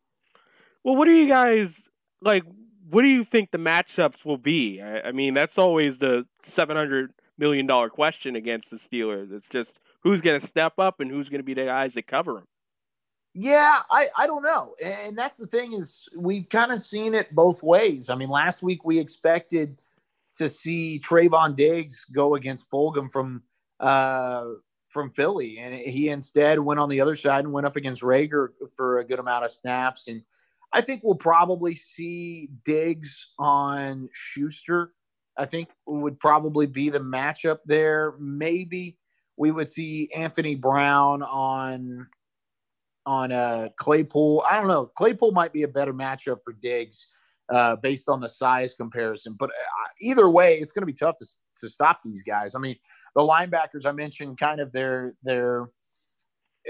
Well, 0.85 0.97
what 0.97 1.07
do 1.07 1.12
you 1.12 1.29
guys 1.29 1.89
like? 2.21 2.45
What 2.91 3.03
do 3.03 3.09
you 3.09 3.25
think 3.25 3.51
the 3.51 3.59
matchups 3.59 4.25
will 4.25 4.39
be? 4.39 4.81
I, 4.81 5.09
I 5.09 5.12
mean, 5.12 5.35
that's 5.35 5.59
always 5.59 5.99
the 5.99 6.27
seven 6.43 6.77
hundred 6.77 7.12
million 7.39 7.67
dollar 7.67 7.89
question 7.89 8.37
against 8.37 8.71
the 8.71 8.77
Steelers. 8.77 9.33
It's 9.33 9.49
just 9.49 9.81
who's 10.01 10.21
going 10.21 10.41
to 10.41 10.47
step 10.47 10.79
up 10.79 11.01
and 11.01 11.11
who's 11.11 11.29
going 11.29 11.41
to 11.41 11.45
be 11.45 11.55
the 11.55 11.65
guys 11.65 11.95
that 11.95 12.07
cover 12.07 12.35
them. 12.35 12.47
Yeah, 13.38 13.81
I, 13.90 14.07
I 14.16 14.27
don't 14.27 14.42
know. 14.42 14.75
And 14.83 15.16
that's 15.16 15.37
the 15.37 15.46
thing 15.46 15.75
is 15.75 16.09
we've 16.16 16.49
kind 16.49 16.72
of 16.72 16.79
seen 16.79 17.14
it 17.14 17.35
both 17.35 17.62
ways. 17.62 18.09
I 18.09 18.14
mean, 18.14 18.31
last 18.31 18.62
week 18.62 18.83
we 18.83 18.99
expected 18.99 19.79
to 20.38 20.49
see 20.49 20.99
Trevon 21.05 21.55
Diggs 21.55 22.07
go 22.07 22.35
against 22.35 22.70
Fulgham 22.70 23.12
from 23.12 23.42
uh, 23.79 24.46
from 24.87 25.11
Philly, 25.11 25.59
and 25.59 25.75
he 25.75 26.09
instead 26.09 26.59
went 26.61 26.81
on 26.81 26.88
the 26.88 27.03
other 27.03 27.14
side 27.14 27.44
and 27.44 27.53
went 27.53 27.66
up 27.66 27.77
against 27.77 28.01
Reagor 28.01 28.49
for 28.75 29.01
a 29.01 29.05
good 29.05 29.18
amount 29.18 29.44
of 29.44 29.51
snaps. 29.51 30.09
And 30.09 30.22
I 30.72 30.81
think 30.81 31.03
we'll 31.05 31.14
probably 31.14 31.75
see 31.75 32.49
Diggs 32.64 33.35
on 33.38 34.09
Schuster. 34.14 34.92
I 35.37 35.44
think 35.44 35.68
would 35.85 36.18
probably 36.18 36.64
be 36.64 36.88
the 36.88 37.01
matchup 37.01 37.59
there. 37.66 38.14
Maybe 38.18 38.96
we 39.37 39.51
would 39.51 39.68
see 39.68 40.11
Anthony 40.16 40.55
Brown 40.55 41.22
on 41.22 42.09
on 43.07 43.33
uh, 43.33 43.69
Claypool. 43.77 44.45
I 44.51 44.57
don't 44.57 44.66
know. 44.66 44.90
Claypool 44.97 45.33
might 45.33 45.53
be 45.53 45.62
a 45.62 45.69
better 45.69 45.95
matchup 45.95 46.38
for 46.45 46.53
Diggs 46.53 47.07
uh, 47.49 47.77
based 47.77 48.09
on 48.09 48.21
the 48.21 48.29
size 48.29 48.75
comparison. 48.75 49.37
But 49.38 49.51
uh, 49.51 49.88
either 50.01 50.29
way, 50.29 50.57
it's 50.57 50.73
going 50.73 50.83
to 50.83 50.87
be 50.87 50.92
tough 50.92 51.16
to, 51.19 51.27
to 51.62 51.71
stop 51.71 52.01
these 52.05 52.23
guys. 52.23 52.55
I 52.55 52.59
mean, 52.59 52.77
the 53.14 53.23
linebackers 53.23 53.87
I 53.87 53.92
mentioned, 53.92 54.38
kind 54.38 54.61
of 54.61 54.73
their 54.73 55.14
their 55.23 55.71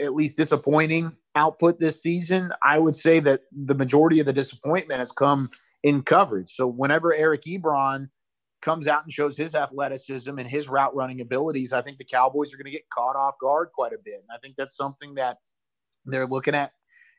at 0.00 0.14
least 0.14 0.36
disappointing 0.36 1.12
output 1.34 1.80
this 1.80 2.02
season. 2.02 2.52
I 2.62 2.78
would 2.78 2.94
say 2.94 3.18
that 3.20 3.42
the 3.50 3.74
majority 3.74 4.20
of 4.20 4.26
the 4.26 4.32
disappointment 4.32 5.00
has 5.00 5.10
come 5.10 5.48
in 5.82 6.02
coverage. 6.02 6.50
So 6.50 6.66
whenever 6.66 7.14
Eric 7.14 7.42
Ebron 7.42 8.10
comes 8.62 8.86
out 8.86 9.04
and 9.04 9.12
shows 9.12 9.36
his 9.36 9.54
athleticism 9.54 10.38
and 10.38 10.48
his 10.48 10.68
route 10.68 10.94
running 10.94 11.20
abilities, 11.20 11.72
I 11.72 11.82
think 11.82 11.98
the 11.98 12.04
Cowboys 12.04 12.52
are 12.52 12.56
going 12.56 12.66
to 12.66 12.70
get 12.70 12.88
caught 12.90 13.16
off 13.16 13.36
guard 13.40 13.68
quite 13.74 13.92
a 13.92 13.98
bit. 14.04 14.14
And 14.14 14.28
I 14.30 14.38
think 14.42 14.56
that's 14.56 14.76
something 14.76 15.14
that 15.14 15.38
they're 16.06 16.26
looking 16.26 16.54
at 16.54 16.72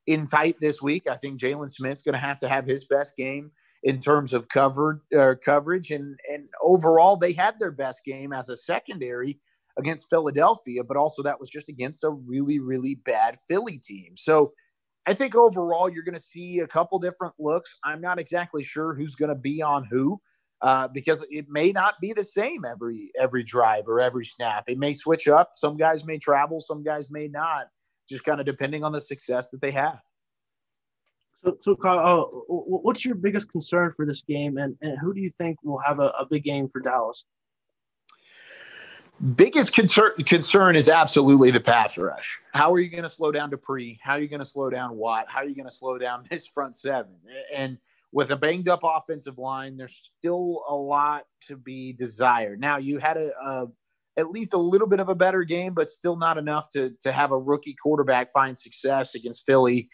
in 0.06 0.28
tight 0.28 0.56
this 0.60 0.82
week. 0.82 1.08
I 1.10 1.15
think 1.15 1.39
Jaylon 1.39 1.69
Smith's 1.69 2.02
going 2.02 2.13
to 2.13 2.19
have 2.19 2.39
to 2.39 2.50
have 2.50 2.65
his 2.65 2.86
best 2.86 3.15
game 3.17 3.52
in 3.84 4.00
terms 4.00 4.34
of 4.34 4.50
covered 4.50 5.02
uh, 5.17 5.36
coverage, 5.43 5.91
and 5.91 6.19
and 6.32 6.47
overall 6.62 7.17
they 7.17 7.34
had 7.34 7.60
their 7.60 7.71
best 7.71 8.04
game 8.04 8.34
as 8.34 8.50
a 8.50 8.58
secondary 8.58 9.39
against 9.78 10.10
Philadelphia, 10.10 10.84
but 10.84 10.97
also 10.97 11.21
that 11.21 11.39
was 11.39 11.50
just 11.50 11.69
against 11.69 12.04
a 12.04 12.10
really 12.10 12.60
really 12.60 12.95
bad 12.95 13.38
Philly 13.47 13.78
team. 13.78 14.13
So. 14.15 14.54
I 15.10 15.13
think 15.13 15.38
overall 15.38 15.88
you're 15.88 16.04
going 16.04 16.15
to 16.15 16.19
see 16.19 16.60
a 16.60 16.67
couple 16.67 17.00
different 17.00 17.34
looks. 17.39 17.73
I'm 17.86 18.02
not 18.02 18.19
exactly 18.19 18.62
sure 18.62 18.93
who's 18.93 19.15
going 19.15 19.30
to 19.30 19.36
be 19.36 19.62
on 19.62 19.86
who 19.86 20.19
uh, 20.62 20.88
because 20.88 21.26
it 21.30 21.45
may 21.50 21.71
not 21.71 21.95
be 22.02 22.13
the 22.13 22.23
same 22.23 22.65
every 22.65 23.12
every 23.19 23.43
drive 23.43 23.88
or 23.88 24.02
every 24.02 24.26
snap. 24.26 24.65
It 24.67 24.78
may 24.78 24.93
switch 24.93 25.28
up. 25.28 25.52
Some 25.54 25.78
guys 25.78 26.06
may 26.06 26.17
travel, 26.17 26.60
some 26.60 26.84
guys 26.84 27.10
may 27.10 27.28
not 27.28 27.67
just 28.07 28.23
kind 28.23 28.39
of 28.39 28.45
depending 28.45 28.83
on 28.83 28.91
the 28.91 29.01
success 29.01 29.49
that 29.49 29.61
they 29.61 29.71
have. 29.71 29.99
So, 31.43 31.57
so 31.61 31.75
Kyle, 31.75 31.99
uh, 31.99 32.41
what's 32.47 33.05
your 33.05 33.15
biggest 33.15 33.51
concern 33.51 33.93
for 33.95 34.05
this 34.05 34.23
game, 34.23 34.57
and, 34.57 34.75
and 34.81 34.97
who 34.99 35.13
do 35.13 35.21
you 35.21 35.29
think 35.29 35.57
will 35.63 35.79
have 35.79 35.99
a, 35.99 36.07
a 36.19 36.25
big 36.29 36.43
game 36.43 36.67
for 36.67 36.81
Dallas? 36.81 37.25
Biggest 39.35 39.73
concern 39.73 40.11
concern 40.25 40.75
is 40.75 40.87
absolutely 40.87 41.49
the 41.49 41.59
pass 41.59 41.97
rush. 41.97 42.39
How 42.53 42.71
are 42.71 42.79
you 42.79 42.89
going 42.89 43.01
to 43.03 43.09
slow 43.09 43.31
down 43.31 43.49
Dupree? 43.49 43.99
How 44.01 44.13
are 44.13 44.19
you 44.19 44.27
going 44.27 44.41
to 44.41 44.45
slow 44.45 44.69
down 44.69 44.95
Watt? 44.95 45.25
How 45.27 45.39
are 45.39 45.45
you 45.45 45.55
going 45.55 45.67
to 45.67 45.73
slow 45.75 45.97
down 45.97 46.23
this 46.29 46.45
front 46.45 46.75
seven? 46.75 47.15
And 47.55 47.79
with 48.11 48.29
a 48.29 48.35
banged 48.35 48.69
up 48.69 48.81
offensive 48.83 49.39
line, 49.39 49.75
there's 49.75 50.11
still 50.19 50.63
a 50.69 50.75
lot 50.75 51.25
to 51.47 51.57
be 51.57 51.93
desired. 51.93 52.59
Now 52.59 52.77
you 52.77 52.99
had 52.99 53.17
a, 53.17 53.31
a 53.41 53.65
at 54.17 54.32
least 54.32 54.53
a 54.53 54.58
little 54.58 54.88
bit 54.88 54.99
of 54.99 55.10
a 55.10 55.15
better 55.15 55.43
game, 55.43 55.73
but 55.73 55.89
still 55.89 56.17
not 56.17 56.38
enough 56.38 56.69
to 56.69 56.91
to 57.01 57.12
have 57.12 57.32
a 57.32 57.38
rookie 57.38 57.75
quarterback 57.82 58.32
find 58.32 58.58
success 58.58 59.15
against 59.15 59.45
Philly. 59.45 59.89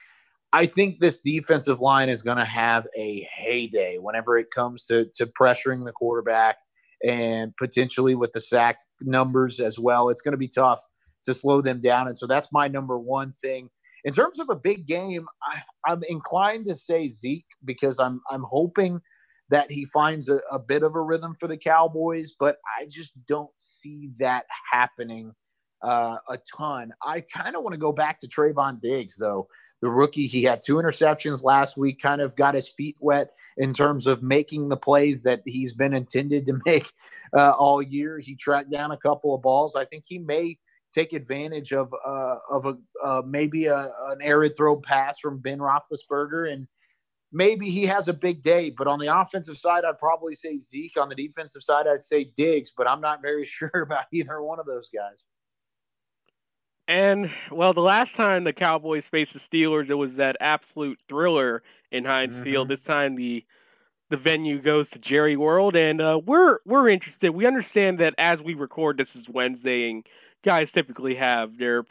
I 0.53 0.65
think 0.65 0.99
this 0.99 1.19
defensive 1.19 1.79
line 1.79 2.09
is 2.09 2.21
going 2.21 2.37
to 2.37 2.45
have 2.45 2.87
a 2.95 3.27
heyday 3.35 3.97
whenever 3.97 4.37
it 4.37 4.51
comes 4.51 4.85
to 4.85 5.05
to 5.15 5.25
pressuring 5.25 5.85
the 5.85 5.91
quarterback 5.91 6.57
and 7.03 7.55
potentially 7.57 8.15
with 8.15 8.31
the 8.31 8.39
sack 8.39 8.77
numbers 9.01 9.59
as 9.59 9.77
well. 9.77 10.09
It's 10.09 10.21
going 10.21 10.31
to 10.31 10.37
be 10.37 10.47
tough 10.47 10.81
to 11.25 11.33
slow 11.33 11.61
them 11.61 11.81
down, 11.81 12.07
and 12.07 12.17
so 12.17 12.27
that's 12.27 12.47
my 12.51 12.67
number 12.67 12.97
one 12.97 13.31
thing. 13.31 13.69
In 14.05 14.13
terms 14.13 14.39
of 14.39 14.49
a 14.49 14.55
big 14.55 14.85
game, 14.85 15.25
I, 15.43 15.61
I'm 15.87 16.01
inclined 16.09 16.65
to 16.65 16.73
say 16.73 17.07
Zeke 17.07 17.45
because 17.63 17.99
I'm 17.99 18.21
I'm 18.31 18.43
hoping 18.43 19.01
that 19.53 19.71
he 19.71 19.85
finds 19.85 20.29
a, 20.29 20.39
a 20.51 20.57
bit 20.57 20.81
of 20.81 20.95
a 20.95 21.01
rhythm 21.01 21.35
for 21.39 21.47
the 21.47 21.57
Cowboys, 21.57 22.31
but 22.31 22.57
I 22.79 22.87
just 22.89 23.11
don't 23.27 23.51
see 23.59 24.09
that 24.17 24.47
happening 24.71 25.31
uh, 25.83 26.17
a 26.27 26.39
ton. 26.57 26.91
I 27.05 27.21
kind 27.21 27.55
of 27.55 27.61
want 27.61 27.75
to 27.75 27.79
go 27.79 27.91
back 27.91 28.19
to 28.21 28.27
Trevon 28.27 28.81
Diggs, 28.81 29.15
though. 29.15 29.47
The 29.83 29.89
rookie, 29.89 30.25
he 30.25 30.41
had 30.41 30.61
two 30.65 30.77
interceptions 30.77 31.43
last 31.43 31.77
week, 31.77 32.01
kind 32.01 32.19
of 32.19 32.35
got 32.35 32.55
his 32.55 32.67
feet 32.67 32.95
wet 32.99 33.29
in 33.55 33.75
terms 33.75 34.07
of 34.07 34.23
making 34.23 34.69
the 34.69 34.77
plays 34.77 35.21
that 35.21 35.43
he's 35.45 35.71
been 35.71 35.93
intended 35.93 36.47
to 36.47 36.59
make 36.65 36.91
uh, 37.37 37.51
all 37.51 37.79
year. 37.79 38.17
He 38.17 38.35
tracked 38.35 38.71
down 38.71 38.89
a 38.89 38.97
couple 38.97 39.35
of 39.35 39.43
balls. 39.43 39.75
I 39.75 39.85
think 39.85 40.05
he 40.07 40.17
may 40.17 40.57
take 40.95 41.13
advantage 41.13 41.73
of 41.73 41.93
uh, 42.03 42.37
of 42.49 42.65
a 42.65 42.77
uh, 43.03 43.21
maybe 43.23 43.67
a, 43.67 43.91
an 44.07 44.17
arid 44.23 44.57
throw 44.57 44.77
pass 44.77 45.19
from 45.19 45.37
Ben 45.37 45.59
Roethlisberger 45.59 46.51
and 46.51 46.67
maybe 47.33 47.69
he 47.69 47.85
has 47.87 48.07
a 48.07 48.13
big 48.13 48.41
day. 48.41 48.69
But 48.69 48.87
on 48.87 48.99
the 48.99 49.07
offensive 49.07 49.57
side, 49.57 49.83
I'd 49.85 49.97
probably 49.97 50.35
say 50.35 50.59
Zeke. 50.59 50.97
On 50.97 51.09
the 51.09 51.15
defensive 51.15 51.63
side, 51.63 51.87
I'd 51.87 52.05
say 52.05 52.31
Diggs. 52.35 52.71
But 52.75 52.87
I'm 52.87 53.01
not 53.01 53.21
very 53.21 53.45
sure 53.45 53.71
about 53.73 54.05
either 54.13 54.41
one 54.41 54.59
of 54.59 54.65
those 54.65 54.89
guys. 54.89 55.25
And 56.87 57.31
well, 57.49 57.73
the 57.73 57.81
last 57.81 58.15
time 58.15 58.43
the 58.43 58.53
Cowboys 58.53 59.07
faced 59.07 59.33
the 59.33 59.39
Steelers, 59.39 59.89
it 59.89 59.95
was 59.95 60.17
that 60.17 60.35
absolute 60.41 60.99
thriller 61.07 61.63
in 61.91 62.05
Heinz 62.05 62.35
mm-hmm. 62.35 62.43
Field. 62.43 62.67
This 62.67 62.83
time 62.83 63.15
the 63.15 63.45
the 64.09 64.17
venue 64.17 64.61
goes 64.61 64.89
to 64.89 64.99
Jerry 64.99 65.37
World, 65.37 65.75
and 65.75 66.01
uh, 66.01 66.19
we're 66.23 66.59
we're 66.65 66.89
interested. 66.89 67.31
We 67.31 67.45
understand 67.45 67.99
that 67.99 68.13
as 68.17 68.43
we 68.43 68.53
record, 68.53 68.97
this 68.97 69.15
is 69.15 69.29
Wednesday, 69.29 69.89
and 69.89 70.05
guys 70.43 70.71
typically 70.71 71.15
have 71.15 71.57
their 71.57 71.83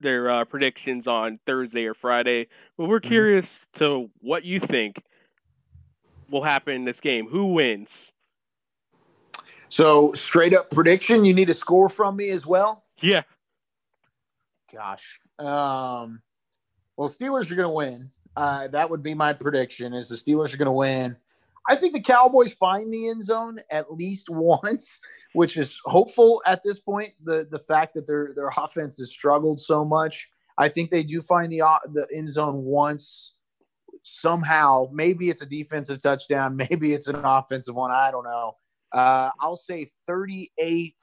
their 0.00 0.30
uh, 0.30 0.44
predictions 0.44 1.06
on 1.06 1.38
Thursday 1.46 1.86
or 1.86 1.94
Friday. 1.94 2.48
But 2.76 2.86
we're 2.86 3.00
mm-hmm. 3.00 3.08
curious 3.08 3.66
to 3.74 4.10
what 4.20 4.44
you 4.44 4.60
think 4.60 5.02
will 6.30 6.42
happen 6.42 6.74
in 6.74 6.84
this 6.84 7.00
game. 7.00 7.26
Who 7.26 7.52
wins? 7.52 8.12
So 9.68 10.12
straight 10.12 10.54
up 10.54 10.70
prediction. 10.70 11.24
You 11.24 11.34
need 11.34 11.50
a 11.50 11.54
score 11.54 11.88
from 11.88 12.16
me 12.16 12.30
as 12.30 12.46
well. 12.46 12.84
Yeah. 13.00 13.22
Gosh. 14.72 15.20
Um, 15.38 16.22
well, 16.96 17.08
Steelers 17.08 17.50
are 17.50 17.54
going 17.54 17.68
to 17.68 17.70
win. 17.70 18.10
Uh, 18.36 18.68
that 18.68 18.88
would 18.88 19.02
be 19.02 19.14
my 19.14 19.32
prediction. 19.32 19.94
Is 19.94 20.08
the 20.08 20.16
Steelers 20.16 20.54
are 20.54 20.58
going 20.58 20.66
to 20.66 20.72
win. 20.72 21.16
I 21.68 21.76
think 21.76 21.92
the 21.92 22.00
Cowboys 22.00 22.52
find 22.52 22.92
the 22.92 23.08
end 23.08 23.22
zone 23.22 23.58
at 23.70 23.92
least 23.92 24.30
once 24.30 25.00
which 25.32 25.56
is 25.56 25.78
hopeful 25.84 26.42
at 26.46 26.62
this 26.62 26.78
point. 26.78 27.12
The 27.22 27.46
the 27.50 27.58
fact 27.58 27.94
that 27.94 28.06
their 28.06 28.32
their 28.34 28.50
offense 28.56 28.98
has 28.98 29.10
struggled 29.10 29.58
so 29.60 29.84
much, 29.84 30.28
I 30.56 30.68
think 30.68 30.90
they 30.90 31.02
do 31.02 31.20
find 31.20 31.52
the 31.52 31.62
the 31.92 32.06
end 32.14 32.28
zone 32.28 32.64
once 32.64 33.34
somehow. 34.02 34.88
Maybe 34.92 35.30
it's 35.30 35.42
a 35.42 35.46
defensive 35.46 36.02
touchdown, 36.02 36.56
maybe 36.70 36.92
it's 36.92 37.08
an 37.08 37.24
offensive 37.24 37.74
one. 37.74 37.90
I 37.90 38.10
don't 38.10 38.24
know. 38.24 38.56
Uh, 38.92 39.30
I'll 39.40 39.56
say 39.56 39.86
38 40.06 40.94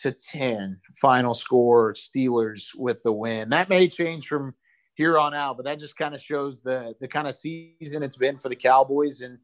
to 0.00 0.12
10 0.12 0.80
final 1.00 1.34
score 1.34 1.92
Steelers 1.94 2.68
with 2.74 3.02
the 3.02 3.12
win. 3.12 3.50
That 3.50 3.68
may 3.68 3.88
change 3.88 4.26
from 4.26 4.54
here 4.94 5.18
on 5.18 5.34
out, 5.34 5.56
but 5.56 5.64
that 5.66 5.78
just 5.78 5.96
kind 5.96 6.14
of 6.14 6.20
shows 6.20 6.60
the 6.60 6.94
the 7.00 7.08
kind 7.08 7.28
of 7.28 7.34
season 7.34 8.02
it's 8.02 8.16
been 8.16 8.38
for 8.38 8.48
the 8.48 8.56
Cowboys 8.56 9.20
and 9.20 9.38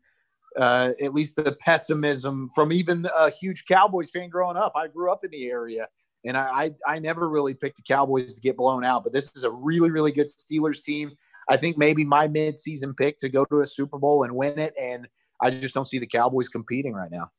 uh, 0.58 0.92
at 1.02 1.14
least 1.14 1.36
the 1.36 1.56
pessimism 1.60 2.48
from 2.54 2.72
even 2.72 3.06
a 3.18 3.30
huge 3.30 3.64
Cowboys 3.66 4.10
fan 4.10 4.28
growing 4.28 4.56
up. 4.56 4.72
I 4.76 4.88
grew 4.88 5.10
up 5.10 5.24
in 5.24 5.30
the 5.30 5.50
area, 5.50 5.88
and 6.24 6.36
I, 6.36 6.42
I, 6.86 6.94
I 6.94 6.98
never 6.98 7.28
really 7.28 7.54
picked 7.54 7.76
the 7.76 7.82
Cowboys 7.82 8.34
to 8.34 8.40
get 8.40 8.56
blown 8.56 8.84
out. 8.84 9.04
But 9.04 9.12
this 9.12 9.30
is 9.34 9.44
a 9.44 9.50
really 9.50 9.90
really 9.90 10.12
good 10.12 10.28
Steelers 10.28 10.82
team. 10.82 11.12
I 11.48 11.56
think 11.56 11.76
maybe 11.76 12.04
my 12.04 12.26
mid-season 12.26 12.94
pick 12.94 13.18
to 13.18 13.28
go 13.28 13.44
to 13.44 13.60
a 13.60 13.66
Super 13.66 13.98
Bowl 13.98 14.24
and 14.24 14.34
win 14.34 14.58
it, 14.58 14.72
and 14.80 15.06
I 15.40 15.50
just 15.50 15.74
don't 15.74 15.86
see 15.86 15.98
the 15.98 16.06
Cowboys 16.06 16.48
competing 16.48 16.94
right 16.94 17.10
now. 17.10 17.30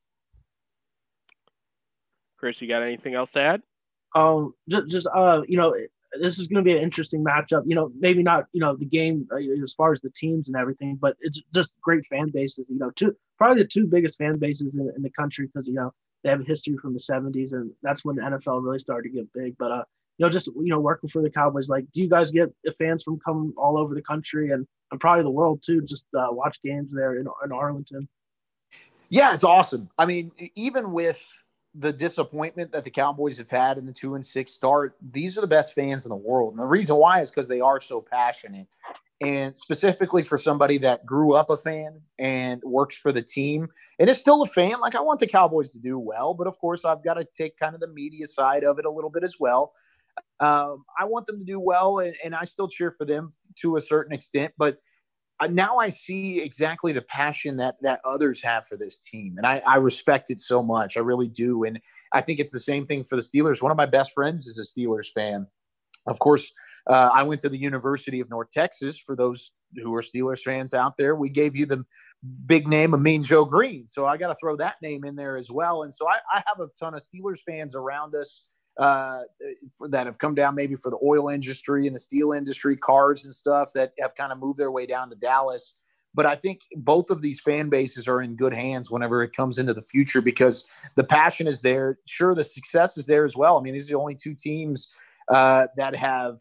Chris, 2.38 2.62
you 2.62 2.68
got 2.68 2.84
anything 2.84 3.16
else 3.16 3.32
to 3.32 3.42
add? 3.42 3.62
Um, 4.14 4.54
just, 4.70 4.88
just 4.88 5.08
uh, 5.14 5.42
you 5.48 5.58
know, 5.58 5.74
this 6.22 6.40
is 6.40 6.48
going 6.48 6.64
to 6.64 6.68
be 6.68 6.76
an 6.76 6.84
interesting 6.84 7.24
matchup. 7.24 7.64
You 7.66 7.76
know, 7.76 7.92
maybe 8.00 8.24
not 8.24 8.46
you 8.52 8.62
know 8.62 8.76
the 8.76 8.86
game 8.86 9.28
uh, 9.32 9.38
as 9.62 9.74
far 9.74 9.92
as 9.92 10.02
the 10.02 10.10
teams 10.12 10.48
and 10.48 10.58
everything, 10.58 10.98
but 11.00 11.16
it's 11.22 11.42
just 11.54 11.76
great 11.82 12.06
fan 12.06 12.30
bases. 12.34 12.66
You 12.70 12.78
know, 12.78 12.92
two 12.92 13.16
probably 13.38 13.64
the 13.64 13.68
two 13.68 13.88
biggest 13.88 14.18
fan 14.18 14.38
bases 14.38 14.76
in, 14.76 14.92
in 14.96 15.02
the 15.02 15.10
country 15.10 15.48
because 15.48 15.68
you 15.68 15.74
know 15.74 15.92
they 16.24 16.30
have 16.30 16.42
a 16.42 16.46
history 16.46 16.76
from 16.82 16.94
the 16.94 17.00
'70s, 17.00 17.54
and 17.54 17.72
that's 17.84 18.04
when 18.04 18.16
the 18.16 18.24
NFL 18.24 18.64
really 18.64 18.80
started 18.80 19.10
to 19.10 19.16
get 19.16 19.34
big. 19.34 19.56
But 19.58 19.72
uh, 19.72 19.84
you 20.18 20.26
know, 20.26 20.30
just 20.30 20.48
you 20.48 20.68
know, 20.68 20.80
working 20.80 21.10
for 21.10 21.22
the 21.22 21.30
Cowboys, 21.30 21.70
like, 21.70 21.86
do 21.94 22.02
you 22.02 22.10
guys 22.10 22.32
get 22.32 22.54
fans 22.78 23.04
from 23.04 23.20
coming 23.20 23.54
all 23.58 23.78
over 23.78 23.94
the 23.94 24.02
country 24.02 24.52
and 24.52 24.66
and 24.92 25.00
probably 25.00 25.24
the 25.24 25.30
world 25.30 25.62
too? 25.64 25.82
Just 25.82 26.06
uh, 26.18 26.28
watch 26.30 26.62
games 26.62 26.94
there 26.94 27.16
in, 27.20 27.28
in 27.44 27.52
Arlington. 27.52 28.08
Yeah, 29.10 29.34
it's 29.34 29.44
awesome. 29.44 29.90
I 29.98 30.06
mean, 30.06 30.32
even 30.56 30.92
with 30.92 31.24
the 31.78 31.92
disappointment 31.92 32.72
that 32.72 32.84
the 32.84 32.90
Cowboys 32.90 33.38
have 33.38 33.50
had 33.50 33.78
in 33.78 33.86
the 33.86 33.94
two 33.94 34.16
and 34.16 34.26
six 34.26 34.54
start, 34.54 34.96
these 35.12 35.38
are 35.38 35.42
the 35.42 35.48
best 35.48 35.74
fans 35.74 36.06
in 36.06 36.10
the 36.10 36.16
world. 36.16 36.52
And 36.52 36.60
the 36.60 36.66
reason 36.66 36.96
why 36.96 37.22
is 37.22 37.30
because 37.30 37.48
they 37.48 37.60
are 37.60 37.82
so 37.82 38.02
passionate. 38.02 38.68
And 39.22 39.58
specifically 39.58 40.24
for 40.24 40.38
somebody 40.38 40.78
that 40.80 41.06
grew 41.06 41.34
up 41.34 41.50
a 41.50 41.58
fan 41.58 42.02
and 42.20 42.62
works 42.64 42.98
for 42.98 43.12
the 43.12 43.22
team 43.22 43.70
and 44.00 44.10
is 44.10 44.20
still 44.20 44.42
a 44.42 44.46
fan, 44.46 44.80
like 44.82 44.96
I 44.96 45.02
want 45.02 45.20
the 45.20 45.28
Cowboys 45.28 45.72
to 45.72 45.80
do 45.80 45.98
well, 45.98 46.34
but 46.34 46.48
of 46.48 46.58
course 46.60 46.84
I've 46.84 47.04
got 47.04 47.16
to 47.16 47.26
take 47.36 47.58
kind 47.58 47.76
of 47.76 47.82
the 47.82 47.88
media 47.88 48.28
side 48.28 48.64
of 48.64 48.78
it 48.78 48.86
a 48.86 48.92
little 48.92 49.10
bit 49.10 49.24
as 49.24 49.36
well. 49.40 49.74
Um, 50.40 50.86
I 51.00 51.06
want 51.06 51.28
them 51.28 51.40
to 51.40 51.46
do 51.46 51.60
well, 51.60 52.00
and, 52.00 52.16
and 52.24 52.36
I 52.36 52.44
still 52.44 52.68
cheer 52.68 52.92
for 52.92 53.06
them 53.06 53.30
to 53.58 53.78
a 53.78 53.80
certain 53.80 54.14
extent, 54.14 54.54
but 54.58 54.80
now 55.50 55.78
I 55.78 55.90
see 55.90 56.42
exactly 56.42 56.94
the 56.94 57.02
passion 57.02 57.58
that 57.58 57.76
that 57.82 58.00
others 58.06 58.42
have 58.42 58.66
for 58.66 58.78
this 58.78 59.00
team, 59.00 59.36
and 59.38 59.46
I, 59.46 59.62
I, 59.68 59.78
respect 59.78 60.32
it 60.32 60.40
so 60.40 60.64
much. 60.64 60.96
I 60.96 61.02
really 61.02 61.28
do, 61.28 61.64
and 61.64 61.80
I 62.14 62.22
think 62.22 62.40
it's 62.40 62.52
the 62.52 62.60
same 62.60 62.86
thing 62.86 63.04
for 63.04 63.16
the 63.16 63.22
Steelers. 63.22 63.62
One 63.62 63.72
of 63.72 63.78
my 63.78 63.86
best 63.86 64.14
friends 64.14 64.48
is 64.48 64.58
a 64.58 64.80
Steelers 64.80 65.08
fan. 65.14 65.48
Of 66.08 66.20
course, 66.20 66.54
uh, 66.88 67.10
I 67.14 67.24
went 67.24 67.42
to 67.42 67.50
the 67.50 67.58
University 67.58 68.22
of 68.22 68.30
North 68.30 68.52
Texas. 68.52 68.98
For 68.98 69.16
those 69.16 69.52
who 69.76 69.94
are 69.94 70.02
Steelers 70.02 70.42
fans 70.42 70.74
out 70.74 70.96
there, 70.98 71.16
we 71.16 71.30
gave 71.30 71.56
you 71.56 71.66
the 71.66 71.84
big 72.46 72.68
name 72.68 72.94
of 72.94 73.02
Mean 73.02 73.22
Joe 73.22 73.44
Greene, 73.44 73.88
so 73.88 74.06
I 74.06 74.16
got 74.18 74.30
to 74.30 74.36
throw 74.36 74.56
that 74.58 74.76
name 74.82 75.04
in 75.04 75.16
there 75.16 75.36
as 75.36 75.52
well. 75.52 75.84
And 75.84 75.94
so 75.94 76.08
I, 76.08 76.20
I 76.32 76.44
have 76.46 76.60
a 76.62 76.70
ton 76.80 76.94
of 76.94 77.04
Steelers 77.04 77.40
fans 77.46 77.76
around 77.76 78.16
us 78.16 78.44
uh, 78.78 79.22
that 79.90 80.06
have 80.06 80.18
come 80.18 80.36
down 80.36 80.56
maybe 80.56 80.76
for 80.76 80.90
the 80.90 81.00
oil 81.04 81.30
industry 81.30 81.88
and 81.88 81.96
the 81.96 82.00
steel 82.00 82.32
industry, 82.34 82.76
cars 82.76 83.26
and 83.26 83.34
stuff 83.34 83.72
that 83.74 83.94
have 84.00 84.16
kind 84.16 84.32
of 84.32 84.40
moved 84.40 84.60
their 84.60 84.72
way 84.72 84.86
down 84.86 85.10
to 85.10 85.16
Dallas. 85.16 85.76
But 86.14 86.26
I 86.26 86.36
think 86.36 86.62
both 86.78 87.10
of 87.10 87.22
these 87.22 87.42
fan 87.42 87.70
bases 87.70 88.08
are 88.08 88.22
in 88.22 88.36
good 88.36 88.54
hands 88.54 88.90
whenever 88.90 89.22
it 89.22 89.34
comes 89.34 89.58
into 89.58 89.74
the 89.74 89.82
future 89.82 90.22
because 90.22 90.64
the 90.96 91.04
passion 91.04 91.46
is 91.46 91.62
there. 91.62 92.00
Sure, 92.08 92.34
the 92.34 92.44
success 92.44 92.98
is 92.98 93.06
there 93.06 93.26
as 93.26 93.36
well. 93.36 93.58
I 93.58 93.62
mean, 93.62 93.74
these 93.74 93.86
are 93.86 93.94
the 93.94 94.00
only 94.00 94.16
two 94.16 94.34
teams 94.34 94.88
uh, 95.30 95.68
that 95.76 95.96
have 95.96 96.38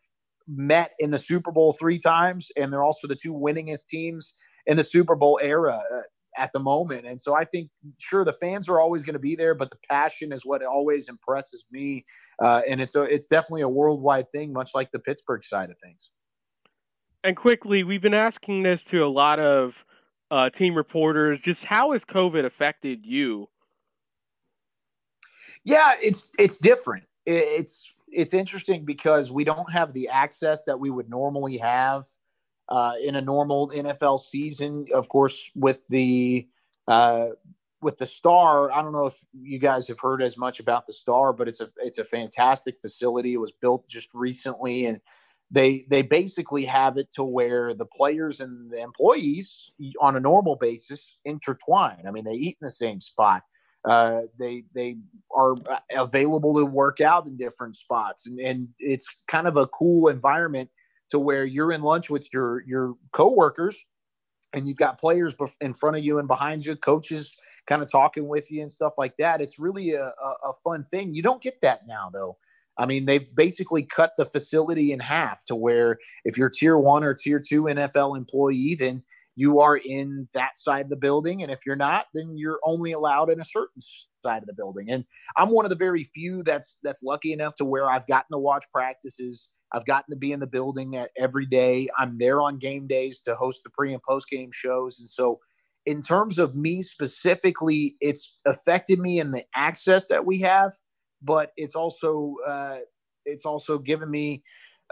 met 0.46 0.92
in 1.00 1.10
the 1.10 1.18
Super 1.18 1.50
Bowl 1.50 1.72
three 1.72 1.98
times, 1.98 2.50
and 2.56 2.72
they're 2.72 2.84
also 2.84 3.08
the 3.08 3.16
two 3.16 3.32
winningest 3.32 3.88
teams 3.88 4.34
in 4.66 4.76
the 4.76 4.84
Super 4.84 5.16
Bowl 5.16 5.40
era. 5.42 5.82
Uh, 5.92 6.00
at 6.36 6.50
the 6.52 6.58
moment. 6.58 7.06
And 7.06 7.20
so 7.20 7.34
I 7.34 7.44
think, 7.44 7.70
sure, 7.98 8.24
the 8.24 8.32
fans 8.32 8.68
are 8.68 8.80
always 8.80 9.04
going 9.04 9.14
to 9.14 9.20
be 9.20 9.36
there, 9.36 9.54
but 9.54 9.70
the 9.70 9.78
passion 9.88 10.32
is 10.32 10.44
what 10.44 10.64
always 10.64 11.08
impresses 11.08 11.64
me. 11.70 12.04
Uh, 12.42 12.62
and 12.68 12.80
it's 12.80 12.94
a, 12.94 13.02
it's 13.04 13.26
definitely 13.26 13.62
a 13.62 13.68
worldwide 13.68 14.30
thing, 14.30 14.52
much 14.52 14.70
like 14.74 14.90
the 14.92 14.98
Pittsburgh 14.98 15.44
side 15.44 15.70
of 15.70 15.78
things. 15.78 16.10
And 17.22 17.36
quickly, 17.36 17.84
we've 17.84 18.02
been 18.02 18.14
asking 18.14 18.64
this 18.64 18.84
to 18.84 19.04
a 19.04 19.08
lot 19.08 19.40
of 19.40 19.84
uh, 20.30 20.50
team 20.50 20.74
reporters. 20.74 21.40
Just 21.40 21.64
how 21.64 21.92
has 21.92 22.04
COVID 22.04 22.44
affected 22.44 23.06
you? 23.06 23.48
Yeah, 25.64 25.92
it's 26.02 26.30
it's 26.38 26.58
different. 26.58 27.04
It's 27.24 27.94
it's 28.08 28.34
interesting 28.34 28.84
because 28.84 29.32
we 29.32 29.44
don't 29.44 29.72
have 29.72 29.94
the 29.94 30.08
access 30.08 30.64
that 30.64 30.78
we 30.78 30.90
would 30.90 31.08
normally 31.08 31.56
have 31.56 32.04
uh, 32.68 32.94
in 33.02 33.16
a 33.16 33.20
normal 33.20 33.70
NFL 33.70 34.20
season. 34.20 34.86
Of 34.92 35.08
course, 35.08 35.50
with 35.54 35.86
the 35.88 36.48
uh, 36.86 37.28
with 37.82 37.98
the 37.98 38.06
Star, 38.06 38.72
I 38.72 38.82
don't 38.82 38.92
know 38.92 39.06
if 39.06 39.18
you 39.32 39.58
guys 39.58 39.86
have 39.88 40.00
heard 40.00 40.22
as 40.22 40.38
much 40.38 40.58
about 40.58 40.86
the 40.86 40.92
Star, 40.92 41.32
but 41.32 41.48
it's 41.48 41.60
a 41.60 41.68
it's 41.78 41.98
a 41.98 42.04
fantastic 42.04 42.78
facility. 42.80 43.34
It 43.34 43.40
was 43.40 43.52
built 43.52 43.86
just 43.88 44.08
recently, 44.14 44.86
and 44.86 45.00
they 45.50 45.84
they 45.88 46.02
basically 46.02 46.64
have 46.64 46.96
it 46.96 47.10
to 47.12 47.24
where 47.24 47.74
the 47.74 47.86
players 47.86 48.40
and 48.40 48.70
the 48.70 48.80
employees 48.80 49.70
on 50.00 50.16
a 50.16 50.20
normal 50.20 50.56
basis 50.56 51.18
intertwine. 51.24 52.04
I 52.06 52.10
mean, 52.10 52.24
they 52.24 52.32
eat 52.32 52.56
in 52.60 52.64
the 52.64 52.70
same 52.70 53.00
spot. 53.00 53.42
Uh, 53.84 54.22
they 54.38 54.64
they 54.74 54.96
are 55.36 55.54
available 55.94 56.54
to 56.54 56.64
work 56.64 57.02
out 57.02 57.26
in 57.26 57.36
different 57.36 57.76
spots, 57.76 58.26
and, 58.26 58.40
and 58.40 58.68
it's 58.78 59.06
kind 59.28 59.46
of 59.46 59.58
a 59.58 59.66
cool 59.66 60.08
environment 60.08 60.70
to 61.14 61.18
where 61.20 61.44
you're 61.44 61.70
in 61.70 61.80
lunch 61.80 62.10
with 62.10 62.28
your 62.32 62.64
your 62.66 62.94
coworkers 63.12 63.84
and 64.52 64.66
you've 64.66 64.78
got 64.78 64.98
players 64.98 65.32
in 65.60 65.72
front 65.72 65.96
of 65.96 66.04
you 66.04 66.18
and 66.18 66.26
behind 66.26 66.66
you, 66.66 66.74
coaches 66.74 67.38
kind 67.68 67.82
of 67.82 67.88
talking 67.90 68.26
with 68.26 68.50
you 68.50 68.62
and 68.62 68.70
stuff 68.70 68.94
like 68.98 69.16
that. 69.18 69.40
It's 69.40 69.58
really 69.58 69.94
a, 69.94 70.06
a, 70.06 70.52
fun 70.64 70.84
thing. 70.84 71.14
You 71.14 71.22
don't 71.22 71.40
get 71.40 71.60
that 71.62 71.86
now, 71.86 72.10
though. 72.12 72.36
I 72.76 72.84
mean, 72.84 73.06
they've 73.06 73.28
basically 73.34 73.84
cut 73.84 74.12
the 74.18 74.24
facility 74.24 74.92
in 74.92 74.98
half 74.98 75.44
to 75.46 75.54
where 75.54 75.98
if 76.24 76.36
you're 76.36 76.50
tier 76.50 76.76
one 76.76 77.04
or 77.04 77.14
tier 77.14 77.40
two 77.40 77.62
NFL 77.62 78.16
employee, 78.16 78.76
then 78.78 79.04
you 79.36 79.60
are 79.60 79.76
in 79.76 80.28
that 80.34 80.58
side 80.58 80.86
of 80.86 80.90
the 80.90 80.96
building. 80.96 81.42
And 81.42 81.52
if 81.52 81.60
you're 81.64 81.76
not, 81.76 82.06
then 82.12 82.36
you're 82.36 82.58
only 82.64 82.90
allowed 82.90 83.30
in 83.30 83.40
a 83.40 83.44
certain 83.44 83.80
side 84.24 84.42
of 84.42 84.46
the 84.46 84.54
building. 84.54 84.90
And 84.90 85.04
I'm 85.36 85.50
one 85.50 85.64
of 85.64 85.70
the 85.70 85.76
very 85.76 86.04
few 86.04 86.42
that's 86.42 86.78
that's 86.82 87.04
lucky 87.04 87.32
enough 87.32 87.54
to 87.56 87.64
where 87.64 87.88
I've 87.88 88.06
gotten 88.08 88.32
to 88.32 88.38
watch 88.38 88.64
practices 88.72 89.48
I've 89.74 89.84
gotten 89.84 90.12
to 90.14 90.16
be 90.16 90.30
in 90.30 90.38
the 90.38 90.46
building 90.46 91.04
every 91.16 91.46
day. 91.46 91.88
I'm 91.98 92.16
there 92.18 92.40
on 92.40 92.58
game 92.58 92.86
days 92.86 93.20
to 93.22 93.34
host 93.34 93.64
the 93.64 93.70
pre 93.70 93.92
and 93.92 94.02
post 94.02 94.28
game 94.28 94.50
shows. 94.52 95.00
And 95.00 95.10
so, 95.10 95.40
in 95.84 96.00
terms 96.00 96.38
of 96.38 96.54
me 96.54 96.80
specifically, 96.80 97.96
it's 98.00 98.38
affected 98.46 99.00
me 99.00 99.18
in 99.18 99.32
the 99.32 99.44
access 99.54 100.06
that 100.08 100.24
we 100.24 100.38
have, 100.38 100.72
but 101.20 101.50
it's 101.56 101.74
also 101.74 102.36
uh, 102.46 102.78
it's 103.26 103.44
also 103.44 103.78
given 103.78 104.10
me 104.10 104.42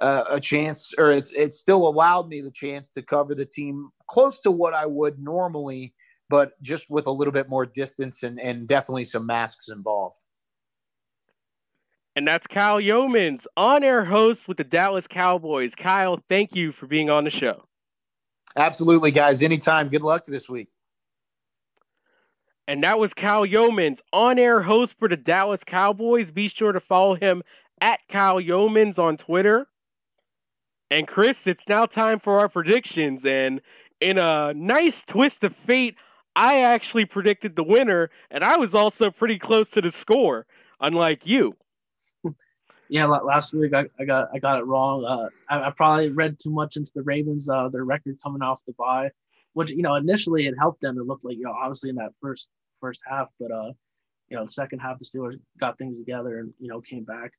uh, 0.01 0.25
a 0.29 0.41
chance, 0.41 0.93
or 0.99 1.13
it's 1.13 1.31
it's 1.31 1.59
still 1.59 1.87
allowed 1.87 2.29
me 2.29 2.41
the 2.41 2.51
chance 2.51 2.91
to 2.93 3.03
cover 3.03 3.37
the 3.37 3.47
team 3.47 3.91
close 4.11 4.41
to 4.41 4.51
what 4.51 4.75
I 4.75 4.85
would 4.85 5.21
normally, 5.21 5.95
but 6.29 6.61
just 6.61 6.91
with 6.91 7.07
a 7.07 7.13
little 7.13 7.33
bit 7.33 7.49
more 7.49 7.67
distance 7.67 8.25
and 8.25 8.41
and 8.41 8.67
definitely 8.67 9.05
some 9.05 9.27
masks 9.27 9.69
involved. 9.69 10.19
And 12.15 12.29
that's 12.29 12.47
Kyle 12.47 12.81
Youmans, 12.81 13.47
on 13.57 13.83
air 13.83 14.05
host 14.05 14.47
with 14.47 14.59
the 14.59 14.65
Dallas 14.65 15.07
Cowboys. 15.07 15.75
Kyle, 15.75 16.21
thank 16.29 16.55
you 16.55 16.71
for 16.71 16.87
being 16.87 17.09
on 17.09 17.25
the 17.25 17.31
show. 17.31 17.65
Absolutely, 18.57 19.11
guys. 19.11 19.41
Anytime. 19.41 19.89
Good 19.89 20.03
luck 20.03 20.27
this 20.27 20.49
week. 20.49 20.69
And 22.69 22.85
that 22.85 22.99
was 22.99 23.15
Kyle 23.15 23.47
Youmans, 23.47 24.01
on 24.13 24.39
air 24.39 24.61
host 24.61 24.95
for 24.99 25.09
the 25.09 25.17
Dallas 25.17 25.65
Cowboys. 25.65 26.31
Be 26.31 26.49
sure 26.49 26.73
to 26.73 26.81
follow 26.81 27.15
him 27.15 27.43
at 27.81 28.01
Kyle 28.09 28.41
Youmans 28.41 28.99
on 28.99 29.17
Twitter. 29.17 29.67
And 30.91 31.09
Chris, 31.09 31.47
it's 31.47 31.67
now 31.67 31.87
time 31.87 32.21
for 32.21 32.39
our 32.39 32.49
predictions. 32.49 33.25
And 33.25 33.63
in 34.03 34.19
a 34.19 34.53
nice 34.55 35.03
twist 35.03 35.45
of 35.45 35.57
fate, 35.57 35.97
I 36.37 36.61
actually 36.61 37.07
predicted 37.07 37.57
the 37.57 37.65
winner, 37.65 38.11
and 38.31 38.45
I 38.45 38.57
was 38.57 38.75
also 38.75 39.11
pretty 39.11 39.39
close 39.39 39.71
to 39.71 39.81
the 39.81 39.91
score, 39.91 40.47
unlike 40.81 41.27
you 41.27 41.57
yeah, 42.89 43.07
last 43.07 43.55
week 43.55 43.73
I, 43.75 43.87
I 43.99 44.05
got 44.05 44.29
I 44.35 44.39
got 44.39 44.59
it 44.59 44.67
wrong. 44.67 45.05
Uh, 45.05 45.29
I, 45.49 45.69
I, 45.69 45.71
probably 45.71 46.11
read 46.11 46.39
too 46.39 46.51
much 46.51 46.77
into 46.77 46.93
the 46.95 47.03
Ravens, 47.03 47.49
uh, 47.49 47.69
their 47.69 47.85
record 47.85 48.19
coming 48.23 48.43
off 48.43 48.63
the 48.67 48.75
bye, 48.75 49.11
which 49.55 49.71
you 49.71 49.83
know 49.83 49.95
initially 49.95 50.47
it 50.47 50.55
helped 50.59 50.81
them. 50.81 50.99
It 50.99 51.07
looked 51.07 51.25
like 51.25 51.37
you 51.37 51.45
know 51.45 51.53
obviously 51.53 51.91
in 51.91 51.97
that 51.97 52.13
first 52.21 52.51
first 52.81 53.01
half, 53.09 53.29
but 53.41 53.51
uh, 53.51 53.73
you 54.29 54.37
know 54.37 54.45
the 54.45 54.51
second 54.51 54.81
half 54.81 54.99
the 54.99 55.05
Steelers 55.05 55.39
got 55.59 55.79
things 55.79 55.99
together 55.99 56.39
and 56.39 56.53
you 56.59 56.69
know 56.69 56.81
came 56.81 57.05
back 57.05 57.33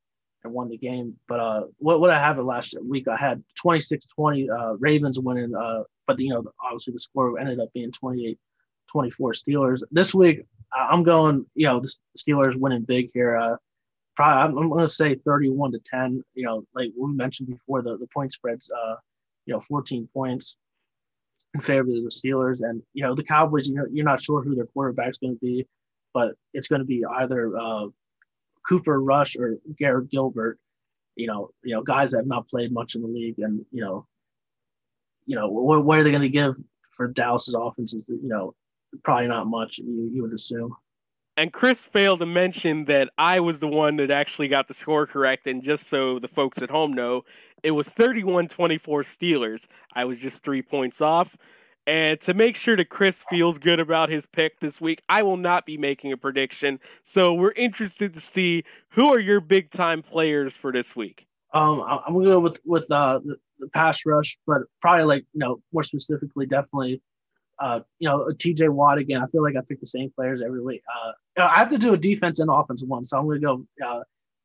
and 0.43 0.53
won 0.53 0.69
the 0.69 0.77
game. 0.77 1.15
But 1.27 1.39
uh, 1.39 1.61
what 1.77 1.99
what 1.99 2.09
I 2.09 2.19
have 2.19 2.39
it 2.39 2.43
last 2.43 2.75
week, 2.83 3.07
I 3.07 3.17
had 3.17 3.43
26-20 3.63 4.49
uh, 4.49 4.75
Ravens 4.77 5.19
winning, 5.19 5.53
uh, 5.55 5.83
but 6.07 6.17
the, 6.17 6.25
you 6.25 6.29
know 6.31 6.43
obviously 6.63 6.93
the 6.93 6.99
score 6.99 7.39
ended 7.39 7.59
up 7.59 7.71
being 7.73 7.91
28-24 7.91 8.37
Steelers. 8.95 9.83
This 9.91 10.15
week 10.15 10.45
I'm 10.73 11.03
going, 11.03 11.45
you 11.55 11.67
know, 11.67 11.79
the 11.79 11.93
Steelers 12.17 12.55
winning 12.55 12.83
big 12.83 13.09
here. 13.13 13.37
Uh, 13.37 13.57
probably 14.15 14.61
I'm, 14.61 14.69
going 14.69 14.85
to 14.85 14.91
say 14.91 15.15
31 15.15 15.73
to 15.73 15.79
10. 15.79 16.23
You 16.35 16.45
know, 16.45 16.65
like 16.75 16.89
we 16.97 17.13
mentioned 17.13 17.49
before, 17.49 17.81
the 17.81 17.97
the 17.97 18.07
point 18.07 18.33
spreads, 18.33 18.71
uh, 18.71 18.95
you 19.45 19.53
know, 19.53 19.59
14 19.59 20.07
points 20.13 20.55
in 21.53 21.61
favor 21.61 21.81
of 21.81 21.87
the 22.03 22.11
Steelers, 22.11 22.61
and 22.61 22.81
you 22.93 23.03
know 23.03 23.15
the 23.15 23.23
Cowboys. 23.23 23.67
You 23.67 23.75
know, 23.75 23.85
you're 23.91 24.05
not 24.05 24.21
sure 24.21 24.41
who 24.41 24.55
their 24.55 24.67
quarterback's 24.67 25.17
going 25.17 25.35
to 25.35 25.39
be, 25.39 25.67
but 26.13 26.33
it's 26.53 26.67
going 26.67 26.81
to 26.81 26.85
be 26.85 27.03
either 27.19 27.57
uh, 27.57 27.87
Cooper 28.67 29.01
Rush 29.01 29.35
or 29.35 29.57
Garrett 29.77 30.09
Gilbert. 30.09 30.59
You 31.15 31.27
know, 31.27 31.49
you 31.63 31.75
know, 31.75 31.83
guys 31.83 32.11
that 32.11 32.19
have 32.19 32.27
not 32.27 32.47
played 32.47 32.71
much 32.71 32.95
in 32.95 33.01
the 33.01 33.07
league, 33.07 33.39
and 33.39 33.65
you 33.71 33.81
know, 33.81 34.07
you 35.25 35.35
know, 35.35 35.47
what, 35.47 35.83
what 35.83 35.99
are 35.99 36.03
they 36.03 36.11
going 36.11 36.23
to 36.23 36.29
give 36.29 36.55
for 36.91 37.07
Dallas's 37.07 37.55
offenses? 37.57 38.03
You 38.07 38.19
know, 38.23 38.55
probably 39.03 39.27
not 39.27 39.47
much. 39.47 39.77
You 39.77 40.09
you 40.11 40.23
would 40.23 40.33
assume. 40.33 40.75
And 41.35 41.51
Chris 41.51 41.83
failed 41.83 42.19
to 42.19 42.25
mention 42.27 42.85
that 42.85 43.09
I 43.17 43.39
was 43.39 43.59
the 43.59 43.67
one 43.67 43.95
that 43.97 44.11
actually 44.11 44.47
got 44.47 44.67
the 44.67 44.73
score 44.73 45.07
correct. 45.07 45.47
And 45.47 45.63
just 45.63 45.87
so 45.87 46.19
the 46.19 46.27
folks 46.27 46.61
at 46.61 46.69
home 46.69 46.93
know, 46.93 47.23
it 47.63 47.71
was 47.71 47.89
31 47.89 48.49
24 48.49 49.03
Steelers. 49.03 49.67
I 49.93 50.05
was 50.05 50.19
just 50.19 50.43
three 50.43 50.61
points 50.61 51.01
off. 51.01 51.35
And 51.85 52.21
to 52.21 52.33
make 52.33 52.55
sure 52.55 52.77
that 52.77 52.89
Chris 52.89 53.23
feels 53.29 53.57
good 53.57 53.79
about 53.79 54.09
his 54.09 54.25
pick 54.25 54.59
this 54.59 54.79
week, 54.79 55.01
I 55.09 55.21
will 55.23 55.37
not 55.37 55.65
be 55.65 55.77
making 55.77 56.13
a 56.13 56.17
prediction. 56.17 56.79
So 57.03 57.33
we're 57.33 57.51
interested 57.53 58.13
to 58.13 58.21
see 58.21 58.63
who 58.89 59.11
are 59.13 59.19
your 59.19 59.41
big 59.41 59.69
time 59.71 60.01
players 60.01 60.55
for 60.55 60.71
this 60.71 60.95
week. 60.95 61.27
Um, 61.53 61.81
I'm 61.81 62.13
gonna 62.13 62.25
go 62.25 62.39
with 62.39 62.59
with 62.65 62.89
uh, 62.89 63.19
the, 63.23 63.67
pass 63.73 64.05
rush, 64.05 64.37
but 64.47 64.61
probably 64.81 65.03
like 65.03 65.25
you 65.33 65.39
know 65.39 65.61
more 65.71 65.83
specifically, 65.83 66.45
definitely 66.45 67.01
Uh, 67.63 67.79
you 67.97 68.09
know, 68.09 68.27
TJ 68.27 68.67
Watt 68.67 68.97
again. 68.97 69.23
I 69.23 69.27
feel 69.27 69.41
like 69.41 69.55
I 69.55 69.61
pick 69.61 69.79
the 69.79 69.87
same 69.87 70.11
players 70.13 70.41
every 70.45 70.61
week. 70.61 70.81
Uh, 70.93 71.13
I 71.41 71.59
have 71.59 71.69
to 71.69 71.77
do 71.77 71.93
a 71.93 71.97
defense 71.97 72.39
and 72.39 72.49
offense 72.51 72.83
one, 72.83 73.05
so 73.05 73.17
I'm 73.17 73.23
going 73.23 73.39
to 73.39 73.47
go 73.47 73.65
uh, 73.87 74.03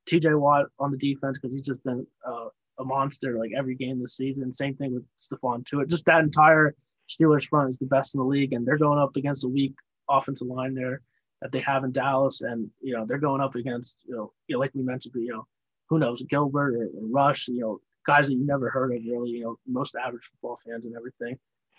TJ 0.08 0.38
Watt 0.38 0.66
on 0.78 0.92
the 0.92 0.96
defense 0.96 1.36
because 1.40 1.52
he's 1.52 1.66
just 1.66 1.82
been 1.82 2.06
uh, 2.24 2.46
a 2.78 2.84
monster 2.84 3.36
like 3.36 3.50
every 3.58 3.74
game 3.74 4.00
this 4.00 4.16
season. 4.16 4.52
Same 4.52 4.76
thing 4.76 4.94
with 4.94 5.04
Stephon 5.18 5.64
Tuitt. 5.64 5.88
Just 5.88 6.04
that 6.04 6.20
entire 6.22 6.76
Steelers 7.08 7.48
front 7.48 7.70
is 7.70 7.78
the 7.78 7.86
best 7.86 8.14
in 8.14 8.20
the 8.20 8.24
league, 8.24 8.52
and 8.52 8.64
they're 8.64 8.78
going 8.78 9.00
up 9.00 9.16
against 9.16 9.44
a 9.44 9.48
weak 9.48 9.74
offensive 10.08 10.46
line 10.46 10.74
there 10.74 11.00
that 11.42 11.50
they 11.50 11.60
have 11.60 11.82
in 11.82 11.90
Dallas, 11.90 12.42
and 12.42 12.70
you 12.80 12.94
know 12.94 13.04
they're 13.04 13.18
going 13.18 13.40
up 13.40 13.56
against 13.56 13.98
you 14.06 14.14
know, 14.14 14.32
you 14.46 14.54
know 14.54 14.60
like 14.60 14.70
we 14.76 14.82
mentioned, 14.82 15.14
you 15.16 15.32
know 15.32 15.44
who 15.88 15.98
knows 15.98 16.22
Gilbert 16.22 16.76
or, 16.76 16.84
or 16.84 17.08
Rush, 17.10 17.48
you 17.48 17.60
know 17.60 17.80
guys 18.06 18.28
that 18.28 18.34
you 18.34 18.46
never 18.46 18.70
heard 18.70 18.94
of 18.94 19.02
really, 19.04 19.30
you 19.30 19.42
know 19.42 19.58
most 19.66 19.96
average 19.96 20.22
football 20.30 20.56
fans 20.64 20.86
and 20.86 20.94
everything. 20.94 21.36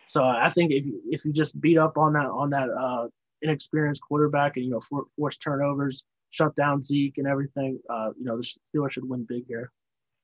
So 0.10 0.24
I 0.24 0.50
think 0.50 0.72
if 0.72 0.88
you 0.88 1.00
if 1.06 1.24
you 1.24 1.32
just 1.32 1.62
beat 1.62 1.78
up 1.78 1.96
on 1.96 2.14
that 2.14 2.26
on 2.26 2.50
that 2.50 2.70
uh, 2.70 3.08
inexperienced 3.44 4.02
quarterback 4.02 4.58
and 4.58 4.66
you 4.66 4.72
know 4.72 4.80
for, 4.80 5.04
force 5.16 5.38
turnovers, 5.38 6.04
shut 6.32 6.56
down 6.56 6.82
Zeke 6.82 7.20
and 7.20 7.28
everything, 7.28 7.80
uh, 7.88 8.10
you 8.18 8.26
know 8.26 8.36
the 8.36 8.44
Steelers 8.44 8.94
should 8.94 9.08
win 9.08 9.24
big 9.30 9.46
here. 9.48 9.72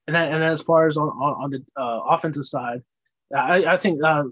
And 0.08 0.16
then, 0.16 0.34
and 0.34 0.44
as 0.44 0.64
far 0.64 0.88
as 0.88 0.98
on 0.98 1.10
on, 1.10 1.44
on 1.44 1.50
the 1.52 1.64
uh, 1.80 2.00
offensive 2.10 2.48
side, 2.48 2.82
I, 3.36 3.66
I 3.66 3.78
think 3.78 4.04
uh, 4.04 4.24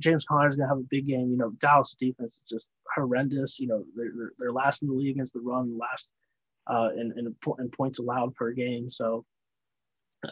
James 0.00 0.24
Conner 0.24 0.48
is 0.48 0.56
going 0.56 0.68
to 0.68 0.74
have 0.74 0.78
a 0.78 0.88
big 0.90 1.06
game. 1.06 1.30
You 1.30 1.36
know, 1.36 1.50
Dallas 1.60 1.94
defense 1.94 2.38
is 2.38 2.44
just 2.50 2.68
horrendous. 2.92 3.60
You 3.60 3.68
know, 3.68 3.84
they're, 3.94 4.32
they're 4.40 4.52
last 4.52 4.82
in 4.82 4.88
the 4.88 4.94
league 4.94 5.14
against 5.14 5.34
the 5.34 5.40
run, 5.40 5.78
last 5.78 6.10
uh, 6.66 6.88
in, 6.96 7.12
in, 7.16 7.34
in 7.58 7.70
points 7.70 8.00
allowed 8.00 8.34
per 8.34 8.50
game. 8.50 8.90
So 8.90 9.24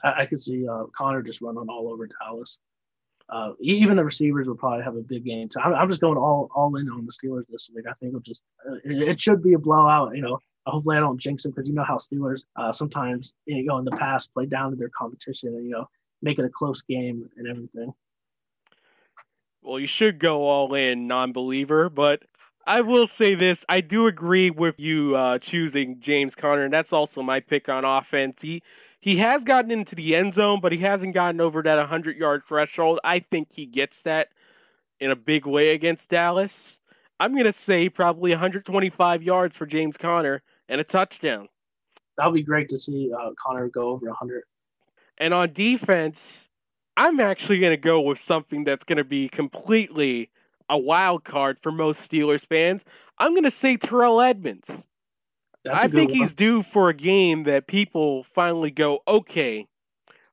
I, 0.02 0.22
I 0.22 0.26
could 0.26 0.40
see 0.40 0.66
uh, 0.66 0.84
Conner 0.96 1.22
just 1.22 1.40
running 1.40 1.68
all 1.68 1.92
over 1.92 2.08
Dallas. 2.20 2.58
Uh, 3.30 3.52
even 3.60 3.96
the 3.96 4.04
receivers 4.04 4.46
will 4.46 4.56
probably 4.56 4.84
have 4.84 4.96
a 4.96 5.00
big 5.00 5.24
game. 5.24 5.50
So 5.50 5.60
I'm, 5.60 5.74
I'm, 5.74 5.88
just 5.88 6.00
going 6.00 6.18
all 6.18 6.50
all 6.54 6.76
in 6.76 6.88
on 6.90 7.06
the 7.06 7.12
Steelers 7.12 7.44
this 7.48 7.70
week. 7.74 7.86
I 7.88 7.92
think 7.94 8.10
it'll 8.10 8.20
just 8.20 8.42
uh, 8.68 8.76
it, 8.84 9.18
should 9.18 9.42
be 9.42 9.54
a 9.54 9.58
blowout. 9.58 10.14
You 10.14 10.22
know, 10.22 10.38
hopefully 10.66 10.98
I 10.98 11.00
don't 11.00 11.18
jinx 11.18 11.46
it 11.46 11.54
because 11.54 11.66
you 11.66 11.74
know 11.74 11.84
how 11.84 11.96
Steelers 11.96 12.40
uh, 12.56 12.70
sometimes 12.70 13.34
you 13.46 13.64
know 13.64 13.78
in 13.78 13.84
the 13.86 13.92
past 13.92 14.32
play 14.34 14.44
down 14.44 14.70
to 14.70 14.76
their 14.76 14.90
competition 14.96 15.54
and 15.54 15.64
you 15.64 15.70
know 15.70 15.88
make 16.20 16.38
it 16.38 16.44
a 16.44 16.50
close 16.50 16.82
game 16.82 17.28
and 17.36 17.48
everything. 17.48 17.94
Well, 19.62 19.80
you 19.80 19.86
should 19.86 20.18
go 20.18 20.42
all 20.42 20.74
in, 20.74 21.06
non-believer, 21.06 21.88
but 21.88 22.24
I 22.66 22.82
will 22.82 23.06
say 23.06 23.34
this: 23.34 23.64
I 23.70 23.80
do 23.80 24.06
agree 24.06 24.50
with 24.50 24.78
you 24.78 25.16
uh, 25.16 25.38
choosing 25.38 25.98
James 26.00 26.34
Conner, 26.34 26.64
and 26.64 26.72
that's 26.72 26.92
also 26.92 27.22
my 27.22 27.40
pick 27.40 27.70
on 27.70 27.86
offense. 27.86 28.42
He 28.42 28.62
he 29.04 29.18
has 29.18 29.44
gotten 29.44 29.70
into 29.70 29.94
the 29.94 30.16
end 30.16 30.32
zone, 30.32 30.60
but 30.62 30.72
he 30.72 30.78
hasn't 30.78 31.12
gotten 31.12 31.38
over 31.38 31.62
that 31.62 31.76
100 31.76 32.16
yard 32.16 32.42
threshold. 32.48 33.00
I 33.04 33.18
think 33.18 33.52
he 33.52 33.66
gets 33.66 34.00
that 34.00 34.30
in 34.98 35.10
a 35.10 35.16
big 35.16 35.44
way 35.44 35.74
against 35.74 36.08
Dallas. 36.08 36.78
I'm 37.20 37.32
going 37.32 37.44
to 37.44 37.52
say 37.52 37.90
probably 37.90 38.30
125 38.30 39.22
yards 39.22 39.58
for 39.58 39.66
James 39.66 39.98
Conner 39.98 40.42
and 40.70 40.80
a 40.80 40.84
touchdown. 40.84 41.50
That 42.16 42.28
would 42.28 42.34
be 42.34 42.42
great 42.42 42.70
to 42.70 42.78
see 42.78 43.12
uh, 43.12 43.32
Conner 43.38 43.68
go 43.68 43.90
over 43.90 44.06
100. 44.06 44.44
And 45.18 45.34
on 45.34 45.52
defense, 45.52 46.48
I'm 46.96 47.20
actually 47.20 47.58
going 47.58 47.72
to 47.72 47.76
go 47.76 48.00
with 48.00 48.18
something 48.18 48.64
that's 48.64 48.84
going 48.84 48.96
to 48.96 49.04
be 49.04 49.28
completely 49.28 50.30
a 50.70 50.78
wild 50.78 51.24
card 51.24 51.58
for 51.60 51.70
most 51.70 52.10
Steelers 52.10 52.46
fans. 52.46 52.86
I'm 53.18 53.32
going 53.32 53.44
to 53.44 53.50
say 53.50 53.76
Terrell 53.76 54.22
Edmunds. 54.22 54.86
I 55.72 55.88
think 55.88 56.10
one. 56.10 56.18
he's 56.18 56.34
due 56.34 56.62
for 56.62 56.88
a 56.88 56.94
game 56.94 57.44
that 57.44 57.66
people 57.66 58.24
finally 58.24 58.70
go, 58.70 59.00
okay, 59.08 59.66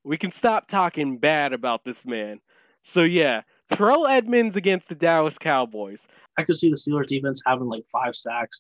we 0.04 0.18
can 0.18 0.32
stop 0.32 0.68
talking 0.68 1.18
bad 1.18 1.54
about 1.54 1.84
this 1.84 2.06
man. 2.06 2.42
So 2.84 3.04
yeah, 3.04 3.42
Terrell 3.72 4.08
Edmunds 4.08 4.56
against 4.56 4.90
the 4.90 4.96
Dallas 4.96 5.38
Cowboys. 5.38 6.08
I 6.38 6.44
could 6.44 6.56
see 6.56 6.70
the 6.70 6.76
Steelers 6.76 7.08
defense 7.08 7.42
having 7.46 7.68
like 7.68 7.86
five 7.92 8.16
sacks 8.16 8.60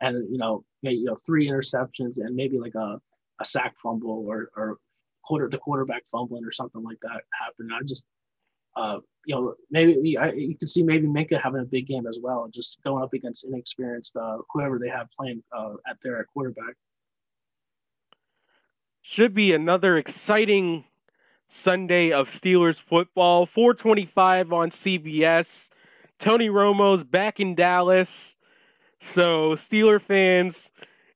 and 0.00 0.28
you 0.30 0.38
know, 0.38 0.64
maybe, 0.82 0.96
you 0.96 1.04
know, 1.04 1.16
three 1.26 1.48
interceptions 1.48 2.18
and 2.18 2.34
maybe 2.34 2.58
like 2.58 2.74
a, 2.74 3.00
a 3.40 3.44
sack 3.44 3.74
fumble 3.82 4.24
or 4.26 4.50
or 4.56 4.78
quarter 5.24 5.48
the 5.48 5.58
quarterback 5.58 6.02
fumbling 6.10 6.44
or 6.44 6.52
something 6.52 6.82
like 6.82 6.98
that 7.02 7.22
happen. 7.32 7.70
I 7.72 7.80
just 7.84 8.06
uh, 8.76 8.98
you 9.28 9.34
know, 9.34 9.54
maybe 9.70 10.16
I, 10.16 10.32
you 10.32 10.56
can 10.56 10.66
see 10.66 10.82
maybe 10.82 11.06
Minkah 11.06 11.38
having 11.38 11.60
a 11.60 11.64
big 11.66 11.86
game 11.86 12.06
as 12.06 12.18
well, 12.20 12.48
just 12.50 12.78
going 12.82 13.02
up 13.02 13.12
against 13.12 13.44
inexperienced 13.44 14.16
uh, 14.16 14.38
whoever 14.50 14.78
they 14.78 14.88
have 14.88 15.06
playing 15.16 15.42
uh, 15.54 15.74
at 15.86 15.98
their 16.02 16.24
quarterback. 16.32 16.74
Should 19.02 19.34
be 19.34 19.52
another 19.52 19.98
exciting 19.98 20.84
Sunday 21.46 22.10
of 22.10 22.30
Steelers 22.30 22.80
football. 22.80 23.44
425 23.44 24.50
on 24.50 24.70
CBS. 24.70 25.68
Tony 26.18 26.48
Romo's 26.48 27.04
back 27.04 27.38
in 27.38 27.54
Dallas. 27.54 28.34
So, 29.02 29.50
Steeler 29.50 30.00
fans, 30.00 30.72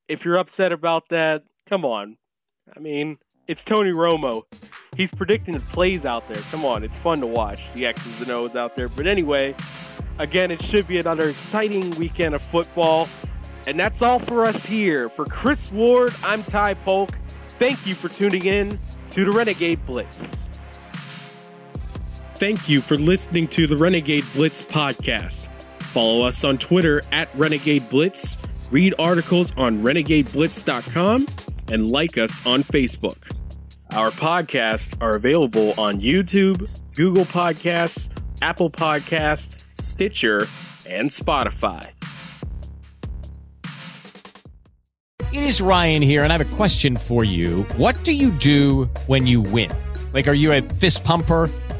if 0.07 0.23
you're 0.23 0.37
upset 0.37 0.71
about 0.71 1.09
that, 1.09 1.45
come 1.65 1.83
on. 1.83 2.17
I 2.75 2.79
mean, 2.79 3.17
it's 3.47 3.63
Tony 3.63 3.91
Romo. 3.91 4.43
He's 4.95 5.11
predicting 5.11 5.53
the 5.55 5.59
plays 5.59 6.05
out 6.05 6.27
there. 6.27 6.41
Come 6.51 6.65
on, 6.65 6.83
it's 6.83 6.99
fun 6.99 7.19
to 7.19 7.27
watch 7.27 7.61
the 7.73 7.85
X's 7.85 8.21
and 8.21 8.31
O's 8.31 8.55
out 8.55 8.75
there. 8.75 8.89
But 8.89 9.07
anyway, 9.07 9.55
again, 10.19 10.51
it 10.51 10.61
should 10.61 10.87
be 10.87 10.99
another 10.99 11.29
exciting 11.29 11.91
weekend 11.91 12.35
of 12.35 12.43
football. 12.43 13.09
And 13.65 13.79
that's 13.79 14.01
all 14.01 14.19
for 14.19 14.45
us 14.45 14.65
here. 14.65 15.09
For 15.09 15.25
Chris 15.25 15.71
Ward, 15.71 16.13
I'm 16.23 16.43
Ty 16.43 16.75
Polk. 16.75 17.11
Thank 17.47 17.85
you 17.85 17.95
for 17.95 18.09
tuning 18.09 18.45
in 18.45 18.79
to 19.11 19.25
the 19.25 19.31
Renegade 19.31 19.85
Blitz. 19.85 20.49
Thank 22.35 22.67
you 22.67 22.81
for 22.81 22.97
listening 22.97 23.47
to 23.47 23.67
the 23.67 23.77
Renegade 23.77 24.25
Blitz 24.33 24.61
podcast. 24.61 25.47
Follow 25.93 26.25
us 26.25 26.43
on 26.43 26.57
Twitter 26.57 27.01
at 27.11 27.33
Renegade 27.35 27.87
Blitz, 27.89 28.37
read 28.71 28.95
articles 28.97 29.55
on 29.55 29.81
renegadeblitz.com, 29.83 31.27
and 31.71 31.91
like 31.91 32.17
us 32.17 32.45
on 32.45 32.63
Facebook. 32.63 33.31
Our 33.91 34.11
podcasts 34.11 34.95
are 35.01 35.15
available 35.15 35.73
on 35.77 36.01
YouTube, 36.01 36.67
Google 36.95 37.25
Podcasts, 37.25 38.09
Apple 38.41 38.69
Podcasts, 38.69 39.63
Stitcher, 39.79 40.47
and 40.87 41.09
Spotify. 41.09 41.89
It 45.31 45.43
is 45.43 45.61
Ryan 45.61 46.01
here, 46.01 46.23
and 46.23 46.31
I 46.31 46.37
have 46.37 46.53
a 46.53 46.55
question 46.55 46.95
for 46.95 47.23
you. 47.23 47.63
What 47.77 48.03
do 48.03 48.13
you 48.13 48.29
do 48.31 48.85
when 49.07 49.25
you 49.25 49.41
win? 49.41 49.71
Like, 50.13 50.27
are 50.27 50.33
you 50.33 50.51
a 50.53 50.61
fist 50.61 51.03
pumper? 51.03 51.49